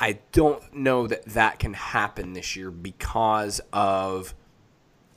I 0.00 0.20
don't 0.32 0.74
know 0.74 1.06
that 1.08 1.26
that 1.26 1.58
can 1.58 1.74
happen 1.74 2.32
this 2.32 2.56
year 2.56 2.70
because 2.70 3.60
of 3.70 4.32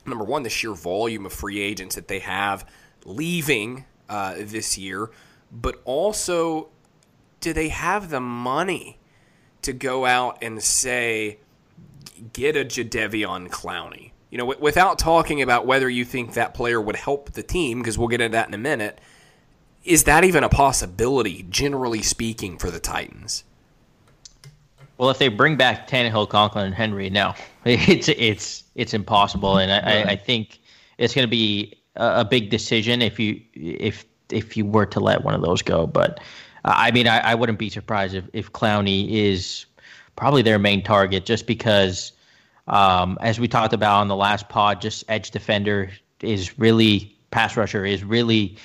number 0.06 0.24
one, 0.24 0.42
the 0.42 0.50
sheer 0.50 0.74
volume 0.74 1.26
of 1.26 1.32
free 1.32 1.60
agents 1.60 1.94
that 1.94 2.08
they 2.08 2.20
have 2.20 2.68
leaving 3.04 3.84
uh, 4.08 4.34
this 4.38 4.78
year, 4.78 5.10
but 5.50 5.80
also 5.84 6.68
do 7.40 7.52
they 7.52 7.68
have 7.68 8.10
the 8.10 8.20
money 8.20 8.98
to 9.62 9.72
go 9.72 10.06
out 10.06 10.38
and 10.42 10.62
say, 10.62 11.38
get 12.32 12.56
a 12.56 12.64
Jadeveon 12.64 13.48
Clowney? 13.50 14.12
You 14.30 14.38
know, 14.38 14.46
w- 14.46 14.62
without 14.62 14.98
talking 14.98 15.42
about 15.42 15.66
whether 15.66 15.90
you 15.90 16.04
think 16.04 16.34
that 16.34 16.54
player 16.54 16.80
would 16.80 16.96
help 16.96 17.32
the 17.32 17.42
team, 17.42 17.80
because 17.80 17.98
we'll 17.98 18.08
get 18.08 18.20
into 18.20 18.32
that 18.32 18.48
in 18.48 18.54
a 18.54 18.58
minute. 18.58 19.00
Is 19.84 20.04
that 20.04 20.24
even 20.24 20.44
a 20.44 20.48
possibility, 20.48 21.44
generally 21.50 22.02
speaking, 22.02 22.56
for 22.56 22.70
the 22.70 22.78
Titans? 22.78 23.44
Well, 25.02 25.10
if 25.10 25.18
they 25.18 25.26
bring 25.26 25.56
back 25.56 25.88
Tannehill, 25.88 26.28
Conklin, 26.28 26.64
and 26.66 26.74
Henry, 26.76 27.10
no, 27.10 27.34
it's 27.64 28.08
it's 28.08 28.62
it's 28.76 28.94
impossible, 28.94 29.58
and 29.58 29.72
I, 29.72 29.78
I, 29.78 30.04
I 30.10 30.16
think 30.16 30.60
it's 30.96 31.12
going 31.12 31.26
to 31.26 31.30
be 31.30 31.74
a, 31.96 32.20
a, 32.20 32.24
big 32.24 32.50
decision 32.50 33.02
if 33.02 33.18
you 33.18 33.40
if 33.52 34.04
if 34.30 34.56
you 34.56 34.64
were 34.64 34.86
to 34.86 35.00
let 35.00 35.24
one 35.24 35.34
of 35.34 35.42
those 35.42 35.60
go. 35.60 35.88
But 35.88 36.20
uh, 36.64 36.74
I 36.76 36.92
mean, 36.92 37.08
I, 37.08 37.18
I 37.18 37.34
wouldn't 37.34 37.58
be 37.58 37.68
surprised 37.68 38.14
if 38.14 38.26
if 38.32 38.52
Clowney 38.52 39.10
is 39.10 39.66
probably 40.14 40.40
their 40.40 40.60
main 40.60 40.84
target, 40.84 41.26
just 41.26 41.48
because, 41.48 42.12
um, 42.68 43.18
as 43.22 43.40
we 43.40 43.48
talked 43.48 43.72
about 43.72 44.02
on 44.02 44.06
the 44.06 44.14
last 44.14 44.48
pod, 44.48 44.80
just 44.80 45.02
edge 45.08 45.32
defender 45.32 45.90
is 46.20 46.60
really 46.60 47.12
pass 47.32 47.56
rusher 47.56 47.84
is 47.84 48.04
really 48.04 48.56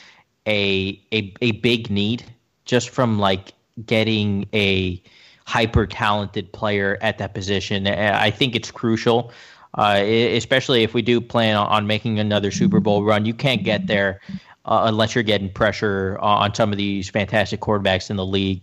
a 0.45 1.01
a 1.11 1.33
a 1.41 1.53
big 1.53 1.89
need, 1.89 2.23
just 2.63 2.91
from 2.91 3.17
like 3.17 3.53
getting 3.87 4.47
a 4.53 5.01
hyper 5.47 5.87
talented 5.87 6.51
player 6.51 6.97
at 7.01 7.17
that 7.19 7.33
position. 7.33 7.87
I 7.87 8.29
think 8.29 8.53
it's 8.53 8.69
crucial, 8.69 9.31
uh, 9.75 10.01
especially 10.03 10.83
if 10.83 10.93
we 10.93 11.01
do 11.01 11.21
plan 11.21 11.55
on 11.55 11.87
making 11.87 12.19
another 12.19 12.51
Super 12.51 12.81
Bowl 12.81 13.05
run. 13.05 13.25
You 13.25 13.33
can't 13.33 13.63
get 13.63 13.87
there 13.87 14.19
uh, 14.65 14.81
unless 14.83 15.15
you're 15.15 15.23
getting 15.23 15.49
pressure 15.49 16.17
on 16.19 16.53
some 16.53 16.73
of 16.73 16.77
these 16.77 17.09
fantastic 17.09 17.61
quarterbacks 17.61 18.09
in 18.09 18.17
the 18.17 18.25
league. 18.25 18.61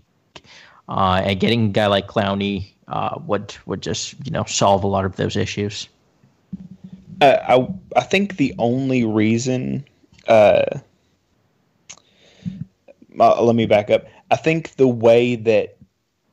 Uh, 0.86 1.22
and 1.24 1.40
getting 1.40 1.64
a 1.64 1.68
guy 1.68 1.86
like 1.86 2.06
Clowney 2.06 2.66
uh, 2.88 3.18
would 3.24 3.56
would 3.64 3.80
just 3.80 4.14
you 4.26 4.30
know 4.30 4.44
solve 4.44 4.84
a 4.84 4.86
lot 4.86 5.06
of 5.06 5.16
those 5.16 5.36
issues. 5.36 5.88
Uh, 7.22 7.38
I 7.48 7.98
I 7.98 8.02
think 8.02 8.36
the 8.36 8.54
only 8.58 9.06
reason. 9.06 9.86
Uh, 10.28 10.80
let 13.16 13.56
me 13.56 13.64
back 13.64 13.88
up. 13.88 14.04
I 14.30 14.36
think 14.36 14.76
the 14.76 14.88
way 14.88 15.36
that 15.36 15.73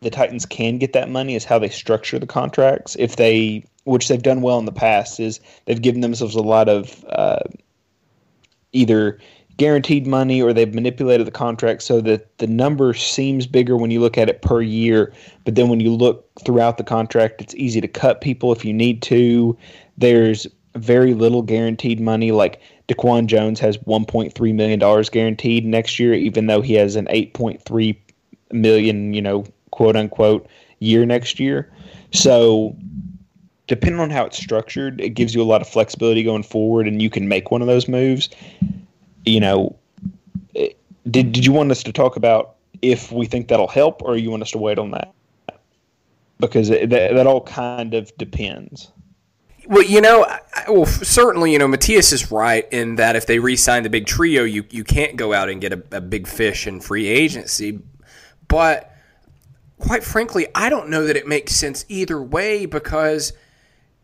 the 0.01 0.09
Titans 0.09 0.45
can 0.45 0.77
get 0.77 0.93
that 0.93 1.09
money 1.09 1.35
is 1.35 1.45
how 1.45 1.59
they 1.59 1.69
structure 1.69 2.17
the 2.17 2.27
contracts. 2.27 2.95
If 2.99 3.15
they, 3.17 3.63
which 3.83 4.07
they've 4.07 4.21
done 4.21 4.41
well 4.41 4.57
in 4.57 4.65
the 4.65 4.71
past, 4.71 5.19
is 5.19 5.39
they've 5.65 5.81
given 5.81 6.01
themselves 6.01 6.35
a 6.35 6.41
lot 6.41 6.67
of 6.67 7.05
uh, 7.09 7.39
either 8.73 9.19
guaranteed 9.57 10.07
money 10.07 10.41
or 10.41 10.53
they've 10.53 10.73
manipulated 10.73 11.27
the 11.27 11.31
contract 11.31 11.83
so 11.83 12.01
that 12.01 12.35
the 12.39 12.47
number 12.47 12.95
seems 12.95 13.45
bigger 13.45 13.77
when 13.77 13.91
you 13.91 13.99
look 13.99 14.17
at 14.17 14.27
it 14.27 14.41
per 14.41 14.59
year. 14.59 15.13
But 15.45 15.53
then 15.53 15.69
when 15.69 15.79
you 15.79 15.91
look 15.91 16.27
throughout 16.43 16.79
the 16.79 16.83
contract, 16.83 17.41
it's 17.41 17.53
easy 17.53 17.79
to 17.79 17.87
cut 17.87 18.21
people 18.21 18.51
if 18.51 18.65
you 18.65 18.73
need 18.73 19.03
to. 19.03 19.55
There's 19.97 20.47
very 20.75 21.13
little 21.13 21.43
guaranteed 21.43 21.99
money. 21.99 22.31
Like 22.31 22.59
Daquan 22.87 23.27
Jones 23.27 23.59
has 23.59 23.77
$1.3 23.77 24.55
million 24.55 24.79
guaranteed 25.11 25.65
next 25.65 25.99
year, 25.99 26.15
even 26.15 26.47
though 26.47 26.61
he 26.61 26.73
has 26.73 26.95
an 26.95 27.05
8.3 27.05 27.95
million, 28.51 29.13
you 29.13 29.21
know, 29.21 29.45
quote 29.71 29.95
unquote 29.95 30.47
year 30.79 31.05
next 31.05 31.39
year. 31.39 31.71
So 32.11 32.75
depending 33.67 34.01
on 34.01 34.09
how 34.09 34.25
it's 34.25 34.37
structured, 34.37 34.99
it 34.99 35.11
gives 35.11 35.33
you 35.33 35.41
a 35.41 35.45
lot 35.45 35.61
of 35.61 35.67
flexibility 35.67 36.23
going 36.23 36.43
forward, 36.43 36.87
and 36.87 37.01
you 37.01 37.09
can 37.09 37.27
make 37.27 37.51
one 37.51 37.61
of 37.61 37.67
those 37.67 37.87
moves. 37.87 38.29
You 39.25 39.39
know, 39.39 39.75
did 41.09 41.31
did 41.31 41.45
you 41.45 41.53
want 41.53 41.71
us 41.71 41.83
to 41.83 41.93
talk 41.93 42.17
about 42.17 42.55
if 42.81 43.11
we 43.11 43.25
think 43.25 43.47
that'll 43.47 43.67
help, 43.67 44.01
or 44.03 44.17
you 44.17 44.29
want 44.29 44.43
us 44.43 44.51
to 44.51 44.57
wait 44.57 44.77
on 44.77 44.91
that? 44.91 45.13
Because 46.39 46.69
it, 46.69 46.89
that 46.89 47.13
that 47.13 47.27
all 47.27 47.41
kind 47.41 47.93
of 47.93 48.15
depends. 48.17 48.91
Well, 49.67 49.83
you 49.83 50.01
know, 50.01 50.25
well, 50.67 50.87
certainly, 50.87 51.53
you 51.53 51.59
know, 51.59 51.67
Matthias 51.67 52.11
is 52.11 52.31
right 52.31 52.67
in 52.73 52.95
that 52.95 53.15
if 53.15 53.27
they 53.27 53.37
re-sign 53.37 53.83
the 53.83 53.89
big 53.89 54.05
trio, 54.05 54.43
you 54.43 54.65
you 54.69 54.83
can't 54.83 55.15
go 55.15 55.33
out 55.33 55.49
and 55.49 55.61
get 55.61 55.71
a, 55.71 55.81
a 55.91 56.01
big 56.01 56.27
fish 56.27 56.67
in 56.67 56.81
free 56.81 57.07
agency, 57.07 57.79
but 58.47 58.90
quite 59.81 60.03
frankly, 60.03 60.47
I 60.55 60.69
don't 60.69 60.89
know 60.89 61.05
that 61.05 61.17
it 61.17 61.27
makes 61.27 61.55
sense 61.55 61.85
either 61.89 62.21
way 62.21 62.65
because 62.65 63.33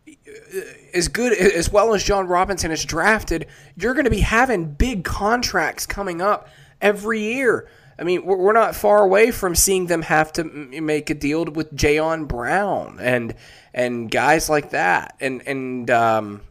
uh, 0.08 0.60
as 0.94 1.08
good 1.08 1.34
as 1.34 1.72
well 1.72 1.94
as 1.94 2.04
Jon 2.04 2.28
Robinson 2.28 2.72
is 2.72 2.84
drafted, 2.84 3.48
you're 3.76 3.94
going 3.94 4.06
to 4.06 4.12
be 4.12 4.20
having 4.20 4.74
big 4.74 5.04
contracts 5.04 5.86
coming 5.86 6.22
up 6.22 6.50
every 6.82 7.22
year. 7.22 7.70
I 8.00 8.04
mean, 8.04 8.26
we're 8.26 8.54
not 8.54 8.76
far 8.76 9.04
away 9.04 9.32
from 9.32 9.56
seeing 9.56 9.88
them 9.88 10.04
have 10.04 10.32
to 10.34 10.44
make 10.44 11.10
a 11.10 11.16
deal 11.16 11.46
with 11.46 11.76
Jayon 11.76 12.28
Brown 12.28 13.00
and 13.02 13.34
and 13.74 14.10
guys 14.12 14.50
like 14.50 14.72
that, 14.72 15.16
and 15.20 15.42
and 15.48 15.90
um, 15.90 16.42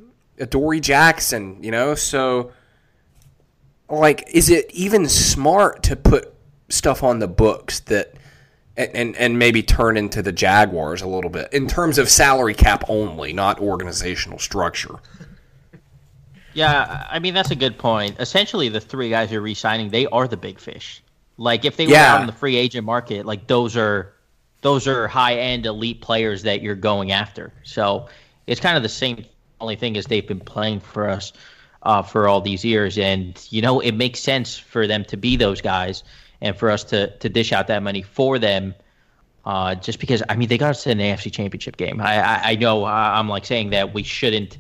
Dory 0.48 0.80
Jackson. 0.80 1.62
You 1.62 1.70
know, 1.70 1.94
so 1.94 2.50
like, 3.88 4.24
is 4.32 4.50
it 4.50 4.70
even 4.72 5.08
smart 5.08 5.84
to 5.84 5.96
put 5.96 6.34
stuff 6.68 7.04
on 7.04 7.20
the 7.20 7.28
books 7.28 7.80
that 7.80 8.14
and, 8.76 8.90
and, 8.94 9.16
and 9.16 9.38
maybe 9.38 9.62
turn 9.62 9.96
into 9.96 10.22
the 10.22 10.32
Jaguars 10.32 11.02
a 11.02 11.06
little 11.06 11.30
bit 11.30 11.52
in 11.52 11.66
terms 11.66 11.98
of 11.98 12.08
salary 12.08 12.54
cap 12.54 12.84
only, 12.88 13.32
not 13.32 13.60
organizational 13.60 14.38
structure. 14.38 14.96
Yeah, 16.52 17.06
I 17.10 17.18
mean 17.18 17.34
that's 17.34 17.50
a 17.50 17.56
good 17.56 17.76
point. 17.76 18.16
Essentially, 18.18 18.70
the 18.70 18.80
three 18.80 19.10
guys 19.10 19.30
you're 19.30 19.42
re-signing, 19.42 19.90
they 19.90 20.06
are 20.06 20.26
the 20.26 20.38
big 20.38 20.58
fish. 20.58 21.02
Like 21.36 21.66
if 21.66 21.76
they 21.76 21.86
were 21.86 21.92
yeah. 21.92 22.14
out 22.14 22.20
in 22.22 22.26
the 22.26 22.32
free 22.32 22.56
agent 22.56 22.86
market, 22.86 23.26
like 23.26 23.46
those 23.46 23.76
are 23.76 24.14
those 24.62 24.88
are 24.88 25.06
high 25.06 25.36
end 25.36 25.66
elite 25.66 26.00
players 26.00 26.42
that 26.44 26.62
you're 26.62 26.74
going 26.74 27.12
after. 27.12 27.52
So 27.62 28.08
it's 28.46 28.60
kind 28.60 28.76
of 28.76 28.82
the 28.82 28.88
same 28.88 29.26
only 29.60 29.76
thing 29.76 29.96
as 29.98 30.06
they've 30.06 30.26
been 30.26 30.40
playing 30.40 30.80
for 30.80 31.08
us 31.08 31.34
uh, 31.82 32.02
for 32.02 32.26
all 32.26 32.40
these 32.40 32.64
years, 32.64 32.96
and 32.96 33.46
you 33.50 33.60
know 33.60 33.80
it 33.80 33.92
makes 33.92 34.20
sense 34.20 34.56
for 34.56 34.86
them 34.86 35.04
to 35.04 35.16
be 35.18 35.36
those 35.36 35.60
guys 35.60 36.04
and 36.40 36.56
for 36.56 36.70
us 36.70 36.84
to 36.84 37.16
to 37.18 37.28
dish 37.28 37.52
out 37.52 37.66
that 37.68 37.82
money 37.82 38.02
for 38.02 38.38
them. 38.38 38.74
Uh, 39.44 39.76
just 39.76 40.00
because 40.00 40.22
I 40.28 40.34
mean 40.34 40.48
they 40.48 40.58
got 40.58 40.70
us 40.70 40.82
to 40.84 40.90
an 40.90 40.98
AFC 40.98 41.32
Championship 41.32 41.76
game. 41.76 42.00
I, 42.00 42.18
I, 42.18 42.40
I 42.50 42.54
know 42.56 42.84
I'm 42.84 43.28
like 43.28 43.44
saying 43.44 43.70
that 43.70 43.94
we 43.94 44.02
shouldn't 44.02 44.58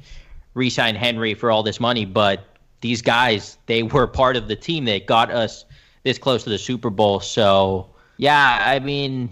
re-sign 0.54 0.94
Henry 0.94 1.34
for 1.34 1.50
all 1.50 1.64
this 1.64 1.80
money, 1.80 2.04
but 2.04 2.44
these 2.82 3.02
guys 3.02 3.58
they 3.66 3.82
were 3.82 4.06
part 4.06 4.36
of 4.36 4.46
the 4.46 4.56
team 4.56 4.84
that 4.84 5.06
got 5.06 5.30
us 5.30 5.64
this 6.04 6.18
close 6.18 6.44
to 6.44 6.50
the 6.50 6.58
Super 6.58 6.88
Bowl. 6.88 7.18
So 7.18 7.88
yeah, 8.16 8.62
I 8.64 8.78
mean, 8.78 9.28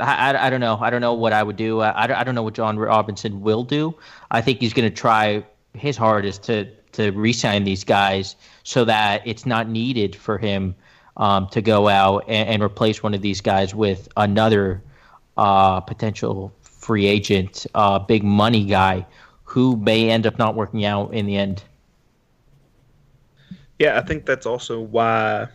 I, 0.00 0.32
I, 0.32 0.46
I 0.46 0.50
don't 0.50 0.60
know. 0.60 0.78
I 0.80 0.90
don't 0.90 1.00
know 1.00 1.14
what 1.14 1.32
I 1.32 1.42
would 1.42 1.56
do. 1.56 1.80
I, 1.80 2.20
I 2.20 2.24
don't 2.24 2.34
know 2.34 2.42
what 2.42 2.54
Jon 2.54 2.78
Robinson 2.78 3.40
will 3.40 3.62
do. 3.62 3.94
I 4.30 4.40
think 4.40 4.58
he's 4.58 4.72
going 4.72 4.88
to 4.88 4.94
try 4.94 5.44
his 5.74 5.96
hardest 5.96 6.42
to 6.44 6.68
to 6.92 7.10
re-sign 7.12 7.64
these 7.64 7.84
guys 7.84 8.36
so 8.64 8.84
that 8.84 9.22
it's 9.24 9.46
not 9.46 9.68
needed 9.68 10.14
for 10.14 10.36
him 10.36 10.74
um, 11.16 11.48
to 11.48 11.60
go 11.60 11.88
out 11.88 12.24
and, 12.28 12.48
and, 12.48 12.62
replace 12.62 13.02
one 13.02 13.14
of 13.14 13.20
these 13.20 13.40
guys 13.40 13.74
with 13.74 14.08
another 14.16 14.82
uh, 15.36 15.80
potential 15.80 16.52
free 16.62 17.06
agent, 17.06 17.66
uh, 17.74 17.98
big 17.98 18.24
money 18.24 18.64
guy 18.64 19.06
who 19.44 19.76
may 19.76 20.10
end 20.10 20.26
up 20.26 20.38
not 20.38 20.54
working 20.54 20.84
out 20.84 21.12
in 21.12 21.26
the 21.26 21.36
end. 21.36 21.62
Yeah, 23.78 23.98
I 23.98 24.02
think 24.02 24.26
that's 24.26 24.46
also 24.46 24.80
why 24.80 25.48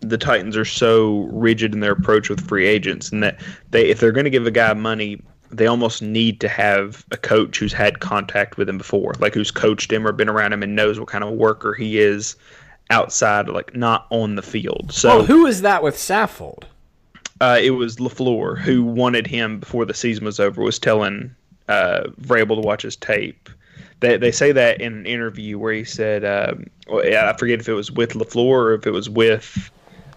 the 0.00 0.18
Titans 0.18 0.56
are 0.56 0.64
so 0.64 1.28
rigid 1.32 1.74
in 1.74 1.80
their 1.80 1.92
approach 1.92 2.28
with 2.28 2.46
free 2.46 2.66
agents, 2.66 3.10
and 3.10 3.22
that 3.22 3.40
they, 3.70 3.88
if 3.88 4.00
they're 4.00 4.12
going 4.12 4.24
to 4.24 4.30
give 4.30 4.46
a 4.46 4.50
guy 4.50 4.72
money, 4.74 5.20
they 5.50 5.66
almost 5.66 6.02
need 6.02 6.40
to 6.40 6.48
have 6.48 7.04
a 7.10 7.16
coach 7.16 7.58
who's 7.58 7.72
had 7.72 8.00
contact 8.00 8.56
with 8.56 8.68
him 8.68 8.78
before, 8.78 9.14
like 9.18 9.34
who's 9.34 9.50
coached 9.50 9.92
him 9.92 10.06
or 10.06 10.12
been 10.12 10.28
around 10.28 10.52
him 10.52 10.62
and 10.62 10.74
knows 10.76 10.98
what 10.98 11.08
kind 11.08 11.24
of 11.24 11.30
a 11.30 11.34
worker 11.34 11.74
he 11.74 11.98
is 11.98 12.36
outside, 12.90 13.48
like 13.48 13.74
not 13.74 14.06
on 14.10 14.34
the 14.34 14.42
field. 14.42 14.92
So 14.92 15.18
oh, 15.18 15.22
who 15.22 15.46
is 15.46 15.62
that 15.62 15.82
with 15.82 15.96
Saffold? 15.96 16.64
Uh, 17.40 17.58
it 17.60 17.70
was 17.70 17.96
Lafleur 17.96 18.58
who 18.58 18.82
wanted 18.82 19.26
him 19.26 19.60
before 19.60 19.84
the 19.84 19.94
season 19.94 20.24
was 20.24 20.40
over. 20.40 20.62
Was 20.62 20.78
telling 20.78 21.34
uh, 21.68 22.04
Vrabel 22.20 22.60
to 22.60 22.66
watch 22.66 22.82
his 22.82 22.96
tape. 22.96 23.48
They 24.00 24.16
they 24.16 24.32
say 24.32 24.52
that 24.52 24.80
in 24.80 24.92
an 24.92 25.06
interview 25.06 25.58
where 25.58 25.72
he 25.72 25.84
said, 25.84 26.24
um, 26.24 26.66
well, 26.88 27.28
I 27.28 27.36
forget 27.36 27.60
if 27.60 27.68
it 27.68 27.74
was 27.74 27.92
with 27.92 28.14
Lafleur 28.14 28.46
or 28.46 28.74
if 28.74 28.86
it 28.86 28.92
was 28.92 29.08
with 29.08 29.70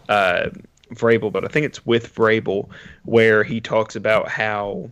uh, 0.10 0.50
Vrabel, 0.94 1.32
but 1.32 1.46
I 1.46 1.48
think 1.48 1.66
it's 1.66 1.86
with 1.86 2.14
Vrabel 2.16 2.70
where 3.06 3.44
he 3.44 3.62
talks 3.62 3.96
about 3.96 4.28
how 4.28 4.90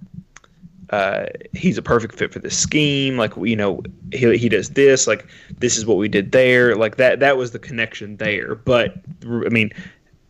uh, 0.89 1.25
he's 1.53 1.77
a 1.77 1.81
perfect 1.81 2.15
fit 2.15 2.33
for 2.33 2.39
the 2.39 2.49
scheme. 2.49 3.17
Like 3.17 3.33
you 3.37 3.55
know, 3.55 3.83
he 4.11 4.37
he 4.37 4.49
does 4.49 4.69
this. 4.69 5.07
Like 5.07 5.27
this 5.59 5.77
is 5.77 5.85
what 5.85 5.97
we 5.97 6.07
did 6.07 6.31
there. 6.31 6.75
Like 6.75 6.97
that 6.97 7.19
that 7.19 7.37
was 7.37 7.51
the 7.51 7.59
connection 7.59 8.17
there. 8.17 8.55
But 8.55 8.95
I 9.23 9.49
mean, 9.49 9.71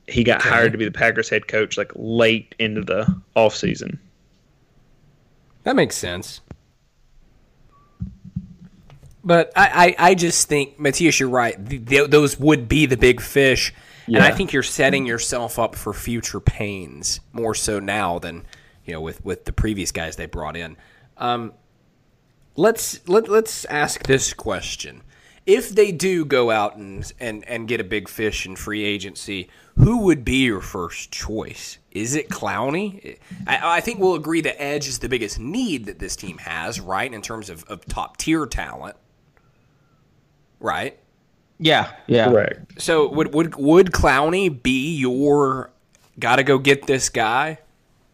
he 0.08 0.24
got 0.24 0.42
hired 0.42 0.72
to 0.74 0.78
be 0.78 0.86
the 0.86 0.92
Packers 0.92 1.30
head 1.30 1.48
coach 1.48 1.78
like 1.78 1.92
late 1.96 2.56
into 2.60 2.82
the 2.82 3.22
off 3.36 3.56
season. 3.56 4.00
That 5.64 5.76
makes 5.76 5.96
sense. 5.96 6.42
But 9.24 9.52
I, 9.56 9.96
I, 10.00 10.10
I 10.10 10.16
just 10.16 10.48
think 10.48 10.80
Matthias, 10.80 11.20
you're 11.20 11.30
right. 11.30 11.56
Those 11.60 12.40
would 12.40 12.68
be 12.68 12.86
the 12.86 12.98
big 12.98 13.22
fish, 13.22 13.74
And 14.08 14.18
I 14.18 14.32
think 14.32 14.54
you're 14.54 14.64
setting 14.64 15.06
yourself 15.06 15.60
up 15.60 15.76
for 15.76 15.94
future 15.94 16.40
pains 16.40 17.20
more 17.34 17.54
so 17.54 17.80
now 17.80 18.18
than 18.18 18.46
you 18.86 18.94
know 18.94 19.02
with 19.02 19.24
with 19.24 19.46
the 19.46 19.54
previous 19.54 19.92
guys 19.92 20.16
they 20.16 20.26
brought 20.26 20.56
in. 20.58 20.78
Um, 21.18 21.54
let's 22.56 23.08
let, 23.08 23.30
let's 23.30 23.66
ask 23.66 24.04
this 24.04 24.34
question: 24.34 25.04
If 25.46 25.70
they 25.70 25.92
do 25.92 26.26
go 26.26 26.52
out 26.52 26.76
and 26.76 27.12
and 27.20 27.48
and 27.48 27.68
get 27.68 27.80
a 27.80 27.84
big 27.84 28.10
fish 28.10 28.46
in 28.46 28.56
free 28.56 28.84
agency, 28.84 29.50
who 29.78 30.00
would 30.04 30.26
be 30.26 30.44
your 30.44 30.62
first 30.62 31.12
choice? 31.12 31.78
Is 31.92 32.16
it 32.16 32.30
Clowney? 32.30 33.18
I, 33.48 33.78
I 33.78 33.82
think 33.82 34.00
we'll 34.00 34.16
agree 34.16 34.42
that 34.42 34.62
Edge 34.62 34.88
is 34.88 35.00
the 35.00 35.10
biggest 35.10 35.40
need 35.40 35.86
that 35.86 36.00
this 36.00 36.16
team 36.16 36.38
has, 36.40 36.80
right, 36.80 37.12
in 37.12 37.22
terms 37.22 37.50
of, 37.50 37.64
of 37.66 37.86
top 37.86 38.18
tier 38.18 38.46
talent, 38.46 38.96
right? 40.60 41.00
Yeah, 41.60 41.92
yeah. 42.08 42.30
Correct. 42.30 42.82
So 42.82 43.10
would 43.10 43.34
would 43.34 43.56
would 43.56 43.92
Clowney 43.92 44.62
be 44.62 44.96
your 44.98 45.72
gotta 46.18 46.44
go 46.44 46.58
get 46.58 46.88
this 46.88 47.10
guy? 47.10 47.60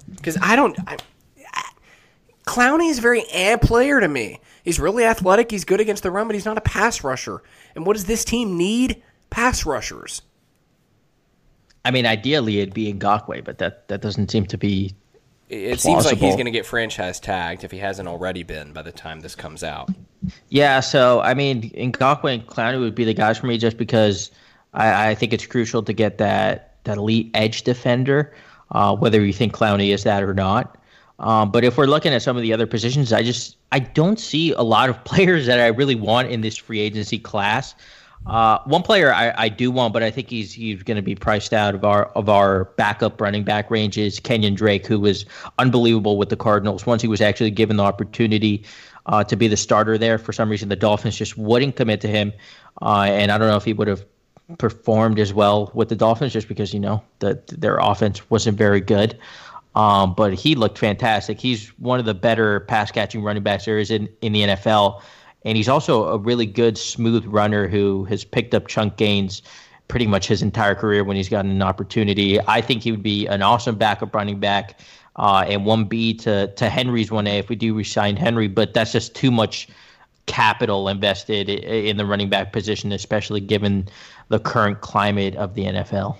Because 0.09 0.37
I 0.41 0.55
don't. 0.55 0.77
I, 0.87 0.97
I, 1.53 1.63
Clowney 2.45 2.89
is 2.89 2.99
a 2.99 3.01
very 3.01 3.23
eh 3.31 3.57
player 3.57 3.99
to 3.99 4.07
me. 4.07 4.39
He's 4.63 4.79
really 4.79 5.03
athletic. 5.03 5.51
He's 5.51 5.65
good 5.65 5.79
against 5.79 6.03
the 6.03 6.11
run, 6.11 6.27
but 6.27 6.33
he's 6.33 6.45
not 6.45 6.57
a 6.57 6.61
pass 6.61 7.03
rusher. 7.03 7.41
And 7.75 7.85
what 7.85 7.93
does 7.93 8.05
this 8.05 8.25
team 8.25 8.57
need? 8.57 9.01
Pass 9.29 9.65
rushers. 9.65 10.21
I 11.83 11.91
mean, 11.91 12.05
ideally 12.07 12.59
it'd 12.61 12.73
be 12.73 12.91
Ngakoue, 12.91 13.43
but 13.43 13.59
that 13.59 13.87
that 13.89 14.01
doesn't 14.01 14.31
seem 14.31 14.45
to 14.47 14.57
be. 14.57 14.95
It 15.47 15.79
seems 15.79 16.05
like 16.05 16.17
he's 16.17 16.33
going 16.33 16.45
to 16.45 16.51
get 16.51 16.65
franchise 16.65 17.19
tagged 17.19 17.63
if 17.63 17.69
he 17.69 17.77
hasn't 17.77 18.07
already 18.07 18.41
been 18.41 18.73
by 18.73 18.81
the 18.81 18.91
time 18.91 19.19
this 19.19 19.35
comes 19.35 19.63
out. 19.63 19.91
Yeah, 20.49 20.79
so 20.79 21.21
I 21.21 21.35
mean, 21.35 21.69
Ngakoue 21.69 22.33
and 22.33 22.47
Clowney 22.47 22.79
would 22.79 22.95
be 22.95 23.03
the 23.03 23.13
guys 23.13 23.37
for 23.37 23.45
me, 23.45 23.59
just 23.59 23.77
because 23.77 24.31
I, 24.73 25.11
I 25.11 25.15
think 25.15 25.33
it's 25.33 25.45
crucial 25.45 25.83
to 25.83 25.93
get 25.93 26.17
that 26.17 26.83
that 26.85 26.97
elite 26.97 27.29
edge 27.35 27.61
defender, 27.61 28.33
uh, 28.71 28.95
whether 28.95 29.23
you 29.23 29.33
think 29.33 29.53
Clowney 29.53 29.93
is 29.93 30.03
that 30.03 30.23
or 30.23 30.33
not. 30.33 30.77
Um, 31.19 31.51
but 31.51 31.63
if 31.63 31.77
we're 31.77 31.85
looking 31.85 32.13
at 32.13 32.21
some 32.21 32.35
of 32.35 32.41
the 32.41 32.51
other 32.51 32.67
positions, 32.67 33.13
I 33.13 33.23
just 33.23 33.57
I 33.71 33.79
don't 33.79 34.19
see 34.19 34.51
a 34.51 34.61
lot 34.61 34.89
of 34.89 35.03
players 35.05 35.45
that 35.45 35.59
I 35.59 35.67
really 35.67 35.95
want 35.95 36.29
in 36.29 36.41
this 36.41 36.57
free 36.57 36.79
agency 36.79 37.19
class. 37.19 37.75
Uh, 38.25 38.57
one 38.65 38.81
player 38.81 39.13
I, 39.13 39.33
I 39.37 39.49
do 39.49 39.69
want, 39.69 39.93
but 39.93 40.01
I 40.01 40.09
think 40.09 40.29
he's 40.29 40.51
he's 40.51 40.81
going 40.81 40.95
to 40.95 41.03
be 41.03 41.13
priced 41.13 41.53
out 41.53 41.75
of 41.75 41.85
our 41.85 42.05
of 42.15 42.27
our 42.27 42.65
backup 42.75 43.21
running 43.21 43.43
back 43.43 43.69
range 43.69 43.97
is 43.97 44.19
Kenyon 44.19 44.55
Drake, 44.55 44.87
who 44.87 44.99
was 44.99 45.25
unbelievable 45.59 46.17
with 46.17 46.29
the 46.29 46.35
Cardinals. 46.35 46.87
Once 46.87 47.03
he 47.03 47.07
was 47.07 47.21
actually 47.21 47.51
given 47.51 47.77
the 47.77 47.83
opportunity 47.83 48.63
uh, 49.05 49.23
to 49.25 49.35
be 49.35 49.47
the 49.47 49.57
starter 49.57 49.97
there, 49.97 50.17
for 50.17 50.33
some 50.33 50.49
reason 50.49 50.69
the 50.69 50.75
Dolphins 50.75 51.15
just 51.15 51.37
wouldn't 51.37 51.75
commit 51.75 52.01
to 52.01 52.07
him, 52.07 52.33
uh, 52.81 53.05
and 53.07 53.31
I 53.31 53.37
don't 53.37 53.47
know 53.47 53.57
if 53.57 53.63
he 53.63 53.73
would 53.73 53.87
have 53.87 54.03
performed 54.57 55.19
as 55.19 55.33
well 55.33 55.71
with 55.73 55.89
the 55.89 55.95
Dolphins 55.95 56.33
just 56.33 56.47
because 56.47 56.73
you 56.73 56.79
know 56.79 57.01
that 57.19 57.47
their 57.47 57.77
offense 57.77 58.29
wasn't 58.29 58.57
very 58.57 58.81
good. 58.81 59.17
Um, 59.75 60.13
but 60.13 60.33
he 60.33 60.55
looked 60.55 60.77
fantastic. 60.77 61.39
He's 61.39 61.67
one 61.79 61.99
of 61.99 62.05
the 62.05 62.13
better 62.13 62.61
pass 62.61 62.91
catching 62.91 63.23
running 63.23 63.43
backs 63.43 63.65
there 63.65 63.77
is 63.77 63.91
in, 63.91 64.07
in 64.21 64.31
the 64.31 64.41
NFL. 64.41 65.01
And 65.43 65.57
he's 65.57 65.67
also 65.67 66.05
a 66.05 66.17
really 66.17 66.45
good, 66.45 66.77
smooth 66.77 67.25
runner 67.25 67.67
who 67.67 68.05
has 68.05 68.23
picked 68.23 68.53
up 68.53 68.67
chunk 68.67 68.95
gains 68.95 69.41
pretty 69.87 70.07
much 70.07 70.27
his 70.27 70.41
entire 70.41 70.75
career 70.75 71.03
when 71.03 71.17
he's 71.17 71.29
gotten 71.29 71.51
an 71.51 71.61
opportunity. 71.61 72.39
I 72.41 72.61
think 72.61 72.83
he 72.83 72.91
would 72.91 73.03
be 73.03 73.27
an 73.27 73.41
awesome 73.41 73.75
backup 73.75 74.15
running 74.15 74.39
back 74.39 74.79
uh, 75.17 75.45
and 75.47 75.61
1B 75.63 76.19
to, 76.21 76.47
to 76.47 76.69
Henry's 76.69 77.09
1A 77.09 77.39
if 77.39 77.49
we 77.49 77.55
do 77.55 77.75
resign 77.75 78.15
Henry. 78.15 78.47
But 78.47 78.73
that's 78.73 78.91
just 78.91 79.13
too 79.13 79.29
much 79.29 79.67
capital 80.25 80.89
invested 80.89 81.49
in 81.49 81.97
the 81.97 82.05
running 82.05 82.29
back 82.29 82.51
position, 82.51 82.91
especially 82.91 83.39
given 83.39 83.87
the 84.29 84.39
current 84.39 84.81
climate 84.81 85.35
of 85.35 85.53
the 85.53 85.65
NFL. 85.65 86.17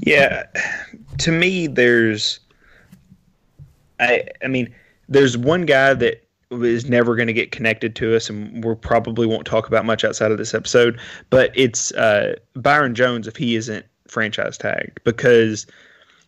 Yeah, 0.00 0.44
to 1.18 1.32
me, 1.32 1.66
there's, 1.66 2.40
I, 4.00 4.24
I 4.42 4.48
mean, 4.48 4.74
there's 5.08 5.36
one 5.36 5.66
guy 5.66 5.94
that 5.94 6.26
is 6.50 6.88
never 6.88 7.16
going 7.16 7.26
to 7.26 7.32
get 7.32 7.50
connected 7.50 7.96
to 7.96 8.14
us, 8.14 8.30
and 8.30 8.64
we 8.64 8.74
probably 8.76 9.26
won't 9.26 9.46
talk 9.46 9.66
about 9.66 9.84
much 9.84 10.04
outside 10.04 10.30
of 10.30 10.38
this 10.38 10.54
episode. 10.54 10.98
But 11.30 11.50
it's 11.54 11.92
uh, 11.92 12.36
Byron 12.54 12.94
Jones 12.94 13.26
if 13.26 13.36
he 13.36 13.56
isn't 13.56 13.84
franchise 14.08 14.56
tagged 14.56 15.00
because 15.04 15.66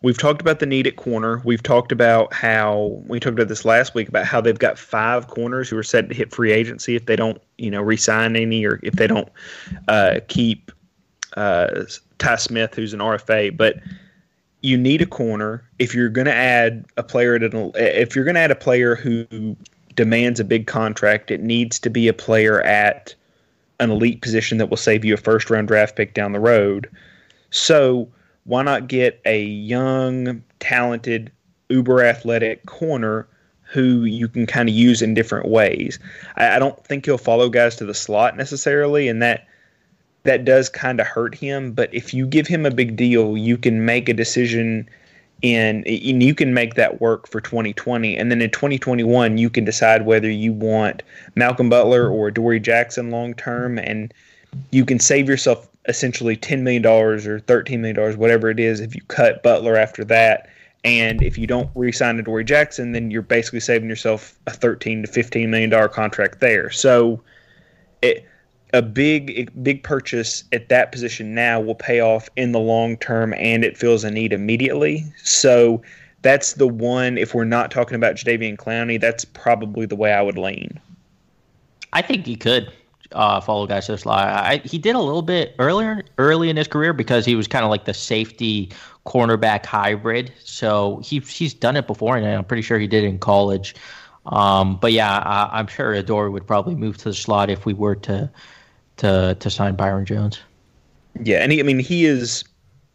we've 0.01 0.17
talked 0.17 0.41
about 0.41 0.59
the 0.59 0.65
need 0.65 0.87
at 0.87 0.95
corner. 0.95 1.41
We've 1.43 1.63
talked 1.63 1.91
about 1.91 2.33
how 2.33 3.01
we 3.07 3.19
talked 3.19 3.33
about 3.33 3.47
this 3.47 3.65
last 3.65 3.93
week 3.95 4.07
about 4.07 4.25
how 4.25 4.41
they've 4.41 4.57
got 4.57 4.77
five 4.77 5.27
corners 5.27 5.69
who 5.69 5.77
are 5.77 5.83
set 5.83 6.09
to 6.09 6.15
hit 6.15 6.33
free 6.33 6.51
agency 6.51 6.95
if 6.95 7.05
they 7.05 7.15
don't, 7.15 7.41
you 7.57 7.71
know, 7.71 7.81
re-sign 7.81 8.35
any 8.35 8.65
or 8.65 8.79
if 8.83 8.93
they 8.93 9.07
don't 9.07 9.29
uh, 9.87 10.19
keep 10.27 10.71
uh, 11.35 11.83
Tye 12.19 12.35
Smith, 12.35 12.73
who's 12.75 12.93
an 12.93 12.99
RFA. 12.99 13.55
But 13.55 13.77
you 14.61 14.77
need 14.77 15.01
a 15.01 15.05
corner 15.05 15.67
if 15.79 15.93
you're 15.93 16.09
going 16.09 16.25
to 16.25 16.33
add 16.33 16.85
a 16.97 17.03
player 17.03 17.35
at 17.35 17.43
an, 17.43 17.71
if 17.75 18.15
you're 18.15 18.25
going 18.25 18.35
to 18.35 18.41
add 18.41 18.51
a 18.51 18.55
player 18.55 18.95
who 18.95 19.55
demands 19.97 20.39
a 20.39 20.45
big 20.45 20.67
contract. 20.67 21.29
It 21.29 21.41
needs 21.41 21.79
to 21.79 21.89
be 21.89 22.07
a 22.07 22.13
player 22.13 22.61
at 22.61 23.13
an 23.79 23.91
elite 23.91 24.21
position 24.21 24.57
that 24.59 24.69
will 24.69 24.77
save 24.77 25.03
you 25.03 25.13
a 25.13 25.17
first 25.17 25.49
round 25.49 25.67
draft 25.67 25.97
pick 25.97 26.13
down 26.13 26.31
the 26.31 26.39
road. 26.39 26.89
So 27.49 28.07
why 28.47 28.63
not 28.63 28.87
get 28.87 29.21
a 29.25 29.43
young, 29.43 30.41
talented, 30.59 31.31
uber 31.69 32.03
athletic 32.03 32.65
corner 32.65 33.27
who 33.61 34.05
you 34.05 34.29
can 34.29 34.45
kind 34.45 34.69
of 34.69 34.73
use 34.73 35.01
in 35.01 35.13
different 35.13 35.47
ways? 35.47 35.99
I, 36.37 36.55
I 36.55 36.59
don't 36.59 36.83
think 36.85 37.05
he'll 37.05 37.17
follow 37.17 37.49
guys 37.49 37.75
to 37.75 37.85
the 37.85 37.93
slot 37.93 38.35
necessarily, 38.35 39.07
and 39.07 39.21
that 39.21 39.45
that 40.23 40.45
does 40.45 40.69
kind 40.69 40.99
of 40.99 41.07
hurt 41.07 41.35
him. 41.35 41.73
But 41.73 41.93
if 41.93 42.13
you 42.13 42.25
give 42.25 42.47
him 42.47 42.65
a 42.65 42.71
big 42.71 42.95
deal, 42.95 43.37
you 43.37 43.57
can 43.57 43.85
make 43.85 44.09
a 44.09 44.13
decision 44.13 44.89
in 45.41 45.83
and 45.85 46.23
you 46.23 46.33
can 46.33 46.53
make 46.53 46.73
that 46.75 46.99
work 46.99 47.27
for 47.27 47.39
2020 47.39 48.17
and 48.17 48.31
then 48.31 48.41
in 48.41 48.49
2021 48.49 49.37
you 49.37 49.51
can 49.51 49.63
decide 49.63 50.03
whether 50.03 50.29
you 50.29 50.51
want 50.51 51.03
Malcolm 51.35 51.69
Butler 51.69 52.09
or 52.09 52.31
Dory 52.31 52.59
Jackson 52.59 53.11
long 53.11 53.35
term 53.35 53.77
and 53.77 54.11
you 54.71 54.83
can 54.83 54.99
save 54.99 55.29
yourself 55.29 55.67
essentially 55.87 56.35
10 56.35 56.63
million 56.63 56.81
dollars 56.81 57.25
or 57.25 57.39
13 57.39 57.81
million 57.81 57.95
dollars 57.95 58.17
whatever 58.17 58.49
it 58.49 58.59
is 58.59 58.79
if 58.79 58.95
you 58.95 59.01
cut 59.07 59.43
Butler 59.43 59.75
after 59.75 60.03
that 60.05 60.49
and 60.83 61.21
if 61.21 61.37
you 61.37 61.47
don't 61.47 61.69
re-sign 61.75 62.17
to 62.17 62.23
Dory 62.23 62.43
Jackson 62.43 62.91
then 62.91 63.11
you're 63.11 63.21
basically 63.21 63.59
saving 63.59 63.89
yourself 63.89 64.37
a 64.47 64.51
13 64.51 65.03
to 65.03 65.07
15 65.07 65.49
million 65.49 65.69
dollar 65.69 65.87
contract 65.87 66.39
there 66.39 66.69
so 66.69 67.21
it 68.01 68.25
a 68.73 68.81
big 68.81 69.49
big 69.63 69.83
purchase 69.83 70.43
at 70.51 70.69
that 70.69 70.91
position 70.91 71.33
now 71.33 71.59
will 71.59 71.75
pay 71.75 71.99
off 71.99 72.29
in 72.35 72.51
the 72.51 72.59
long 72.59 72.97
term 72.97 73.33
and 73.35 73.63
it 73.63 73.77
fills 73.77 74.03
a 74.03 74.11
need 74.11 74.33
immediately. 74.33 75.05
So 75.23 75.81
that's 76.21 76.53
the 76.53 76.67
one 76.67 77.17
if 77.17 77.33
we're 77.33 77.45
not 77.45 77.71
talking 77.71 77.95
about 77.95 78.15
Jadeveon 78.15 78.57
Clowney, 78.57 78.99
that's 78.99 79.23
probably 79.23 79.85
the 79.85 79.95
way 79.95 80.11
I 80.11 80.21
would 80.21 80.37
lean. 80.37 80.79
I 81.93 82.01
think 82.01 82.25
he 82.25 82.35
could 82.35 82.71
uh, 83.13 83.39
follow 83.41 83.65
guys 83.67 83.87
to 83.87 83.97
slot. 83.97 84.27
I, 84.27 84.57
he 84.65 84.77
did 84.77 84.95
a 84.95 84.99
little 84.99 85.21
bit 85.21 85.55
earlier, 85.59 86.03
early 86.17 86.49
in 86.49 86.57
his 86.57 86.67
career 86.67 86.93
because 86.93 87.25
he 87.25 87.35
was 87.35 87.47
kind 87.47 87.63
of 87.63 87.69
like 87.71 87.85
the 87.85 87.93
safety 87.93 88.71
cornerback 89.05 89.65
hybrid. 89.65 90.31
So 90.43 91.01
he 91.03 91.19
he's 91.19 91.53
done 91.53 91.75
it 91.75 91.87
before, 91.87 92.17
and 92.17 92.25
I'm 92.25 92.43
pretty 92.43 92.61
sure 92.63 92.79
he 92.79 92.87
did 92.87 93.03
it 93.03 93.07
in 93.07 93.19
college. 93.19 93.75
Um, 94.27 94.77
but 94.77 94.91
yeah, 94.91 95.19
I, 95.19 95.49
I'm 95.59 95.67
sure 95.67 95.93
Adoree' 95.93 96.29
would 96.29 96.45
probably 96.45 96.75
move 96.75 96.97
to 96.97 97.05
the 97.05 97.13
slot 97.13 97.49
if 97.49 97.65
we 97.65 97.73
were 97.73 97.95
to 97.95 98.29
to 98.97 99.35
to 99.39 99.49
sign 99.49 99.75
Byron 99.75 100.05
Jones. 100.05 100.39
Yeah, 101.23 101.37
and 101.37 101.51
he, 101.51 101.59
I 101.59 101.63
mean 101.63 101.79
he 101.79 102.05
is 102.05 102.43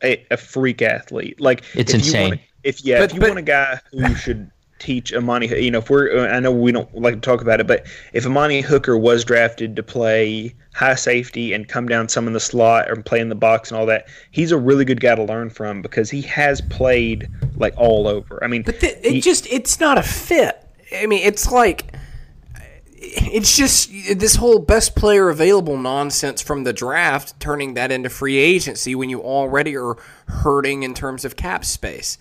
a, 0.03 0.25
a 0.31 0.37
freak 0.37 0.83
athlete. 0.83 1.41
Like 1.41 1.65
It's 1.75 1.95
if 1.95 2.01
you 2.01 2.07
insane. 2.07 2.29
want- 2.31 2.41
if 2.65 2.85
yeah, 2.85 2.99
But- 3.01 3.11
if 3.11 3.15
you 3.15 3.21
but- 3.21 3.29
want 3.31 3.39
a 3.39 3.43
guy 3.43 3.81
who 3.91 4.15
should 4.15 4.51
teach 4.83 5.13
Amani, 5.15 5.47
you 5.63 5.71
know, 5.71 5.79
if 5.79 5.89
we're 5.89 6.29
I 6.29 6.41
know 6.41 6.51
we 6.51 6.73
don't 6.73 6.93
like 6.95 7.15
to 7.15 7.21
talk 7.21 7.41
about 7.41 7.61
it, 7.61 7.67
but 7.67 7.87
if 8.13 8.27
Amani 8.27 8.61
Hooker 8.61 8.99
was 8.99 9.25
drafted 9.25 9.77
to 9.77 9.83
play 9.83 10.55
high 10.75 10.95
safety 10.97 11.53
and 11.53 11.69
come 11.69 11.87
down 11.87 12.09
some 12.09 12.27
in 12.27 12.33
the 12.33 12.41
slot 12.41 12.91
or 12.91 12.97
play 12.97 13.21
in 13.21 13.29
the 13.29 13.35
box 13.35 13.71
and 13.71 13.79
all 13.79 13.87
that, 13.87 14.09
he's 14.33 14.51
a 14.53 14.59
really 14.59 14.85
good 14.85 15.01
guy 15.01 15.15
to 15.15 15.23
learn 15.23 15.51
from 15.51 15.83
because 15.83 16.11
he 16.11 16.23
has 16.23 16.61
played 16.63 17.29
like 17.57 17.75
all 17.77 18.09
over. 18.09 18.43
I 18.43 18.49
mean, 18.49 18.63
But 18.63 18.81
th- 18.81 18.99
it 19.03 19.13
he- 19.13 19.21
just 19.21 19.47
it's 19.47 19.79
not 19.79 19.99
a 19.99 20.03
fit. 20.03 20.59
I 20.95 21.07
mean, 21.07 21.23
it's 21.25 21.51
like 21.51 21.93
it's 23.05 23.57
just 23.57 23.91
this 24.17 24.37
whole 24.37 24.59
best 24.61 24.95
player 24.95 25.29
available 25.29 25.77
nonsense 25.77 26.41
from 26.41 26.65
the 26.65 26.73
draft 26.73 27.39
turning 27.41 27.75
that 27.75 27.91
into 27.91 28.09
free 28.09 28.37
agency 28.37 28.95
when 28.95 29.11
you 29.11 29.21
already 29.21 29.77
are 29.77 29.97
hurting 30.27 30.83
in 30.83 30.95
terms 30.95 31.25
of 31.25 31.35
cap 31.37 31.65
space. 31.65 32.17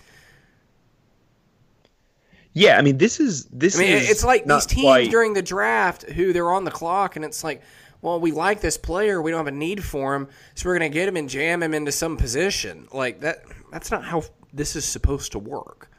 Yeah, 2.54 2.78
I 2.78 2.82
mean 2.82 2.98
this 2.98 3.20
is 3.20 3.46
this 3.46 3.76
I 3.76 3.80
mean, 3.80 3.92
is 3.92 4.10
it's 4.10 4.24
like 4.24 4.44
these 4.46 4.66
teams 4.66 4.84
quite- 4.84 5.10
during 5.10 5.32
the 5.34 5.42
draft 5.42 6.02
who 6.04 6.32
they're 6.32 6.52
on 6.52 6.64
the 6.64 6.70
clock, 6.70 7.16
and 7.16 7.24
it's 7.24 7.42
like, 7.44 7.62
well, 8.02 8.20
we 8.20 8.32
like 8.32 8.60
this 8.60 8.76
player, 8.76 9.22
we 9.22 9.30
don't 9.30 9.38
have 9.38 9.46
a 9.54 9.56
need 9.56 9.82
for 9.84 10.14
him, 10.14 10.28
so 10.54 10.68
we're 10.68 10.74
gonna 10.74 10.88
get 10.88 11.08
him 11.08 11.16
and 11.16 11.28
jam 11.28 11.62
him 11.62 11.72
into 11.74 11.92
some 11.92 12.16
position. 12.16 12.88
Like 12.92 13.20
that. 13.20 13.42
That's 13.70 13.90
not 13.90 14.04
how 14.04 14.24
this 14.52 14.76
is 14.76 14.84
supposed 14.84 15.32
to 15.32 15.38
work. 15.38 15.90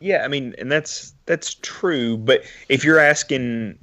Yeah, 0.00 0.22
I 0.24 0.28
mean, 0.28 0.54
and 0.58 0.70
that's 0.70 1.14
that's 1.26 1.54
true. 1.54 2.16
But 2.16 2.42
if 2.68 2.84
you're 2.84 2.98
asking, 2.98 3.78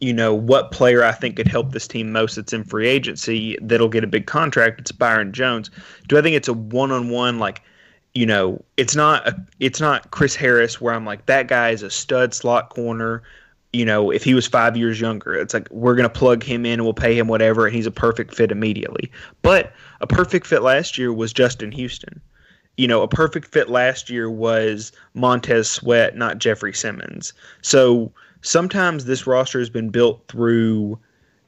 you 0.00 0.12
know, 0.12 0.34
what 0.34 0.72
player 0.72 1.02
I 1.04 1.12
think 1.12 1.36
could 1.36 1.48
help 1.48 1.72
this 1.72 1.86
team 1.88 2.12
most 2.12 2.36
that's 2.36 2.52
in 2.52 2.64
free 2.64 2.88
agency 2.88 3.58
that'll 3.62 3.88
get 3.88 4.04
a 4.04 4.06
big 4.06 4.26
contract, 4.26 4.80
it's 4.80 4.92
Byron 4.92 5.32
Jones. 5.32 5.70
Do 6.08 6.18
I 6.18 6.22
think 6.22 6.36
it's 6.36 6.48
a 6.48 6.52
one 6.54 6.90
on 6.90 7.08
one 7.10 7.38
like 7.38 7.62
you 8.14 8.26
know, 8.26 8.62
it's 8.76 8.94
not 8.94 9.26
a, 9.26 9.36
it's 9.58 9.80
not 9.80 10.10
Chris 10.12 10.36
Harris 10.36 10.80
where 10.80 10.94
I'm 10.94 11.04
like 11.04 11.26
that 11.26 11.48
guy 11.48 11.70
is 11.70 11.82
a 11.82 11.90
stud 11.90 12.32
slot 12.32 12.70
corner. 12.70 13.22
You 13.72 13.84
know, 13.84 14.12
if 14.12 14.22
he 14.22 14.34
was 14.34 14.46
five 14.46 14.76
years 14.76 15.00
younger, 15.00 15.34
it's 15.34 15.52
like 15.52 15.68
we're 15.70 15.96
gonna 15.96 16.08
plug 16.08 16.44
him 16.44 16.64
in 16.64 16.74
and 16.74 16.84
we'll 16.84 16.94
pay 16.94 17.18
him 17.18 17.26
whatever, 17.26 17.66
and 17.66 17.74
he's 17.74 17.86
a 17.86 17.90
perfect 17.90 18.34
fit 18.34 18.52
immediately. 18.52 19.10
But 19.42 19.72
a 20.00 20.06
perfect 20.06 20.46
fit 20.46 20.62
last 20.62 20.96
year 20.96 21.12
was 21.12 21.32
Justin 21.32 21.72
Houston. 21.72 22.20
You 22.76 22.86
know, 22.88 23.02
a 23.02 23.08
perfect 23.08 23.52
fit 23.52 23.68
last 23.68 24.10
year 24.10 24.30
was 24.30 24.92
Montez 25.14 25.68
Sweat, 25.68 26.16
not 26.16 26.38
Jeffrey 26.38 26.72
Simmons. 26.72 27.32
So 27.62 28.12
sometimes 28.42 29.04
this 29.04 29.26
roster 29.26 29.58
has 29.58 29.70
been 29.70 29.90
built 29.90 30.26
through 30.28 30.98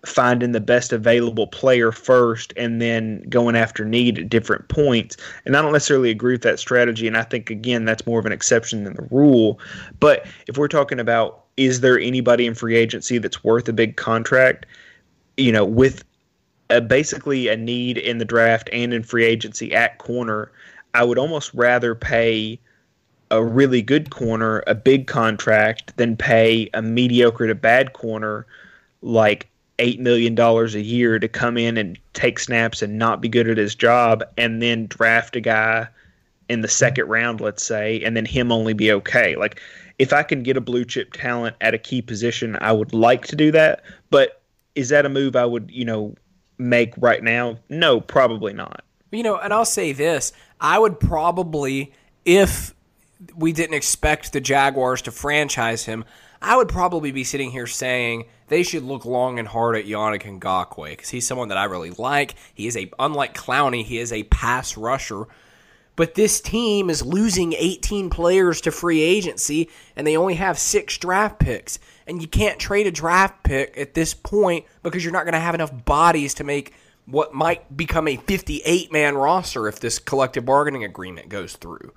finding 0.05 0.53
the 0.53 0.61
best 0.61 0.93
available 0.93 1.47
player 1.47 1.91
first 1.91 2.53
and 2.57 2.81
then 2.81 3.23
going 3.29 3.57
after 3.57 3.85
need 3.85 4.19
at 4.19 4.29
different 4.29 4.69
points. 4.69 5.17
And 5.45 5.57
I 5.57 5.63
don't 5.63 5.73
necessarily 5.73 6.11
agree 6.11 6.35
with 6.35 6.43
that 6.43 6.61
strategy. 6.61 7.07
And 7.07 7.17
I 7.17 7.23
think, 7.23 7.51
again, 7.51 7.85
that's 7.85 8.07
more 8.07 8.21
of 8.21 8.27
an 8.27 8.33
exception 8.33 8.85
than 8.85 8.95
the 8.95 9.09
rule. 9.11 9.59
But 9.99 10.27
if 10.47 10.59
we're 10.59 10.69
talking 10.69 11.01
about 11.01 11.45
is 11.57 11.81
there 11.81 11.99
anybody 11.99 12.47
in 12.47 12.55
free 12.55 12.77
agency 12.77 13.19
that's 13.19 13.43
worth 13.43 13.69
a 13.69 13.73
big 13.73 13.97
contract, 13.97 14.67
you 15.37 15.51
know, 15.51 15.65
with 15.65 16.05
a, 16.71 16.81
basically 16.81 17.49
a 17.49 17.57
need 17.57 17.99
in 17.99 18.19
the 18.19 18.25
draft 18.25 18.69
and 18.73 18.93
in 18.93 19.03
free 19.03 19.25
agency 19.25 19.75
at 19.75 19.99
corner, 19.99 20.51
I 20.95 21.05
would 21.05 21.19
almost 21.19 21.53
rather 21.55 21.95
pay 21.95 22.61
a 23.31 23.45
really 23.45 23.83
good 23.83 24.11
corner 24.11 24.63
a 24.67 24.75
big 24.75 25.07
contract 25.07 25.97
than 25.97 26.17
pay 26.17 26.71
a 26.75 26.83
mediocre 26.83 27.47
to 27.47 27.55
bad 27.55 27.93
corner 27.93 28.47
like 29.03 29.49
eight 29.79 30.01
million 30.01 30.35
dollars 30.35 30.74
a 30.74 30.81
year 30.81 31.18
to 31.18 31.29
come 31.29 31.57
in 31.59 31.77
and 31.77 31.99
take 32.14 32.39
snaps 32.39 32.83
and 32.83 32.99
not 32.99 33.20
be 33.20 33.29
good 33.29 33.49
at 33.49 33.59
his 33.59 33.74
job, 33.74 34.24
and 34.37 34.62
then 34.62 34.87
draft 34.87 35.37
a 35.37 35.41
guy 35.41 35.87
in 36.49 36.61
the 36.61 36.68
second 36.68 37.09
round, 37.09 37.41
let's 37.41 37.62
say, 37.62 38.01
and 38.03 38.16
then 38.16 38.24
him 38.24 38.53
only 38.53 38.72
be 38.72 38.93
okay. 38.93 39.37
Like 39.37 39.61
if 39.99 40.12
I 40.12 40.22
can 40.22 40.43
get 40.43 40.57
a 40.57 40.61
blue 40.61 40.85
chip 40.85 41.12
talent 41.12 41.57
at 41.61 41.74
a 41.74 41.79
key 41.79 42.03
position, 42.03 42.57
I 42.61 42.72
would 42.72 42.93
like 42.93 43.27
to 43.27 43.37
do 43.37 43.51
that. 43.53 43.83
But 44.11 44.41
is 44.74 44.91
that 44.91 45.07
a 45.07 45.09
move 45.09 45.37
I 45.37 45.47
would, 45.47 45.70
you 45.70 45.85
know, 45.85 46.14
make 46.59 46.93
right 46.99 47.22
now? 47.22 47.59
No, 47.68 48.01
probably 48.01 48.53
not. 48.53 48.83
You 49.11 49.22
know, 49.22 49.37
and 49.37 49.53
I'll 49.53 49.64
say 49.64 49.93
this: 49.93 50.33
I 50.61 50.79
would 50.79 51.01
probably, 51.01 51.93
if 52.24 52.74
we 53.35 53.53
didn't 53.53 53.74
expect 53.74 54.33
the 54.33 54.41
Jaguars 54.41 55.03
to 55.03 55.11
franchise 55.11 55.85
him, 55.85 56.05
I 56.47 56.55
would 56.57 56.69
probably 56.69 57.11
be 57.11 57.25
sitting 57.25 57.51
here 57.51 57.67
saying 57.67 58.27
they 58.47 58.63
should 58.63 58.85
look 58.85 59.05
long 59.05 59.41
and 59.41 59.49
hard 59.49 59.77
at 59.77 59.87
Yannick 59.87 60.23
Ngakoue 60.23 60.91
because 60.91 61.09
he's 61.09 61.27
someone 61.27 61.49
that 61.49 61.59
I 61.59 61.65
really 61.65 61.91
like. 61.91 62.37
He 62.55 62.69
is 62.69 62.77
a 62.77 62.89
unlike 63.01 63.35
Clowney, 63.35 63.83
he 63.83 63.99
is 63.99 64.13
a 64.13 64.23
pass 64.23 64.77
rusher. 64.77 65.25
But 65.97 66.15
this 66.15 66.41
team 66.41 66.89
is 66.89 67.05
losing 67.05 67.53
18 67.53 68.11
players 68.11 68.61
to 68.61 68.71
free 68.71 69.01
agency, 69.01 69.69
and 69.97 70.07
they 70.07 70.17
only 70.17 70.35
have 70.35 70.57
six 70.57 70.97
draft 70.99 71.41
picks. 71.41 71.81
And 72.07 72.23
you 72.23 72.29
can't 72.29 72.61
trade 72.61 72.87
a 72.87 72.93
draft 72.93 73.43
pick 73.43 73.77
at 73.77 73.95
this 73.95 74.15
point 74.15 74.67
because 74.85 75.03
you're 75.03 75.13
not 75.13 75.25
going 75.25 75.33
to 75.33 75.41
have 75.41 75.57
enough 75.57 75.85
bodies 75.85 76.35
to 76.35 76.45
make 76.45 76.75
what 77.07 77.35
might 77.35 77.77
become 77.77 78.07
a 78.07 78.19
58 78.19 78.93
man 78.93 79.17
roster 79.17 79.67
if 79.67 79.81
this 79.81 79.99
collective 79.99 80.45
bargaining 80.45 80.85
agreement 80.85 81.29
goes 81.29 81.57
through. 81.57 81.93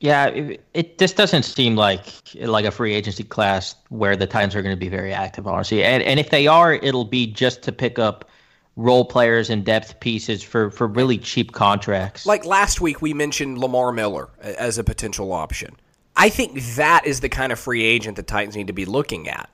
Yeah, 0.00 0.26
it, 0.26 0.64
it 0.74 0.98
just 0.98 1.16
doesn't 1.16 1.42
seem 1.42 1.74
like 1.74 2.04
like 2.36 2.64
a 2.64 2.70
free 2.70 2.94
agency 2.94 3.24
class 3.24 3.74
where 3.88 4.16
the 4.16 4.26
Titans 4.26 4.54
are 4.54 4.62
going 4.62 4.74
to 4.74 4.78
be 4.78 4.88
very 4.88 5.12
active, 5.12 5.46
honestly. 5.46 5.82
And 5.82 6.02
and 6.02 6.20
if 6.20 6.30
they 6.30 6.46
are, 6.46 6.74
it'll 6.74 7.04
be 7.04 7.26
just 7.26 7.62
to 7.62 7.72
pick 7.72 7.98
up 7.98 8.30
role 8.76 9.04
players 9.04 9.50
and 9.50 9.64
depth 9.64 9.98
pieces 9.98 10.42
for 10.42 10.70
for 10.70 10.86
really 10.86 11.18
cheap 11.18 11.52
contracts. 11.52 12.26
Like 12.26 12.44
last 12.44 12.80
week, 12.80 13.02
we 13.02 13.12
mentioned 13.12 13.58
Lamar 13.58 13.90
Miller 13.90 14.28
as 14.40 14.78
a 14.78 14.84
potential 14.84 15.32
option. 15.32 15.76
I 16.16 16.28
think 16.28 16.60
that 16.76 17.04
is 17.04 17.20
the 17.20 17.28
kind 17.28 17.52
of 17.52 17.58
free 17.58 17.82
agent 17.82 18.16
the 18.16 18.22
Titans 18.22 18.56
need 18.56 18.68
to 18.68 18.72
be 18.72 18.84
looking 18.84 19.28
at, 19.28 19.50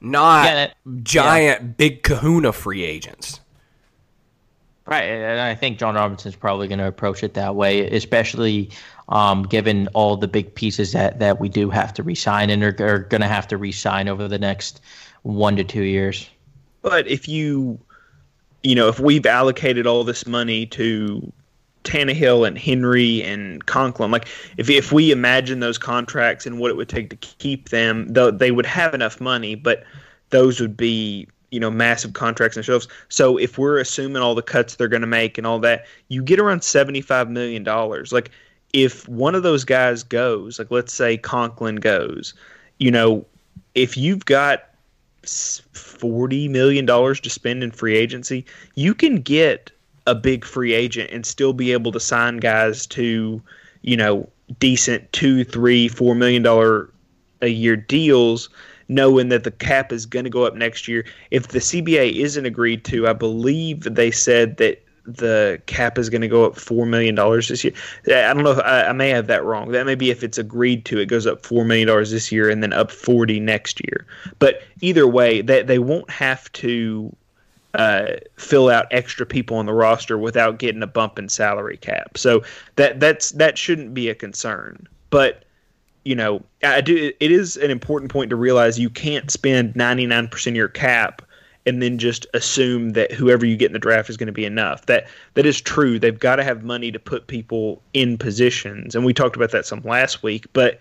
not 0.00 0.44
yeah, 0.44 0.54
that, 0.54 1.04
giant 1.04 1.62
yeah. 1.62 1.66
big 1.66 2.02
Kahuna 2.02 2.52
free 2.52 2.84
agents. 2.84 3.40
Right, 4.90 5.04
and 5.04 5.40
I 5.40 5.54
think 5.54 5.78
Jon 5.78 5.94
Robinson's 5.94 6.34
probably 6.34 6.66
going 6.66 6.80
to 6.80 6.88
approach 6.88 7.22
it 7.22 7.34
that 7.34 7.54
way, 7.54 7.88
especially 7.90 8.70
um, 9.08 9.44
given 9.44 9.86
all 9.94 10.16
the 10.16 10.26
big 10.26 10.52
pieces 10.52 10.90
that, 10.92 11.20
that 11.20 11.38
we 11.38 11.48
do 11.48 11.70
have 11.70 11.94
to 11.94 12.02
resign 12.02 12.50
and 12.50 12.60
are, 12.64 12.74
are 12.80 12.98
going 12.98 13.20
to 13.20 13.28
have 13.28 13.46
to 13.48 13.56
resign 13.56 14.08
over 14.08 14.26
the 14.26 14.38
next 14.38 14.80
one 15.22 15.54
to 15.54 15.62
two 15.62 15.84
years. 15.84 16.28
But 16.82 17.06
if 17.06 17.28
you, 17.28 17.78
you 18.64 18.74
know, 18.74 18.88
if 18.88 18.98
we've 18.98 19.26
allocated 19.26 19.86
all 19.86 20.02
this 20.02 20.26
money 20.26 20.66
to 20.66 21.32
Tannehill 21.84 22.44
and 22.44 22.58
Henry 22.58 23.22
and 23.22 23.64
Conklin, 23.66 24.10
like 24.10 24.26
if 24.56 24.68
if 24.68 24.90
we 24.90 25.12
imagine 25.12 25.60
those 25.60 25.78
contracts 25.78 26.46
and 26.46 26.58
what 26.58 26.72
it 26.72 26.76
would 26.76 26.88
take 26.88 27.10
to 27.10 27.16
keep 27.16 27.68
them, 27.68 28.08
they 28.08 28.50
would 28.50 28.66
have 28.66 28.92
enough 28.92 29.20
money, 29.20 29.54
but 29.54 29.84
those 30.30 30.58
would 30.60 30.76
be 30.76 31.28
you 31.50 31.60
know 31.60 31.70
massive 31.70 32.12
contracts 32.12 32.56
and 32.56 32.64
shows. 32.64 32.88
So 33.08 33.36
if 33.36 33.58
we're 33.58 33.78
assuming 33.78 34.22
all 34.22 34.34
the 34.34 34.42
cuts 34.42 34.76
they're 34.76 34.88
going 34.88 35.00
to 35.00 35.06
make 35.06 35.38
and 35.38 35.46
all 35.46 35.58
that, 35.60 35.86
you 36.08 36.22
get 36.22 36.38
around 36.38 36.62
seventy 36.62 37.00
five 37.00 37.30
million 37.30 37.64
dollars. 37.64 38.12
Like 38.12 38.30
if 38.72 39.08
one 39.08 39.34
of 39.34 39.42
those 39.42 39.64
guys 39.64 40.02
goes, 40.02 40.58
like 40.58 40.70
let's 40.70 40.92
say 40.92 41.16
Conklin 41.16 41.76
goes, 41.76 42.34
you 42.78 42.90
know, 42.90 43.24
if 43.74 43.96
you've 43.96 44.24
got 44.24 44.70
forty 45.24 46.48
million 46.48 46.86
dollars 46.86 47.20
to 47.20 47.30
spend 47.30 47.62
in 47.62 47.70
free 47.70 47.96
agency, 47.96 48.44
you 48.74 48.94
can 48.94 49.16
get 49.16 49.70
a 50.06 50.14
big 50.14 50.44
free 50.44 50.72
agent 50.72 51.10
and 51.12 51.26
still 51.26 51.52
be 51.52 51.72
able 51.72 51.92
to 51.92 52.00
sign 52.00 52.38
guys 52.38 52.86
to, 52.86 53.40
you 53.82 53.96
know, 53.96 54.28
decent 54.58 55.12
two, 55.12 55.44
three, 55.44 55.88
four 55.88 56.14
million 56.14 56.42
dollar 56.42 56.90
a 57.42 57.48
year 57.48 57.76
deals 57.76 58.48
knowing 58.90 59.28
that 59.28 59.44
the 59.44 59.52
cap 59.52 59.92
is 59.92 60.04
going 60.04 60.24
to 60.24 60.30
go 60.30 60.44
up 60.44 60.54
next 60.56 60.88
year. 60.88 61.06
If 61.30 61.48
the 61.48 61.60
CBA 61.60 62.16
isn't 62.16 62.44
agreed 62.44 62.84
to, 62.86 63.06
I 63.06 63.12
believe 63.12 63.82
they 63.82 64.10
said 64.10 64.56
that 64.56 64.84
the 65.06 65.62
cap 65.66 65.96
is 65.96 66.10
going 66.10 66.20
to 66.22 66.28
go 66.28 66.44
up 66.44 66.56
four 66.56 66.84
million 66.86 67.14
dollars 67.14 67.48
this 67.48 67.62
year. 67.64 67.72
I 68.06 68.34
don't 68.34 68.42
know. 68.42 68.50
If, 68.50 68.58
I, 68.58 68.86
I, 68.86 68.92
may 68.92 69.08
have 69.10 69.28
that 69.28 69.44
wrong. 69.44 69.70
That 69.70 69.86
may 69.86 69.94
be 69.94 70.10
if 70.10 70.22
it's 70.22 70.38
agreed 70.38 70.84
to, 70.86 70.98
it 70.98 71.06
goes 71.06 71.26
up 71.26 71.46
four 71.46 71.64
million 71.64 71.86
dollars 71.86 72.10
this 72.10 72.30
year 72.30 72.50
and 72.50 72.62
then 72.62 72.72
up 72.72 72.90
forty 72.90 73.40
next 73.40 73.80
year. 73.86 74.06
But 74.40 74.62
either 74.80 75.06
way, 75.06 75.40
they 75.40 75.62
they 75.62 75.78
won't 75.78 76.10
have 76.10 76.52
to 76.54 77.14
uh, 77.74 78.16
fill 78.36 78.68
out 78.68 78.86
extra 78.90 79.24
people 79.24 79.56
on 79.56 79.66
the 79.66 79.72
roster 79.72 80.18
without 80.18 80.58
getting 80.58 80.82
a 80.82 80.88
bump 80.88 81.18
in 81.18 81.28
salary 81.28 81.76
cap. 81.76 82.18
So 82.18 82.42
that 82.74 83.00
that's 83.00 83.30
that 83.32 83.56
shouldn't 83.56 83.94
be 83.94 84.08
a 84.08 84.14
concern. 84.14 84.86
But 85.10 85.44
you 86.04 86.14
know, 86.14 86.42
I 86.62 86.80
do. 86.80 87.12
It 87.20 87.30
is 87.30 87.56
an 87.56 87.70
important 87.70 88.10
point 88.10 88.30
to 88.30 88.36
realize 88.36 88.78
you 88.78 88.90
can't 88.90 89.30
spend 89.30 89.74
99% 89.74 90.46
of 90.46 90.56
your 90.56 90.68
cap 90.68 91.22
and 91.66 91.82
then 91.82 91.98
just 91.98 92.26
assume 92.32 92.90
that 92.90 93.12
whoever 93.12 93.44
you 93.44 93.56
get 93.56 93.66
in 93.66 93.72
the 93.74 93.78
draft 93.78 94.08
is 94.08 94.16
going 94.16 94.26
to 94.26 94.32
be 94.32 94.44
enough. 94.44 94.86
That 94.86 95.08
that 95.34 95.46
is 95.46 95.60
true. 95.60 95.98
They've 95.98 96.18
got 96.18 96.36
to 96.36 96.44
have 96.44 96.64
money 96.64 96.90
to 96.90 96.98
put 96.98 97.26
people 97.26 97.82
in 97.92 98.16
positions, 98.16 98.94
and 98.94 99.04
we 99.04 99.12
talked 99.12 99.36
about 99.36 99.50
that 99.52 99.66
some 99.66 99.82
last 99.82 100.22
week. 100.22 100.46
But 100.52 100.80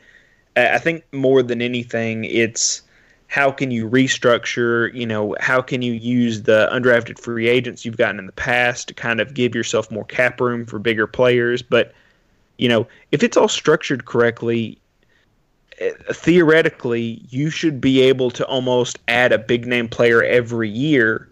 I 0.56 0.78
think 0.78 1.04
more 1.14 1.44
than 1.44 1.62
anything, 1.62 2.24
it's 2.26 2.82
how 3.28 3.52
can 3.52 3.72
you 3.72 3.90
restructure? 3.90 4.94
You 4.94 5.06
know, 5.06 5.36
how 5.40 5.62
can 5.62 5.82
you 5.82 5.94
use 5.94 6.44
the 6.44 6.70
undrafted 6.72 7.20
free 7.20 7.48
agents 7.48 7.86
you've 7.86 7.98
gotten 7.98 8.18
in 8.18 8.26
the 8.26 8.32
past 8.32 8.88
to 8.88 8.94
kind 8.94 9.20
of 9.20 9.34
give 9.34 9.54
yourself 9.54 9.92
more 9.92 10.06
cap 10.06 10.40
room 10.40 10.66
for 10.66 10.80
bigger 10.80 11.08
players? 11.08 11.62
But 11.62 11.94
you 12.58 12.68
know, 12.68 12.88
if 13.12 13.22
it's 13.22 13.38
all 13.38 13.48
structured 13.48 14.06
correctly, 14.06 14.80
theoretically, 16.12 17.22
you 17.30 17.50
should 17.50 17.80
be 17.80 18.02
able 18.02 18.32
to 18.32 18.46
almost 18.46 19.00
add 19.08 19.32
a 19.32 19.38
big 19.38 19.66
name 19.66 19.88
player 19.88 20.24
every 20.24 20.70
year 20.70 21.30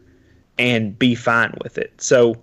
and 0.58 0.98
be 0.98 1.16
fine 1.16 1.54
with 1.64 1.78
it. 1.78 2.02
So 2.02 2.36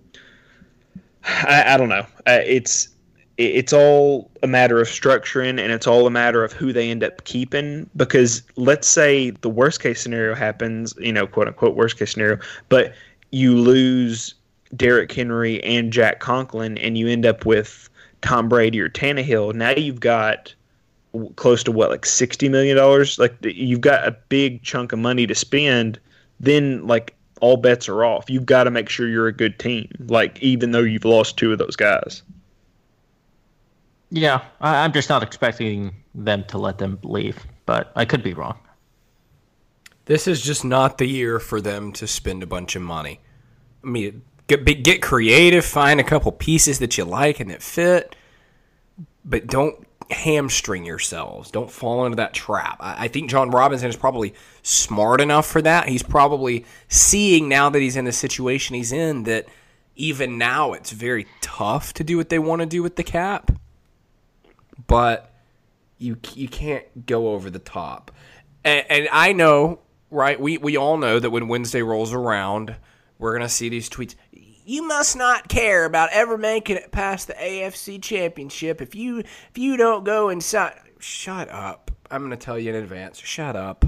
I, 1.24 1.74
I 1.74 1.76
don't 1.76 1.88
know. 1.88 2.06
Uh, 2.26 2.40
it's 2.44 2.88
it's 3.36 3.72
all 3.72 4.30
a 4.42 4.46
matter 4.46 4.80
of 4.80 4.86
structuring 4.86 5.60
and 5.60 5.72
it's 5.72 5.86
all 5.86 6.06
a 6.06 6.10
matter 6.10 6.44
of 6.44 6.52
who 6.52 6.72
they 6.72 6.88
end 6.90 7.02
up 7.02 7.24
keeping 7.24 7.88
because 7.96 8.42
let's 8.56 8.86
say 8.86 9.30
the 9.30 9.50
worst 9.50 9.80
case 9.80 10.00
scenario 10.00 10.36
happens 10.36 10.94
you 11.00 11.12
know 11.12 11.26
quote 11.26 11.48
unquote 11.48 11.74
worst 11.74 11.98
case 11.98 12.12
scenario 12.12 12.38
but 12.68 12.94
you 13.32 13.56
lose 13.56 14.34
Derrick 14.76 15.10
Henry 15.10 15.62
and 15.64 15.92
Jack 15.92 16.20
Conklin 16.20 16.78
and 16.78 16.96
you 16.96 17.08
end 17.08 17.26
up 17.26 17.44
with 17.44 17.88
Tom 18.22 18.48
Brady 18.48 18.80
or 18.80 18.88
Tannehill 18.88 19.52
now 19.52 19.70
you've 19.70 20.00
got 20.00 20.54
close 21.36 21.62
to 21.62 21.72
what 21.72 21.90
like 21.90 22.06
60 22.06 22.48
million 22.48 22.76
dollars 22.76 23.18
like 23.18 23.34
you've 23.42 23.80
got 23.80 24.06
a 24.06 24.12
big 24.28 24.62
chunk 24.62 24.92
of 24.92 24.98
money 24.98 25.26
to 25.26 25.34
spend 25.34 25.98
then 26.40 26.86
like 26.86 27.14
all 27.40 27.56
bets 27.56 27.88
are 27.88 28.04
off 28.04 28.28
you've 28.28 28.46
got 28.46 28.64
to 28.64 28.70
make 28.70 28.88
sure 28.88 29.08
you're 29.08 29.28
a 29.28 29.32
good 29.32 29.58
team 29.58 29.88
like 30.06 30.40
even 30.42 30.72
though 30.72 30.80
you've 30.80 31.04
lost 31.04 31.36
two 31.36 31.52
of 31.52 31.58
those 31.58 31.76
guys 31.76 32.22
yeah 34.10 34.42
i'm 34.60 34.92
just 34.92 35.08
not 35.08 35.22
expecting 35.22 35.94
them 36.14 36.44
to 36.44 36.58
let 36.58 36.78
them 36.78 36.98
leave 37.02 37.46
but 37.66 37.92
I 37.96 38.04
could 38.04 38.22
be 38.22 38.34
wrong. 38.34 38.58
This 40.06 40.28
is 40.28 40.42
just 40.42 40.64
not 40.64 40.98
the 40.98 41.06
year 41.06 41.40
for 41.40 41.60
them 41.60 41.92
to 41.94 42.06
spend 42.06 42.42
a 42.42 42.46
bunch 42.46 42.76
of 42.76 42.82
money. 42.82 43.20
I 43.82 43.86
mean, 43.86 44.22
get 44.46 44.64
get 44.82 45.00
creative, 45.00 45.64
find 45.64 45.98
a 45.98 46.04
couple 46.04 46.30
pieces 46.32 46.78
that 46.80 46.98
you 46.98 47.04
like 47.04 47.40
and 47.40 47.50
that 47.50 47.62
fit, 47.62 48.14
but 49.24 49.46
don't 49.46 49.86
hamstring 50.10 50.84
yourselves. 50.84 51.50
Don't 51.50 51.70
fall 51.70 52.04
into 52.04 52.16
that 52.16 52.34
trap. 52.34 52.76
I, 52.80 53.04
I 53.04 53.08
think 53.08 53.30
Jon 53.30 53.50
Robinson 53.50 53.88
is 53.88 53.96
probably 53.96 54.34
smart 54.62 55.20
enough 55.20 55.46
for 55.46 55.62
that. 55.62 55.88
He's 55.88 56.02
probably 56.02 56.64
seeing 56.88 57.48
now 57.48 57.70
that 57.70 57.80
he's 57.80 57.96
in 57.96 58.04
the 58.04 58.12
situation 58.12 58.74
he's 58.74 58.92
in 58.92 59.24
that 59.24 59.46
even 59.96 60.38
now 60.38 60.72
it's 60.72 60.90
very 60.90 61.26
tough 61.40 61.92
to 61.94 62.04
do 62.04 62.16
what 62.16 62.28
they 62.28 62.38
want 62.38 62.60
to 62.60 62.66
do 62.66 62.82
with 62.82 62.96
the 62.96 63.04
cap. 63.04 63.50
But 64.86 65.32
you 65.98 66.18
you 66.34 66.48
can't 66.48 67.06
go 67.06 67.28
over 67.28 67.50
the 67.50 67.58
top. 67.58 68.10
And, 68.64 68.84
and 68.90 69.08
I 69.12 69.32
know, 69.32 69.80
right? 70.10 70.38
We 70.40 70.58
we 70.58 70.76
all 70.76 70.96
know 70.96 71.18
that 71.18 71.30
when 71.30 71.48
Wednesday 71.48 71.82
rolls 71.82 72.12
around, 72.12 72.76
we're 73.18 73.32
gonna 73.32 73.48
see 73.48 73.68
these 73.68 73.88
tweets. 73.88 74.14
You 74.64 74.86
must 74.86 75.16
not 75.16 75.48
care 75.48 75.84
about 75.84 76.10
ever 76.12 76.38
making 76.38 76.76
it 76.76 76.90
past 76.90 77.26
the 77.26 77.34
AFC 77.34 78.02
Championship 78.02 78.80
if 78.80 78.94
you 78.94 79.18
if 79.18 79.56
you 79.58 79.76
don't 79.76 80.04
go 80.04 80.30
inside. 80.30 80.80
Shut 80.98 81.50
up! 81.50 81.90
I'm 82.10 82.22
gonna 82.22 82.36
tell 82.36 82.58
you 82.58 82.70
in 82.70 82.76
advance. 82.76 83.18
Shut 83.18 83.56
up. 83.56 83.84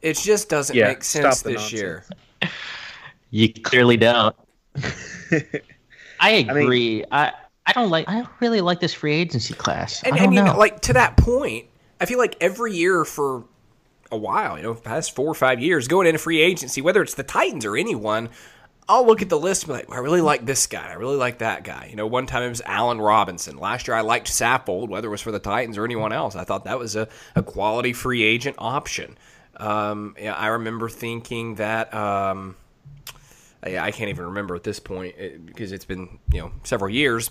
It 0.00 0.16
just 0.16 0.48
doesn't 0.48 0.74
Yeah, 0.74 0.88
make 0.88 1.04
sense 1.04 1.38
stop 1.38 1.44
the 1.44 1.58
this 1.58 1.72
year. 1.72 2.04
You 3.30 3.52
clearly 3.52 3.96
don't. 3.96 4.34
I 6.20 6.30
agree. 6.30 7.04
I, 7.12 7.32
I 7.66 7.72
don't 7.74 7.90
like. 7.90 8.08
I 8.08 8.20
don't 8.20 8.28
really 8.40 8.60
like 8.62 8.80
this 8.80 8.94
free 8.94 9.14
agency 9.14 9.54
class. 9.54 10.02
And, 10.02 10.14
I 10.14 10.18
don't 10.18 10.26
and 10.26 10.34
you 10.34 10.42
know. 10.42 10.52
know, 10.52 10.58
like 10.58 10.80
to 10.82 10.94
that 10.94 11.16
point, 11.16 11.66
I 12.00 12.06
feel 12.06 12.18
like 12.18 12.36
every 12.40 12.74
year 12.74 13.04
for 13.04 13.44
a 14.10 14.16
while, 14.16 14.56
you 14.56 14.62
know, 14.62 14.74
past 14.74 15.14
four 15.14 15.26
or 15.28 15.34
five 15.34 15.60
years, 15.60 15.86
going 15.88 16.06
into 16.06 16.18
free 16.18 16.40
agency, 16.40 16.80
whether 16.80 17.02
it's 17.02 17.14
the 17.14 17.22
Titans 17.22 17.64
or 17.66 17.76
anyone, 17.76 18.30
I'll 18.88 19.06
look 19.06 19.20
at 19.20 19.28
the 19.28 19.38
list 19.38 19.64
and 19.64 19.68
be 19.68 19.72
like, 19.74 19.90
I 19.92 19.98
really 19.98 20.20
like 20.22 20.46
this 20.46 20.66
guy. 20.66 20.88
I 20.90 20.94
really 20.94 21.16
like 21.16 21.38
that 21.38 21.62
guy. 21.62 21.88
You 21.90 21.96
know, 21.96 22.06
one 22.06 22.26
time 22.26 22.42
it 22.42 22.48
was 22.48 22.62
Allen 22.64 23.00
Robinson. 23.00 23.58
Last 23.58 23.86
year 23.86 23.94
I 23.96 24.00
liked 24.00 24.28
Saffold, 24.28 24.88
whether 24.88 25.08
it 25.08 25.10
was 25.10 25.20
for 25.20 25.30
the 25.32 25.38
Titans 25.38 25.76
or 25.76 25.84
anyone 25.84 26.12
else. 26.12 26.34
I 26.36 26.44
thought 26.44 26.64
that 26.64 26.78
was 26.78 26.96
a, 26.96 27.06
a 27.36 27.42
quality 27.42 27.92
free 27.92 28.22
agent 28.22 28.56
option. 28.58 29.18
Um, 29.58 30.14
yeah, 30.18 30.34
I 30.34 30.46
remember 30.48 30.88
thinking 30.88 31.56
that. 31.56 31.92
Um, 31.92 32.56
I, 33.62 33.76
I 33.78 33.90
can't 33.90 34.08
even 34.08 34.26
remember 34.26 34.54
at 34.54 34.62
this 34.62 34.78
point 34.78 35.16
it, 35.18 35.44
because 35.44 35.72
it's 35.72 35.84
been 35.84 36.18
you 36.32 36.40
know 36.40 36.52
several 36.62 36.90
years. 36.90 37.30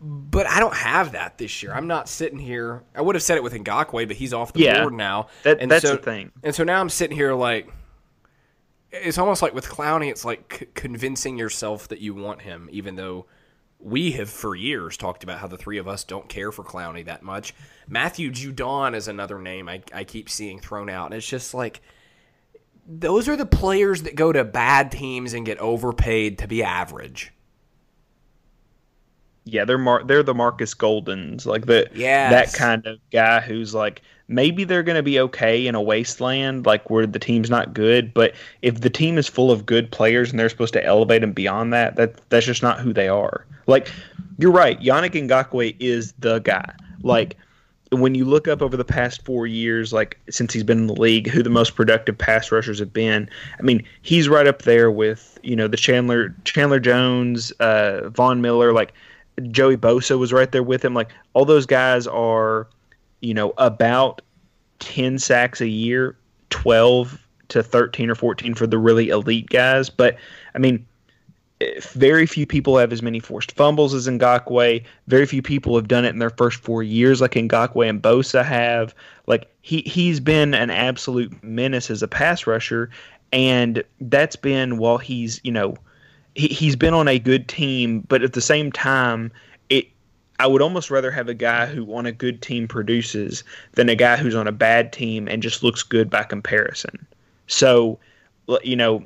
But 0.00 0.46
I 0.46 0.60
don't 0.60 0.74
have 0.76 1.12
that 1.12 1.38
this 1.38 1.60
year. 1.62 1.72
I'm 1.74 1.88
not 1.88 2.08
sitting 2.08 2.38
here. 2.38 2.84
I 2.94 3.00
would 3.00 3.16
have 3.16 3.22
said 3.22 3.36
it 3.36 3.42
with 3.42 3.52
Ngakoue, 3.52 4.06
but 4.06 4.16
he's 4.16 4.32
off 4.32 4.52
the 4.52 4.60
Yeah, 4.60 4.82
board 4.82 4.92
now. 4.94 5.26
that- 5.42 5.58
and 5.58 5.68
that's 5.68 5.82
so, 5.84 5.96
the 5.96 6.02
thing. 6.02 6.30
And 6.44 6.54
so 6.54 6.62
now 6.62 6.78
I'm 6.80 6.88
sitting 6.88 7.16
here 7.16 7.32
like, 7.34 7.66
it's 8.90 9.18
almost 9.18 9.42
like 9.42 9.54
with 9.54 9.66
Clowney, 9.66 10.10
it's 10.10 10.24
like 10.24 10.58
c- 10.60 10.66
convincing 10.74 11.38
yourself 11.38 11.88
that 11.88 12.00
you 12.00 12.14
want 12.14 12.42
him, 12.42 12.68
even 12.72 12.96
though 12.96 13.26
we 13.80 14.12
have 14.12 14.28
for 14.28 14.56
years 14.56 14.96
talked 14.96 15.22
about 15.22 15.38
how 15.38 15.46
the 15.46 15.56
three 15.56 15.78
of 15.78 15.86
us 15.86 16.04
don't 16.04 16.28
care 16.28 16.50
for 16.50 16.64
Clowney 16.64 17.04
that 17.04 17.22
much. 17.22 17.54
Matthew 17.86 18.30
Judon 18.30 18.94
is 18.94 19.08
another 19.08 19.38
name 19.38 19.68
I, 19.68 19.82
I 19.92 20.04
keep 20.04 20.28
seeing 20.28 20.58
thrown 20.58 20.90
out. 20.90 21.06
And 21.06 21.14
it's 21.14 21.28
just 21.28 21.54
like, 21.54 21.80
those 22.86 23.28
are 23.28 23.36
the 23.36 23.46
players 23.46 24.02
that 24.02 24.16
go 24.16 24.32
to 24.32 24.44
bad 24.44 24.90
teams 24.90 25.34
and 25.34 25.46
get 25.46 25.58
overpaid 25.58 26.38
to 26.38 26.48
be 26.48 26.62
average. 26.62 27.32
Yeah, 29.50 29.64
they're 29.64 29.78
Mar- 29.78 30.04
they're 30.04 30.22
the 30.22 30.34
Markus 30.34 30.74
Goldens, 30.74 31.46
like 31.46 31.66
the 31.66 31.88
Yes. 31.94 32.30
that 32.30 32.58
kind 32.58 32.86
of 32.86 32.98
guy 33.10 33.40
who's 33.40 33.74
like 33.74 34.02
maybe 34.28 34.64
they're 34.64 34.82
going 34.82 34.96
to 34.96 35.02
be 35.02 35.18
okay 35.18 35.66
in 35.66 35.74
a 35.74 35.80
wasteland, 35.80 36.66
like 36.66 36.90
where 36.90 37.06
the 37.06 37.18
team's 37.18 37.48
not 37.48 37.72
good, 37.72 38.12
but 38.12 38.34
if 38.60 38.82
the 38.82 38.90
team 38.90 39.16
is 39.16 39.26
full 39.26 39.50
of 39.50 39.64
good 39.64 39.90
players 39.90 40.30
and 40.30 40.38
they're 40.38 40.50
supposed 40.50 40.74
to 40.74 40.84
elevate 40.84 41.22
them 41.22 41.32
beyond 41.32 41.72
that, 41.72 41.96
that 41.96 42.20
that's 42.28 42.44
just 42.44 42.62
not 42.62 42.78
who 42.80 42.92
they 42.92 43.08
are. 43.08 43.46
Like 43.66 43.90
you're 44.38 44.52
right, 44.52 44.78
Yannick 44.80 45.12
Ngakoue 45.12 45.74
is 45.80 46.12
the 46.18 46.40
guy. 46.40 46.72
Like 47.02 47.36
when 47.90 48.14
you 48.14 48.26
look 48.26 48.46
up 48.46 48.60
over 48.60 48.76
the 48.76 48.84
past 48.84 49.24
four 49.24 49.46
years, 49.46 49.94
like 49.94 50.18
since 50.28 50.52
he's 50.52 50.62
been 50.62 50.78
in 50.78 50.86
the 50.88 50.94
league, 51.00 51.26
who 51.26 51.42
the 51.42 51.48
most 51.48 51.74
productive 51.74 52.18
pass 52.18 52.52
rushers 52.52 52.78
have 52.78 52.92
been, 52.92 53.30
I 53.58 53.62
mean, 53.62 53.82
he's 54.02 54.28
right 54.28 54.46
up 54.46 54.62
there 54.62 54.90
with 54.90 55.38
you 55.42 55.56
know 55.56 55.68
the 55.68 55.78
Chandler 55.78 56.34
Chandler 56.44 56.80
Jones, 56.80 57.50
uh, 57.60 58.10
Von 58.10 58.42
Miller, 58.42 58.74
like 58.74 58.92
Joey 59.50 59.76
Bosa 59.76 60.18
was 60.18 60.32
right 60.32 60.50
there 60.50 60.62
with 60.62 60.84
him. 60.84 60.94
Like 60.94 61.10
all 61.34 61.44
those 61.44 61.66
guys 61.66 62.06
are, 62.06 62.68
you 63.20 63.34
know, 63.34 63.52
about 63.58 64.22
ten 64.78 65.18
sacks 65.18 65.60
a 65.60 65.68
year, 65.68 66.16
twelve 66.50 67.24
to 67.48 67.62
thirteen 67.62 68.10
or 68.10 68.14
fourteen 68.14 68.54
for 68.54 68.66
the 68.66 68.78
really 68.78 69.08
elite 69.08 69.48
guys. 69.48 69.90
But 69.90 70.16
I 70.54 70.58
mean, 70.58 70.84
very 71.92 72.26
few 72.26 72.46
people 72.46 72.76
have 72.78 72.92
as 72.92 73.02
many 73.02 73.18
forced 73.20 73.52
fumbles 73.52 73.94
as 73.94 74.06
Ngakoue. 74.06 74.82
Very 75.08 75.26
few 75.26 75.42
people 75.42 75.74
have 75.76 75.88
done 75.88 76.04
it 76.04 76.10
in 76.10 76.18
their 76.18 76.30
first 76.30 76.58
four 76.58 76.82
years 76.82 77.20
like 77.20 77.32
Ngakoue 77.32 77.88
and 77.88 78.02
Bosa 78.02 78.44
have. 78.44 78.94
Like 79.26 79.48
he 79.62 79.82
he's 79.82 80.20
been 80.20 80.54
an 80.54 80.70
absolute 80.70 81.42
menace 81.42 81.90
as 81.90 82.02
a 82.02 82.08
pass 82.08 82.46
rusher, 82.46 82.90
and 83.32 83.82
that's 84.00 84.36
been 84.36 84.78
while 84.78 84.98
he's 84.98 85.40
you 85.42 85.52
know 85.52 85.76
he, 86.38 86.48
he's 86.48 86.76
been 86.76 86.94
on 86.94 87.08
a 87.08 87.18
good 87.18 87.48
team, 87.48 88.00
but 88.08 88.22
at 88.22 88.32
the 88.32 88.40
same 88.40 88.70
time, 88.70 89.32
it 89.68 89.88
I 90.38 90.46
would 90.46 90.62
almost 90.62 90.88
rather 90.90 91.10
have 91.10 91.28
a 91.28 91.34
guy 91.34 91.66
who 91.66 91.92
on 91.94 92.06
a 92.06 92.12
good 92.12 92.40
team 92.40 92.68
produces 92.68 93.42
than 93.72 93.88
a 93.88 93.96
guy 93.96 94.16
who's 94.16 94.36
on 94.36 94.46
a 94.46 94.52
bad 94.52 94.92
team 94.92 95.26
and 95.26 95.42
just 95.42 95.64
looks 95.64 95.82
good 95.82 96.08
by 96.08 96.22
comparison. 96.22 97.04
So, 97.48 97.98
you 98.62 98.76
know, 98.76 99.04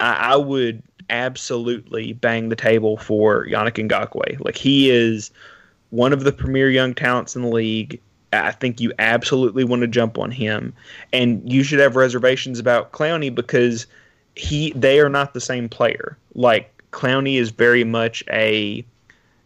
I, 0.00 0.34
I 0.34 0.36
would 0.36 0.82
absolutely 1.08 2.12
bang 2.12 2.50
the 2.50 2.56
table 2.56 2.98
for 2.98 3.46
Yannick 3.46 3.88
Ngakoue. 3.88 4.44
Like 4.44 4.56
he 4.56 4.90
is 4.90 5.30
one 5.90 6.12
of 6.12 6.24
the 6.24 6.32
premier 6.32 6.68
young 6.68 6.94
talents 6.94 7.34
in 7.34 7.40
the 7.40 7.48
league. 7.48 7.98
I 8.34 8.50
think 8.50 8.80
you 8.80 8.92
absolutely 8.98 9.64
want 9.64 9.80
to 9.80 9.88
jump 9.88 10.18
on 10.18 10.30
him, 10.30 10.74
and 11.12 11.50
you 11.50 11.62
should 11.62 11.78
have 11.78 11.96
reservations 11.96 12.58
about 12.58 12.92
Clowney 12.92 13.34
because 13.34 13.86
he 14.36 14.70
they 14.72 15.00
are 15.00 15.08
not 15.08 15.34
the 15.34 15.40
same 15.40 15.68
player. 15.68 16.16
Like 16.34 16.70
Clowney 16.92 17.36
is 17.36 17.50
very 17.50 17.84
much 17.84 18.22
a 18.30 18.84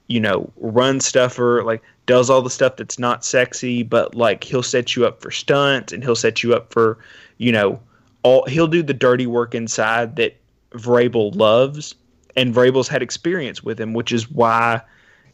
you 0.09 0.21
know 0.21 0.51
run 0.57 1.01
stuffer, 1.01 1.63
like 1.65 1.83
does 2.07 2.29
all 2.29 2.43
the 2.43 2.51
stuff 2.51 2.77
that's 2.77 2.99
not 2.99 3.25
sexy, 3.25 3.83
but 3.83 4.15
like 4.15 4.45
he'll 4.45 4.63
set 4.63 4.97
you 4.97 5.07
up 5.07 5.23
for 5.23 5.31
stunts 5.31 5.93
and 5.93 6.03
he'll 6.03 6.17
set 6.17 6.43
you 6.43 6.55
up 6.55 6.73
for 6.73 6.99
you 7.39 7.53
know 7.53 7.81
all 8.23 8.45
he'll 8.47 8.67
do 8.67 8.83
the 8.83 8.93
dirty 8.93 9.27
work 9.27 9.55
inside 9.55 10.17
that 10.17 10.37
Vrabel 10.73 11.35
loves, 11.35 11.95
and 12.37 12.55
Vrabel's 12.55 12.89
had 12.89 13.03
experience 13.03 13.63
with 13.63 13.81
him, 13.81 13.95
which 13.95 14.13
is 14.13 14.31
why 14.31 14.81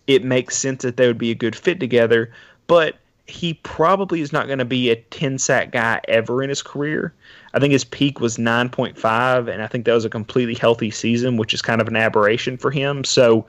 it 0.06 0.22
makes 0.24 0.56
sense 0.56 0.82
that 0.82 0.96
they 0.96 1.06
would 1.06 1.18
be 1.18 1.30
a 1.30 1.34
good 1.34 1.56
fit 1.56 1.80
together. 1.80 2.30
But 2.66 2.96
he 3.26 3.54
probably 3.54 4.20
is 4.20 4.32
not 4.32 4.46
going 4.46 4.60
to 4.60 4.64
be 4.64 4.90
a 4.90 4.96
10 4.96 5.38
sack 5.38 5.72
guy 5.72 6.00
ever 6.08 6.42
in 6.42 6.48
his 6.48 6.62
career. 6.62 7.12
I 7.56 7.58
think 7.58 7.72
his 7.72 7.84
peak 7.84 8.20
was 8.20 8.36
9.5, 8.36 9.50
and 9.50 9.62
I 9.62 9.66
think 9.66 9.86
that 9.86 9.94
was 9.94 10.04
a 10.04 10.10
completely 10.10 10.54
healthy 10.54 10.90
season, 10.90 11.38
which 11.38 11.54
is 11.54 11.62
kind 11.62 11.80
of 11.80 11.88
an 11.88 11.96
aberration 11.96 12.58
for 12.58 12.70
him. 12.70 13.02
So, 13.02 13.46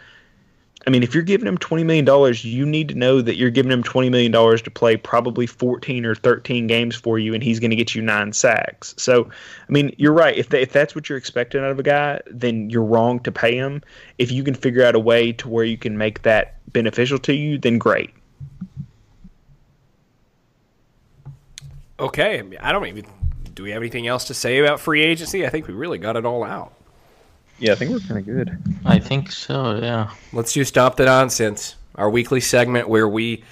I 0.87 0.89
mean, 0.89 1.03
if 1.03 1.13
you're 1.13 1.23
giving 1.23 1.45
him 1.45 1.57
$20 1.57 1.85
million, 1.85 2.35
you 2.39 2.65
need 2.65 2.87
to 2.87 2.95
know 2.95 3.19
that 3.19 3.35
you're 3.35 3.49
giving 3.49 3.69
him 3.69 3.83
$20 3.83 4.09
million 4.09 4.31
to 4.31 4.71
play 4.71 4.95
probably 4.95 5.45
14 5.45 6.05
or 6.05 6.15
13 6.15 6.67
games 6.67 6.95
for 6.95 7.19
you, 7.19 7.33
and 7.33 7.43
he's 7.43 7.59
going 7.59 7.71
to 7.71 7.75
get 7.75 7.95
you 7.95 8.01
nine 8.01 8.31
sacks. 8.31 8.95
So, 8.97 9.25
I 9.25 9.71
mean, 9.73 9.93
you're 9.97 10.13
right. 10.13 10.37
If, 10.37 10.47
they, 10.47 10.61
if 10.61 10.71
that's 10.71 10.95
what 10.95 11.09
you're 11.09 11.17
expecting 11.17 11.59
out 11.61 11.71
of 11.71 11.77
a 11.77 11.83
guy, 11.83 12.21
then 12.27 12.69
you're 12.69 12.85
wrong 12.85 13.19
to 13.23 13.31
pay 13.33 13.57
him. 13.57 13.81
If 14.19 14.31
you 14.31 14.41
can 14.41 14.53
figure 14.53 14.85
out 14.85 14.95
a 14.95 14.99
way 14.99 15.33
to 15.33 15.49
where 15.49 15.65
you 15.65 15.77
can 15.77 15.97
make 15.97 16.21
that 16.21 16.55
beneficial 16.71 17.19
to 17.19 17.33
you, 17.33 17.57
then 17.57 17.77
great. 17.77 18.11
Okay, 21.99 22.41
I 22.61 22.71
don't 22.71 22.85
even. 22.85 23.05
Do 23.57 23.63
we 23.63 23.71
have 23.71 23.81
anything 23.81 24.05
else 24.05 24.25
to 24.25 24.35
say 24.35 24.59
about 24.59 24.79
free 24.79 25.01
agency? 25.01 25.43
I 25.43 25.49
think 25.49 25.67
we 25.67 25.73
really 25.73 25.97
got 25.97 26.15
it 26.15 26.27
all 26.27 26.43
out. 26.43 26.73
Yeah, 27.57 27.71
I 27.71 27.75
think 27.75 27.89
we're 27.89 27.99
kind 28.01 28.19
of 28.19 28.25
good. 28.27 28.55
I 28.85 28.99
think 28.99 29.31
so. 29.31 29.79
Yeah. 29.79 30.11
Let's 30.31 30.53
do 30.53 30.63
Stop 30.63 30.95
the 30.95 31.05
Nonsense, 31.05 31.75
our 31.95 32.07
weekly 32.07 32.39
segment 32.39 32.87
where 32.87 33.07
we 33.07 33.43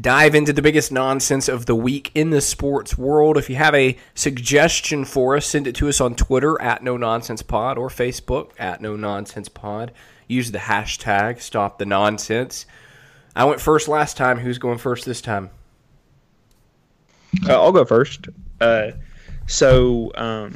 dive 0.00 0.34
into 0.34 0.54
the 0.54 0.62
biggest 0.62 0.90
nonsense 0.90 1.46
of 1.46 1.66
the 1.66 1.74
week 1.74 2.10
in 2.14 2.30
the 2.30 2.40
sports 2.40 2.96
world. 2.96 3.36
If 3.36 3.50
you 3.50 3.56
have 3.56 3.74
a 3.74 3.98
suggestion 4.14 5.04
for 5.04 5.36
us, 5.36 5.44
send 5.44 5.66
it 5.66 5.74
to 5.74 5.90
us 5.90 6.00
on 6.00 6.14
Twitter 6.14 6.58
at 6.62 6.82
No 6.82 6.96
Nonsense 6.96 7.42
Pod 7.42 7.76
or 7.76 7.90
Facebook 7.90 8.52
at 8.58 8.80
No 8.80 8.96
Nonsense 8.96 9.50
Pod. 9.50 9.92
Use 10.26 10.52
the 10.52 10.58
hashtag 10.58 11.42
Stop 11.42 11.78
the 11.78 11.84
Nonsense. 11.84 12.64
I 13.36 13.44
went 13.44 13.60
first 13.60 13.88
last 13.88 14.16
time. 14.16 14.38
Who's 14.38 14.56
going 14.56 14.78
first 14.78 15.04
this 15.04 15.20
time? 15.20 15.50
Uh, 17.46 17.60
I'll 17.60 17.72
go 17.72 17.84
first. 17.84 18.26
Uh, 18.58 18.92
so 19.50 20.12
um, 20.14 20.54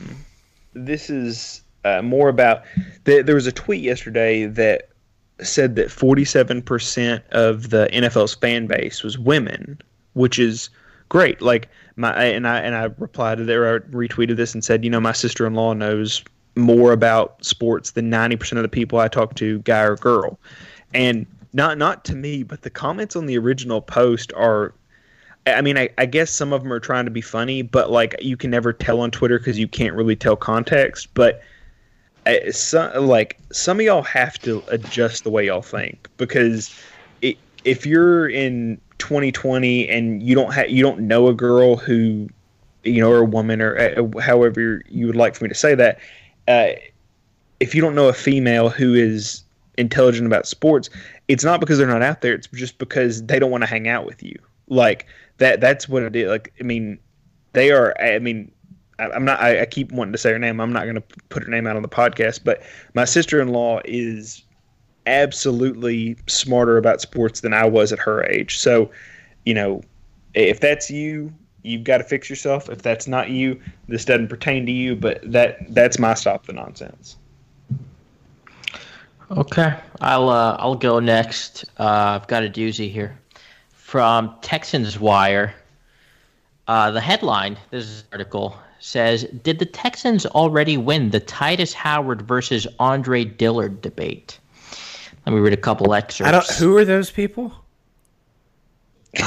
this 0.73 1.11
is 1.11 1.63
uh, 1.85 2.03
more 2.03 2.29
about. 2.29 2.63
Th- 3.05 3.27
there 3.27 3.35
was 3.35 3.47
a 3.47 3.53
tweet 3.53 3.83
yesterday 3.83 4.47
that 4.47 4.89
said 5.43 5.77
that 5.77 5.89
47% 5.89 7.23
of 7.31 7.71
the 7.71 7.89
NFL's 7.93 8.35
fan 8.35 8.67
base 8.67 9.03
was 9.03 9.19
women, 9.19 9.81
which 10.13 10.39
is 10.39 10.71
great. 11.09 11.43
Like 11.43 11.69
my 11.97 12.25
and 12.25 12.47
I 12.47 12.61
and 12.61 12.75
I 12.75 12.85
replied 12.99 13.39
to 13.39 13.45
there, 13.45 13.75
I 13.75 13.79
retweeted 13.81 14.37
this 14.37 14.55
and 14.55 14.65
said, 14.65 14.85
you 14.85 14.91
know, 14.91 15.01
my 15.01 15.13
sister 15.13 15.47
in 15.47 15.55
law 15.55 15.73
knows 15.73 16.23
more 16.57 16.93
about 16.93 17.45
sports 17.45 17.93
than 17.93 18.11
ninety 18.11 18.37
percent 18.37 18.59
of 18.59 18.63
the 18.63 18.69
people 18.69 18.99
I 18.99 19.09
talk 19.09 19.35
to, 19.37 19.59
guy 19.61 19.83
or 19.83 19.97
girl, 19.97 20.39
and 20.93 21.27
not 21.53 21.79
not 21.79 22.05
to 22.07 22.15
me, 22.15 22.43
but 22.43 22.63
the 22.63 22.71
comments 22.71 23.17
on 23.17 23.27
the 23.27 23.39
original 23.39 23.81
post 23.81 24.33
are. 24.35 24.73
I 25.47 25.61
mean, 25.61 25.77
I, 25.77 25.91
I 25.99 26.07
guess 26.07 26.31
some 26.31 26.53
of 26.53 26.63
them 26.63 26.73
are 26.73 26.81
trying 26.81 27.05
to 27.05 27.11
be 27.11 27.21
funny, 27.21 27.63
but 27.63 27.91
like 27.91 28.17
you 28.21 28.37
can 28.37 28.51
never 28.51 28.73
tell 28.73 29.01
on 29.01 29.11
Twitter 29.11 29.39
because 29.39 29.59
you 29.59 29.69
can't 29.69 29.95
really 29.95 30.17
tell 30.17 30.37
context. 30.37 31.09
But 31.13 31.43
uh, 32.27 33.01
like 33.01 33.39
some 33.53 33.79
of 33.79 33.85
y'all 33.85 34.03
have 34.03 34.39
to 34.41 34.63
adjust 34.69 35.25
the 35.25 35.31
way 35.31 35.47
y'all 35.47 35.63
think 35.63 36.09
because 36.17 36.75
it, 37.21 37.37
if 37.65 37.85
you're 37.85 38.29
in 38.29 38.81
2020 38.99 39.89
and 39.89 40.23
you 40.23 40.35
don't 40.35 40.53
have 40.55 40.71
you 40.71 40.83
don't 40.83 41.01
know 41.01 41.29
a 41.29 41.35
girl 41.35 41.77
who 41.77 42.29
you 42.85 43.01
know 43.01 43.11
or 43.11 43.19
a 43.19 43.25
woman 43.25 43.61
or 43.61 43.77
uh, 43.79 44.21
however 44.21 44.83
you 44.89 45.07
would 45.07 45.17
like 45.17 45.35
for 45.35 45.45
me 45.45 45.49
to 45.49 45.55
say 45.55 45.75
that 45.75 45.99
uh, 46.49 46.69
if 47.61 47.75
you 47.75 47.83
don't 47.83 47.95
know 47.95 48.09
a 48.09 48.15
female 48.15 48.71
who 48.71 48.95
is 48.95 49.43
intelligent 49.77 50.27
about 50.27 50.47
sports 50.47 50.89
it's 51.29 51.45
not 51.45 51.61
because 51.61 51.77
they're 51.77 51.87
not 51.87 52.03
out 52.03 52.23
there 52.23 52.33
it's 52.33 52.47
just 52.49 52.79
because 52.79 53.25
they 53.25 53.39
don't 53.39 53.51
want 53.51 53.63
to 53.63 53.67
hang 53.67 53.89
out 53.89 54.07
with 54.07 54.23
you 54.23 54.39
like 54.69 55.07
that 55.39 55.61
that's 55.61 55.89
what 55.89 56.03
it 56.03 56.17
is. 56.17 56.29
Like 56.29 56.53
i 56.61 56.63
mean 56.63 56.99
they 57.53 57.71
are 57.71 57.95
i 58.01 58.19
mean 58.19 58.51
I- 58.99 59.11
i'm 59.11 59.25
not 59.25 59.41
i, 59.41 59.61
I 59.63 59.67
keep 59.67 59.93
wanting 59.93 60.13
to 60.13 60.19
say 60.19 60.31
her 60.33 60.39
name. 60.39 60.61
I'm 60.61 60.73
not 60.73 60.85
going 60.85 60.95
to 60.97 61.03
put 61.29 61.43
her 61.45 61.51
name 61.51 61.67
out 61.67 61.77
on 61.77 61.83
the 61.83 61.89
podcast 61.89 62.45
but 62.45 62.63
my 62.95 63.05
sister-in-law 63.05 63.81
is 63.85 64.43
absolutely 65.07 66.17
smarter 66.27 66.79
about 66.79 67.01
sports 67.01 67.41
than 67.41 67.53
i 67.53 67.65
was 67.65 67.93
at 67.93 67.99
her 67.99 68.25
age. 68.25 68.59
So 68.59 68.91
you 69.45 69.55
know 69.55 69.83
if 70.35 70.61
that's 70.61 70.91
you 70.91 71.33
you've 71.63 71.85
got 71.85 71.99
to 71.99 72.05
fix 72.05 72.29
yourself. 72.29 72.69
If 72.69 72.83
that's 72.83 73.07
not 73.07 73.31
you 73.31 73.61
this 73.89 74.05
doesn't 74.05 74.29
pertain 74.29 74.67
to 74.67 74.73
you 74.73 74.95
but 74.97 75.21
that 75.33 75.75
that's 75.75 75.99
my 75.99 76.15
stop 76.15 76.47
the 76.47 76.53
nonsense. 76.53 77.17
Okay, 79.31 79.75
I'll 80.01 80.29
uh, 80.29 80.57
I'll 80.59 80.75
go 80.75 81.01
next. 81.01 81.65
Uh, 81.79 82.19
I've 82.21 82.29
got 82.29 82.45
a 82.45 82.49
doozy 82.49 82.93
here 82.93 83.19
from 83.95 84.35
Texans 84.43 84.99
Wire. 84.99 85.55
Uh, 86.67 86.91
the 86.91 87.01
headline, 87.01 87.57
this 87.71 88.03
article 88.11 88.57
says, 88.81 89.23
"Did 89.45 89.61
the 89.61 89.67
Texans 89.67 90.27
already 90.27 90.77
win 90.77 91.11
the 91.11 91.21
Tytus 91.21 91.73
Howard 91.73 92.23
versus 92.23 92.67
Andre 92.81 93.25
Dillard 93.25 93.81
debate?" 93.83 94.41
Let 95.25 95.33
me 95.33 95.39
read 95.39 95.53
a 95.53 95.57
couple 95.57 95.95
excerpts. 95.95 96.29
I 96.29 96.33
don't. 96.33 96.51
Who 96.59 96.77
are 96.77 96.85
those 96.85 97.13
people? 97.13 97.53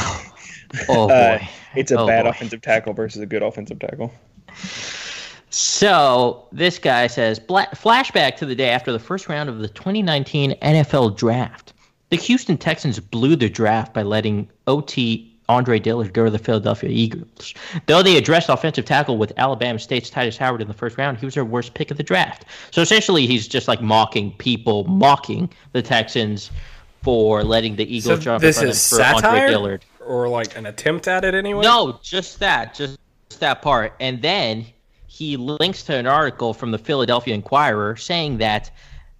Oh 0.89 1.07
boy, 1.07 1.13
uh, 1.13 1.39
it's 1.75 1.91
a 1.91 1.97
Oh, 1.97 2.05
bad 2.05 2.23
boy. 2.23 2.31
offensive 2.31 2.61
tackle 2.61 2.91
versus 2.91 3.21
a 3.21 3.25
good 3.25 3.41
offensive 3.41 3.79
tackle 3.79 4.11
So 5.49 6.45
this 6.51 6.77
guy 6.77 7.07
says, 7.07 7.39
flashback 7.39 8.35
to 8.35 8.45
the 8.45 8.53
day 8.53 8.69
after 8.71 8.91
the 8.91 8.99
first 8.99 9.29
round 9.29 9.47
of 9.47 9.59
the 9.59 9.69
2019 9.69 10.55
NFL 10.61 11.15
Draft. 11.15 11.71
The 12.09 12.17
Houston 12.17 12.57
Texans 12.57 12.99
blew 12.99 13.35
the 13.35 13.49
draft 13.49 13.93
by 13.93 14.03
letting 14.03 14.49
OT 14.65 15.33
Andre 15.49 15.79
Dillard 15.79 16.13
go 16.13 16.25
to 16.25 16.29
the 16.31 16.39
Philadelphia 16.39 16.89
Eagles. 16.89 17.53
Though 17.85 18.03
they 18.03 18.17
addressed 18.17 18.49
offensive 18.49 18.85
tackle 18.85 19.17
with 19.17 19.31
Alabama 19.37 19.79
State's 19.79 20.09
Tytus 20.09 20.37
Howard 20.37 20.61
in 20.61 20.67
the 20.67 20.73
first 20.73 20.97
round, 20.97 21.17
he 21.17 21.25
was 21.25 21.35
their 21.35 21.45
worst 21.45 21.73
pick 21.73 21.89
of 21.91 21.97
the 21.97 22.03
draft. 22.03 22.45
So 22.71 22.81
essentially, 22.81 23.27
he's 23.27 23.47
just 23.47 23.67
like 23.67 23.81
mocking 23.81 24.31
people, 24.33 24.83
mocking 24.85 25.49
the 25.71 25.81
Texans 25.81 26.51
for 27.01 27.43
letting 27.43 27.75
the 27.75 27.85
Eagles 27.85 28.17
So 28.19 28.21
jump 28.21 28.41
this 28.41 28.61
in 28.61 28.69
is 28.69 28.89
for 28.89 29.01
Andre 29.01 29.21
satire, 29.21 29.47
Dillard. 29.47 29.85
or 30.05 30.27
like 30.27 30.57
an 30.57 30.65
attempt 30.65 31.07
at 31.07 31.23
it 31.23 31.33
anyway. 31.33 31.63
No, 31.63 31.99
just 32.01 32.39
that, 32.39 32.73
just 32.73 32.99
that 33.39 33.61
part. 33.61 33.93
And 33.99 34.21
then 34.21 34.65
he 35.07 35.37
links 35.37 35.83
to 35.83 35.95
an 35.95 36.07
article 36.07 36.53
from 36.53 36.71
the 36.71 36.77
Philadelphia 36.77 37.33
Inquirer 37.33 37.95
saying 37.95 38.37
that 38.39 38.69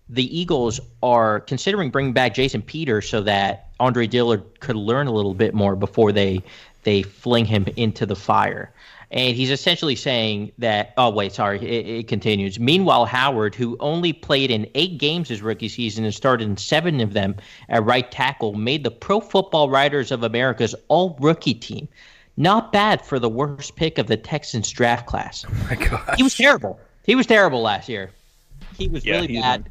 the 0.10 0.40
Eagles 0.40 0.80
are 1.04 1.42
considering 1.42 1.90
bringing 1.90 2.14
back 2.14 2.34
Jason 2.34 2.62
Peters 2.62 3.10
so 3.10 3.22
that 3.22 3.70
Andre 3.80 4.08
Dillard 4.08 4.60
could 4.60 4.76
learn 4.76 5.08
a 5.08 5.12
little 5.12 5.34
bit 5.34 5.54
more 5.54 5.76
before 5.76 6.12
they 6.12 6.42
they 6.84 7.02
fling 7.02 7.46
him 7.46 7.66
into 7.76 8.06
the 8.06 8.16
fire. 8.16 8.72
And 9.10 9.36
he's 9.36 9.52
essentially 9.52 9.96
saying 9.96 10.52
that. 10.58 10.94
Oh 10.98 11.10
wait, 11.10 11.34
sorry. 11.34 11.60
It, 11.60 11.88
it 11.88 12.08
continues. 12.08 12.60
Meanwhile, 12.60 13.06
Howard, 13.06 13.56
who 13.56 13.78
only 13.80 14.14
played 14.14 14.52
in 14.52 14.70
eight 14.76 14.98
games 14.98 15.30
his 15.30 15.42
rookie 15.42 15.70
season 15.70 16.04
and 16.04 16.14
started 16.14 16.48
in 16.48 16.58
seven 16.58 17.00
of 17.00 17.14
them 17.14 17.36
at 17.70 17.84
right 17.84 18.10
tackle, 18.12 18.54
made 18.54 18.84
the 18.84 18.92
Pro 18.92 19.22
Football 19.22 19.70
Writers 19.70 20.12
of 20.12 20.24
America's 20.24 20.76
All 20.88 21.18
Rookie 21.20 21.54
team. 21.54 21.88
Not 22.36 22.72
bad 22.72 23.04
for 23.04 23.18
the 23.18 23.30
worst 23.30 23.76
pick 23.76 23.98
of 23.98 24.08
the 24.08 24.18
Texans 24.18 24.70
draft 24.70 25.08
class. 25.08 25.44
Oh, 25.50 25.68
my 25.70 25.76
God. 25.76 26.16
He 26.18 26.24
was 26.24 26.36
terrible. 26.36 26.80
He 27.04 27.16
was 27.16 27.26
terrible 27.26 27.62
last 27.62 27.90
year. 27.90 28.12
He 28.78 28.88
was 28.88 29.06
Yeah, 29.06 29.22
really 29.22 29.40
bad. 29.40 29.70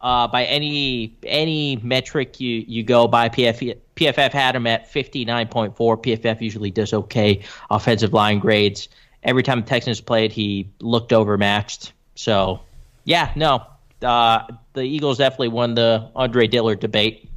Uh, 0.00 0.28
by 0.28 0.44
any 0.44 1.16
any 1.24 1.76
metric 1.82 2.38
you, 2.40 2.64
you 2.68 2.82
go 2.82 3.08
by, 3.08 3.28
PF, 3.28 3.76
PFF 3.96 4.32
had 4.32 4.54
him 4.54 4.66
at 4.66 4.90
59.4. 4.92 5.74
PFF 5.76 6.40
usually 6.40 6.70
does 6.70 6.92
okay 6.92 7.42
offensive 7.70 8.12
line 8.12 8.38
grades. 8.38 8.88
Every 9.24 9.42
time 9.42 9.60
the 9.60 9.66
Texans 9.66 10.00
played, 10.00 10.30
he 10.30 10.68
looked 10.80 11.12
overmatched. 11.12 11.92
So, 12.14 12.60
yeah, 13.04 13.32
no. 13.34 13.64
Uh, 14.00 14.44
the 14.74 14.82
Eagles 14.82 15.18
definitely 15.18 15.48
won 15.48 15.74
the 15.74 16.08
Andre 16.14 16.46
Dillard 16.46 16.78
debate. 16.78 17.28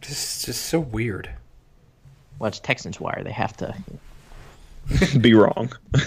This 0.00 0.38
is 0.38 0.44
just 0.46 0.66
so 0.66 0.80
weird. 0.80 1.30
Well, 2.38 2.48
it's 2.48 2.58
Texans 2.60 2.98
wire. 2.98 3.22
They 3.22 3.32
have 3.32 3.54
to. 3.58 3.74
be 5.20 5.34
wrong 5.34 5.70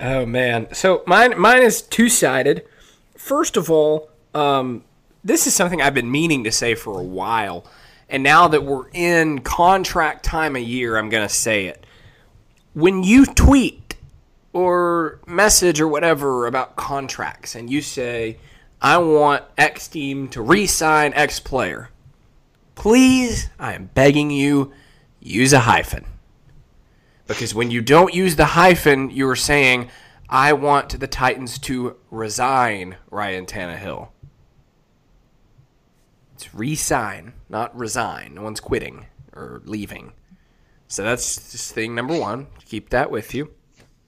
Oh 0.00 0.24
man. 0.24 0.72
So 0.72 1.02
mine 1.06 1.38
mine 1.38 1.62
is 1.62 1.82
two 1.82 2.08
sided. 2.08 2.64
First 3.16 3.58
of 3.58 3.70
all, 3.70 4.10
um, 4.34 4.82
this 5.22 5.46
is 5.46 5.54
something 5.54 5.82
I've 5.82 5.94
been 5.94 6.10
meaning 6.10 6.44
to 6.44 6.52
say 6.52 6.74
for 6.74 6.98
a 6.98 7.02
while, 7.02 7.66
and 8.08 8.22
now 8.22 8.48
that 8.48 8.64
we're 8.64 8.88
in 8.94 9.40
contract 9.40 10.24
time 10.24 10.56
of 10.56 10.62
year, 10.62 10.96
I'm 10.96 11.10
gonna 11.10 11.28
say 11.28 11.66
it. 11.66 11.84
When 12.72 13.02
you 13.02 13.26
tweet 13.26 13.96
or 14.54 15.20
message 15.26 15.80
or 15.80 15.88
whatever 15.88 16.46
about 16.46 16.76
contracts, 16.76 17.54
and 17.54 17.68
you 17.68 17.82
say, 17.82 18.38
"I 18.80 18.96
want 18.98 19.44
X 19.58 19.86
team 19.86 20.28
to 20.28 20.40
re-sign 20.40 21.12
X 21.14 21.40
player," 21.40 21.90
please, 22.74 23.50
I 23.58 23.74
am 23.74 23.90
begging 23.92 24.30
you, 24.30 24.72
use 25.20 25.52
a 25.52 25.60
hyphen. 25.60 26.06
Because 27.30 27.54
when 27.54 27.70
you 27.70 27.80
don't 27.80 28.12
use 28.12 28.34
the 28.34 28.44
hyphen, 28.44 29.08
you 29.08 29.28
are 29.28 29.36
saying, 29.36 29.88
I 30.28 30.52
want 30.52 30.98
the 30.98 31.06
Titans 31.06 31.60
to 31.60 31.96
resign 32.10 32.96
Ryan 33.08 33.46
Tannehill. 33.46 34.08
It's 36.34 36.52
resign, 36.52 37.34
not 37.48 37.76
resign. 37.78 38.34
No 38.34 38.42
one's 38.42 38.58
quitting 38.58 39.06
or 39.32 39.62
leaving. 39.64 40.12
So 40.88 41.04
that's 41.04 41.52
just 41.52 41.72
thing 41.72 41.94
number 41.94 42.18
one. 42.18 42.48
Keep 42.64 42.90
that 42.90 43.12
with 43.12 43.32
you. 43.32 43.52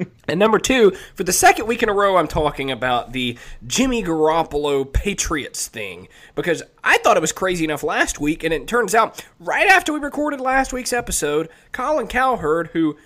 And 0.26 0.38
number 0.38 0.58
two, 0.58 0.92
for 1.14 1.22
the 1.22 1.32
second 1.32 1.66
week 1.66 1.82
in 1.82 1.88
a 1.88 1.92
row, 1.92 2.16
I'm 2.16 2.26
talking 2.26 2.72
about 2.72 3.12
the 3.12 3.38
Jimmy 3.66 4.02
Garoppolo 4.02 4.90
Patriots 4.90 5.68
thing 5.68 6.08
because 6.34 6.62
I 6.82 6.98
thought 6.98 7.16
it 7.16 7.20
was 7.20 7.32
crazy 7.32 7.64
enough 7.64 7.84
last 7.84 8.18
week, 8.18 8.42
and 8.42 8.52
it 8.52 8.66
turns 8.66 8.94
out 8.94 9.24
right 9.38 9.68
after 9.68 9.92
we 9.92 10.00
recorded 10.00 10.40
last 10.40 10.72
week's 10.72 10.92
episode, 10.92 11.48
Colin 11.70 12.08
Cowherd, 12.08 12.70
who, 12.72 12.96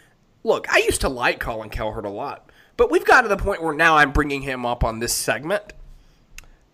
look, 0.46 0.72
I 0.72 0.78
used 0.78 1.00
to 1.02 1.08
like 1.08 1.40
Colin 1.40 1.70
Cowherd 1.70 2.06
a 2.06 2.10
lot, 2.10 2.50
but 2.76 2.90
we've 2.90 3.04
got 3.04 3.22
to 3.22 3.28
the 3.28 3.36
point 3.36 3.62
where 3.62 3.74
now 3.74 3.96
I'm 3.96 4.12
bringing 4.12 4.42
him 4.42 4.64
up 4.64 4.84
on 4.84 5.00
this 5.00 5.12
segment. 5.12 5.72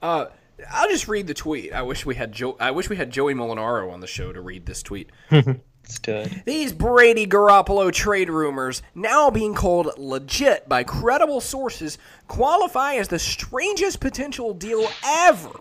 Uh, 0.00 0.26
I'll 0.70 0.88
just 0.88 1.08
read 1.08 1.26
the 1.26 1.34
tweet. 1.34 1.72
I 1.72 1.82
wish 1.82 2.04
we 2.04 2.14
had 2.14 2.32
Joe. 2.32 2.56
I 2.60 2.70
wish 2.70 2.90
we 2.90 2.96
had 2.96 3.10
Joey 3.10 3.34
Molinaro 3.34 3.90
on 3.92 4.00
the 4.00 4.06
show 4.06 4.32
to 4.32 4.40
read 4.40 4.66
this 4.66 4.82
tweet. 4.82 5.10
stud 5.84 6.42
These 6.44 6.72
Brady 6.72 7.26
Garoppolo 7.26 7.90
trade 7.92 8.28
rumors, 8.28 8.82
now 8.94 9.30
being 9.30 9.54
called 9.54 9.90
legit 9.96 10.68
by 10.68 10.84
credible 10.84 11.40
sources, 11.40 11.98
qualify 12.28 12.94
as 12.94 13.08
the 13.08 13.18
strangest 13.18 14.00
potential 14.00 14.54
deal 14.54 14.86
ever. 15.04 15.52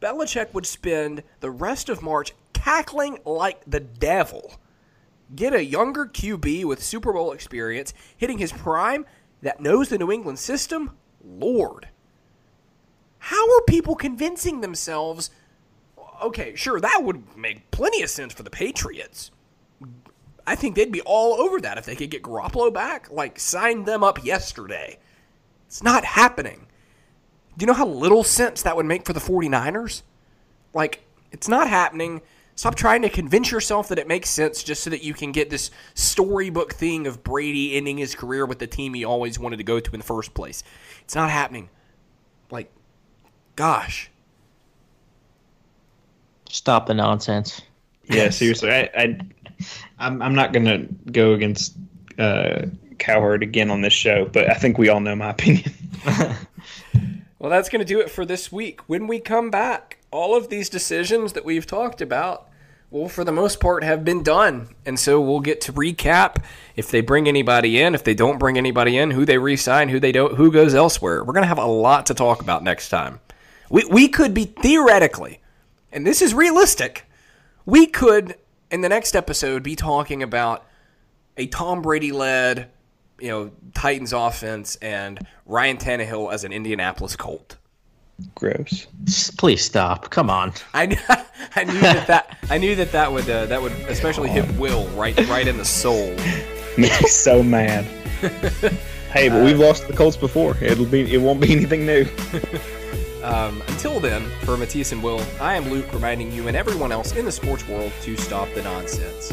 Belichick 0.00 0.54
would 0.54 0.66
spend 0.66 1.22
the 1.40 1.50
rest 1.50 1.88
of 1.88 2.02
March 2.02 2.32
cackling 2.52 3.18
like 3.24 3.62
the 3.66 3.80
devil. 3.80 4.54
Get 5.34 5.52
a 5.54 5.64
younger 5.64 6.06
QB 6.06 6.64
with 6.64 6.82
Super 6.82 7.12
Bowl 7.12 7.32
experience 7.32 7.92
hitting 8.16 8.38
his 8.38 8.52
prime 8.52 9.04
that 9.42 9.60
knows 9.60 9.88
the 9.88 9.98
New 9.98 10.10
England 10.10 10.38
system? 10.38 10.96
Lord. 11.22 11.88
How 13.18 13.56
are 13.56 13.62
people 13.62 13.94
convincing 13.94 14.60
themselves? 14.60 15.30
Okay, 16.22 16.54
sure, 16.54 16.80
that 16.80 17.02
would 17.02 17.36
make 17.36 17.70
plenty 17.70 18.02
of 18.02 18.10
sense 18.10 18.32
for 18.32 18.42
the 18.42 18.50
Patriots. 18.50 19.30
I 20.46 20.54
think 20.54 20.74
they'd 20.74 20.90
be 20.90 21.02
all 21.02 21.34
over 21.34 21.60
that 21.60 21.76
if 21.76 21.84
they 21.84 21.94
could 21.94 22.10
get 22.10 22.22
Garoppolo 22.22 22.72
back. 22.72 23.10
Like, 23.10 23.38
sign 23.38 23.84
them 23.84 24.02
up 24.02 24.24
yesterday. 24.24 24.98
It's 25.66 25.82
not 25.82 26.04
happening. 26.04 26.66
Do 27.56 27.64
you 27.64 27.66
know 27.66 27.74
how 27.74 27.86
little 27.86 28.24
sense 28.24 28.62
that 28.62 28.74
would 28.74 28.86
make 28.86 29.04
for 29.04 29.12
the 29.12 29.20
49ers? 29.20 30.02
Like, 30.72 31.04
it's 31.32 31.48
not 31.48 31.68
happening. 31.68 32.22
Stop 32.58 32.74
trying 32.74 33.02
to 33.02 33.08
convince 33.08 33.52
yourself 33.52 33.86
that 33.86 34.00
it 34.00 34.08
makes 34.08 34.28
sense 34.28 34.64
just 34.64 34.82
so 34.82 34.90
that 34.90 35.04
you 35.04 35.14
can 35.14 35.30
get 35.30 35.48
this 35.48 35.70
storybook 35.94 36.74
thing 36.74 37.06
of 37.06 37.22
Brady 37.22 37.76
ending 37.76 37.98
his 37.98 38.16
career 38.16 38.46
with 38.46 38.58
the 38.58 38.66
team 38.66 38.94
he 38.94 39.04
always 39.04 39.38
wanted 39.38 39.58
to 39.58 39.62
go 39.62 39.78
to 39.78 39.92
in 39.92 40.00
the 40.00 40.04
first 40.04 40.34
place. 40.34 40.64
It's 41.02 41.14
not 41.14 41.30
happening. 41.30 41.70
Like, 42.50 42.68
gosh. 43.54 44.10
Stop 46.48 46.86
the 46.86 46.94
nonsense. 46.94 47.62
Yeah, 48.02 48.30
seriously, 48.30 48.72
I, 48.72 48.90
I 48.92 49.20
I'm 50.00 50.20
I'm 50.20 50.34
not 50.34 50.52
gonna 50.52 50.78
go 51.12 51.34
against 51.34 51.76
uh, 52.18 52.62
Cowherd 52.98 53.44
again 53.44 53.70
on 53.70 53.82
this 53.82 53.92
show, 53.92 54.24
but 54.24 54.50
I 54.50 54.54
think 54.54 54.78
we 54.78 54.88
all 54.88 54.98
know 54.98 55.14
my 55.14 55.30
opinion. 55.30 55.72
Well, 57.38 57.50
that's 57.50 57.68
going 57.68 57.78
to 57.78 57.84
do 57.84 58.00
it 58.00 58.10
for 58.10 58.24
this 58.24 58.50
week. 58.50 58.80
When 58.88 59.06
we 59.06 59.20
come 59.20 59.48
back, 59.48 59.98
all 60.10 60.36
of 60.36 60.48
these 60.48 60.68
decisions 60.68 61.34
that 61.34 61.44
we've 61.44 61.66
talked 61.66 62.00
about 62.00 62.47
will, 62.90 63.08
for 63.08 63.24
the 63.24 63.32
most 63.32 63.60
part, 63.60 63.84
have 63.84 64.04
been 64.04 64.22
done. 64.22 64.68
And 64.86 64.98
so 64.98 65.20
we'll 65.20 65.40
get 65.40 65.60
to 65.62 65.72
recap 65.72 66.42
if 66.76 66.90
they 66.90 67.00
bring 67.00 67.28
anybody 67.28 67.80
in, 67.80 67.94
if 67.94 68.04
they 68.04 68.14
don't 68.14 68.38
bring 68.38 68.56
anybody 68.56 68.96
in, 68.96 69.10
who 69.10 69.24
they 69.24 69.38
re-sign, 69.38 69.88
who 69.88 70.00
they 70.00 70.12
don't, 70.12 70.36
who 70.36 70.50
goes 70.50 70.74
elsewhere. 70.74 71.22
We're 71.22 71.34
going 71.34 71.42
to 71.42 71.48
have 71.48 71.58
a 71.58 71.66
lot 71.66 72.06
to 72.06 72.14
talk 72.14 72.40
about 72.40 72.62
next 72.62 72.88
time. 72.88 73.20
We, 73.70 73.84
we 73.84 74.08
could 74.08 74.32
be 74.32 74.46
theoretically, 74.46 75.40
and 75.92 76.06
this 76.06 76.22
is 76.22 76.32
realistic, 76.32 77.04
we 77.66 77.86
could, 77.86 78.36
in 78.70 78.80
the 78.80 78.88
next 78.88 79.14
episode, 79.14 79.62
be 79.62 79.76
talking 79.76 80.22
about 80.22 80.64
a 81.36 81.46
Tom 81.46 81.82
Brady 81.82 82.12
led 82.12 82.70
you 83.20 83.28
know 83.28 83.50
Titans 83.74 84.12
offense 84.12 84.76
and 84.76 85.18
Ryan 85.46 85.76
Tannehill 85.76 86.32
as 86.32 86.44
an 86.44 86.52
Indianapolis 86.52 87.16
Colt. 87.16 87.57
Gross. 88.34 88.86
Please 89.36 89.64
stop. 89.64 90.10
Come 90.10 90.28
on. 90.30 90.52
I, 90.74 90.98
I 91.56 91.64
knew 91.64 91.80
that, 91.80 92.06
that 92.08 92.38
I 92.50 92.58
knew 92.58 92.74
that 92.74 92.92
that 92.92 93.12
would 93.12 93.28
uh, 93.30 93.46
that 93.46 93.62
would 93.62 93.72
especially 93.88 94.28
hit 94.28 94.48
Will 94.58 94.86
right 94.88 95.16
right 95.28 95.46
in 95.46 95.56
the 95.56 95.64
soul. 95.64 96.14
Makes 96.78 97.02
me 97.02 97.08
so 97.08 97.42
mad. 97.42 97.86
Hey, 99.08 99.30
but 99.30 99.42
we've 99.42 99.58
lost 99.58 99.88
the 99.88 99.94
Colts 99.94 100.18
before. 100.18 100.54
It'll 100.60 100.84
be 100.84 101.10
it 101.10 101.16
won't 101.16 101.40
be 101.40 101.50
anything 101.50 101.86
new. 101.86 102.06
Um, 103.22 103.62
until 103.68 104.00
then, 104.00 104.24
for 104.42 104.56
Matisse 104.56 104.92
and 104.92 105.02
Will, 105.02 105.22
I 105.40 105.54
am 105.54 105.70
Luke 105.70 105.92
reminding 105.94 106.30
you 106.30 106.46
and 106.46 106.56
everyone 106.56 106.92
else 106.92 107.16
in 107.16 107.24
the 107.24 107.32
sports 107.32 107.66
world 107.66 107.90
to 108.02 108.16
stop 108.16 108.48
the 108.54 108.62
nonsense. 108.62 109.32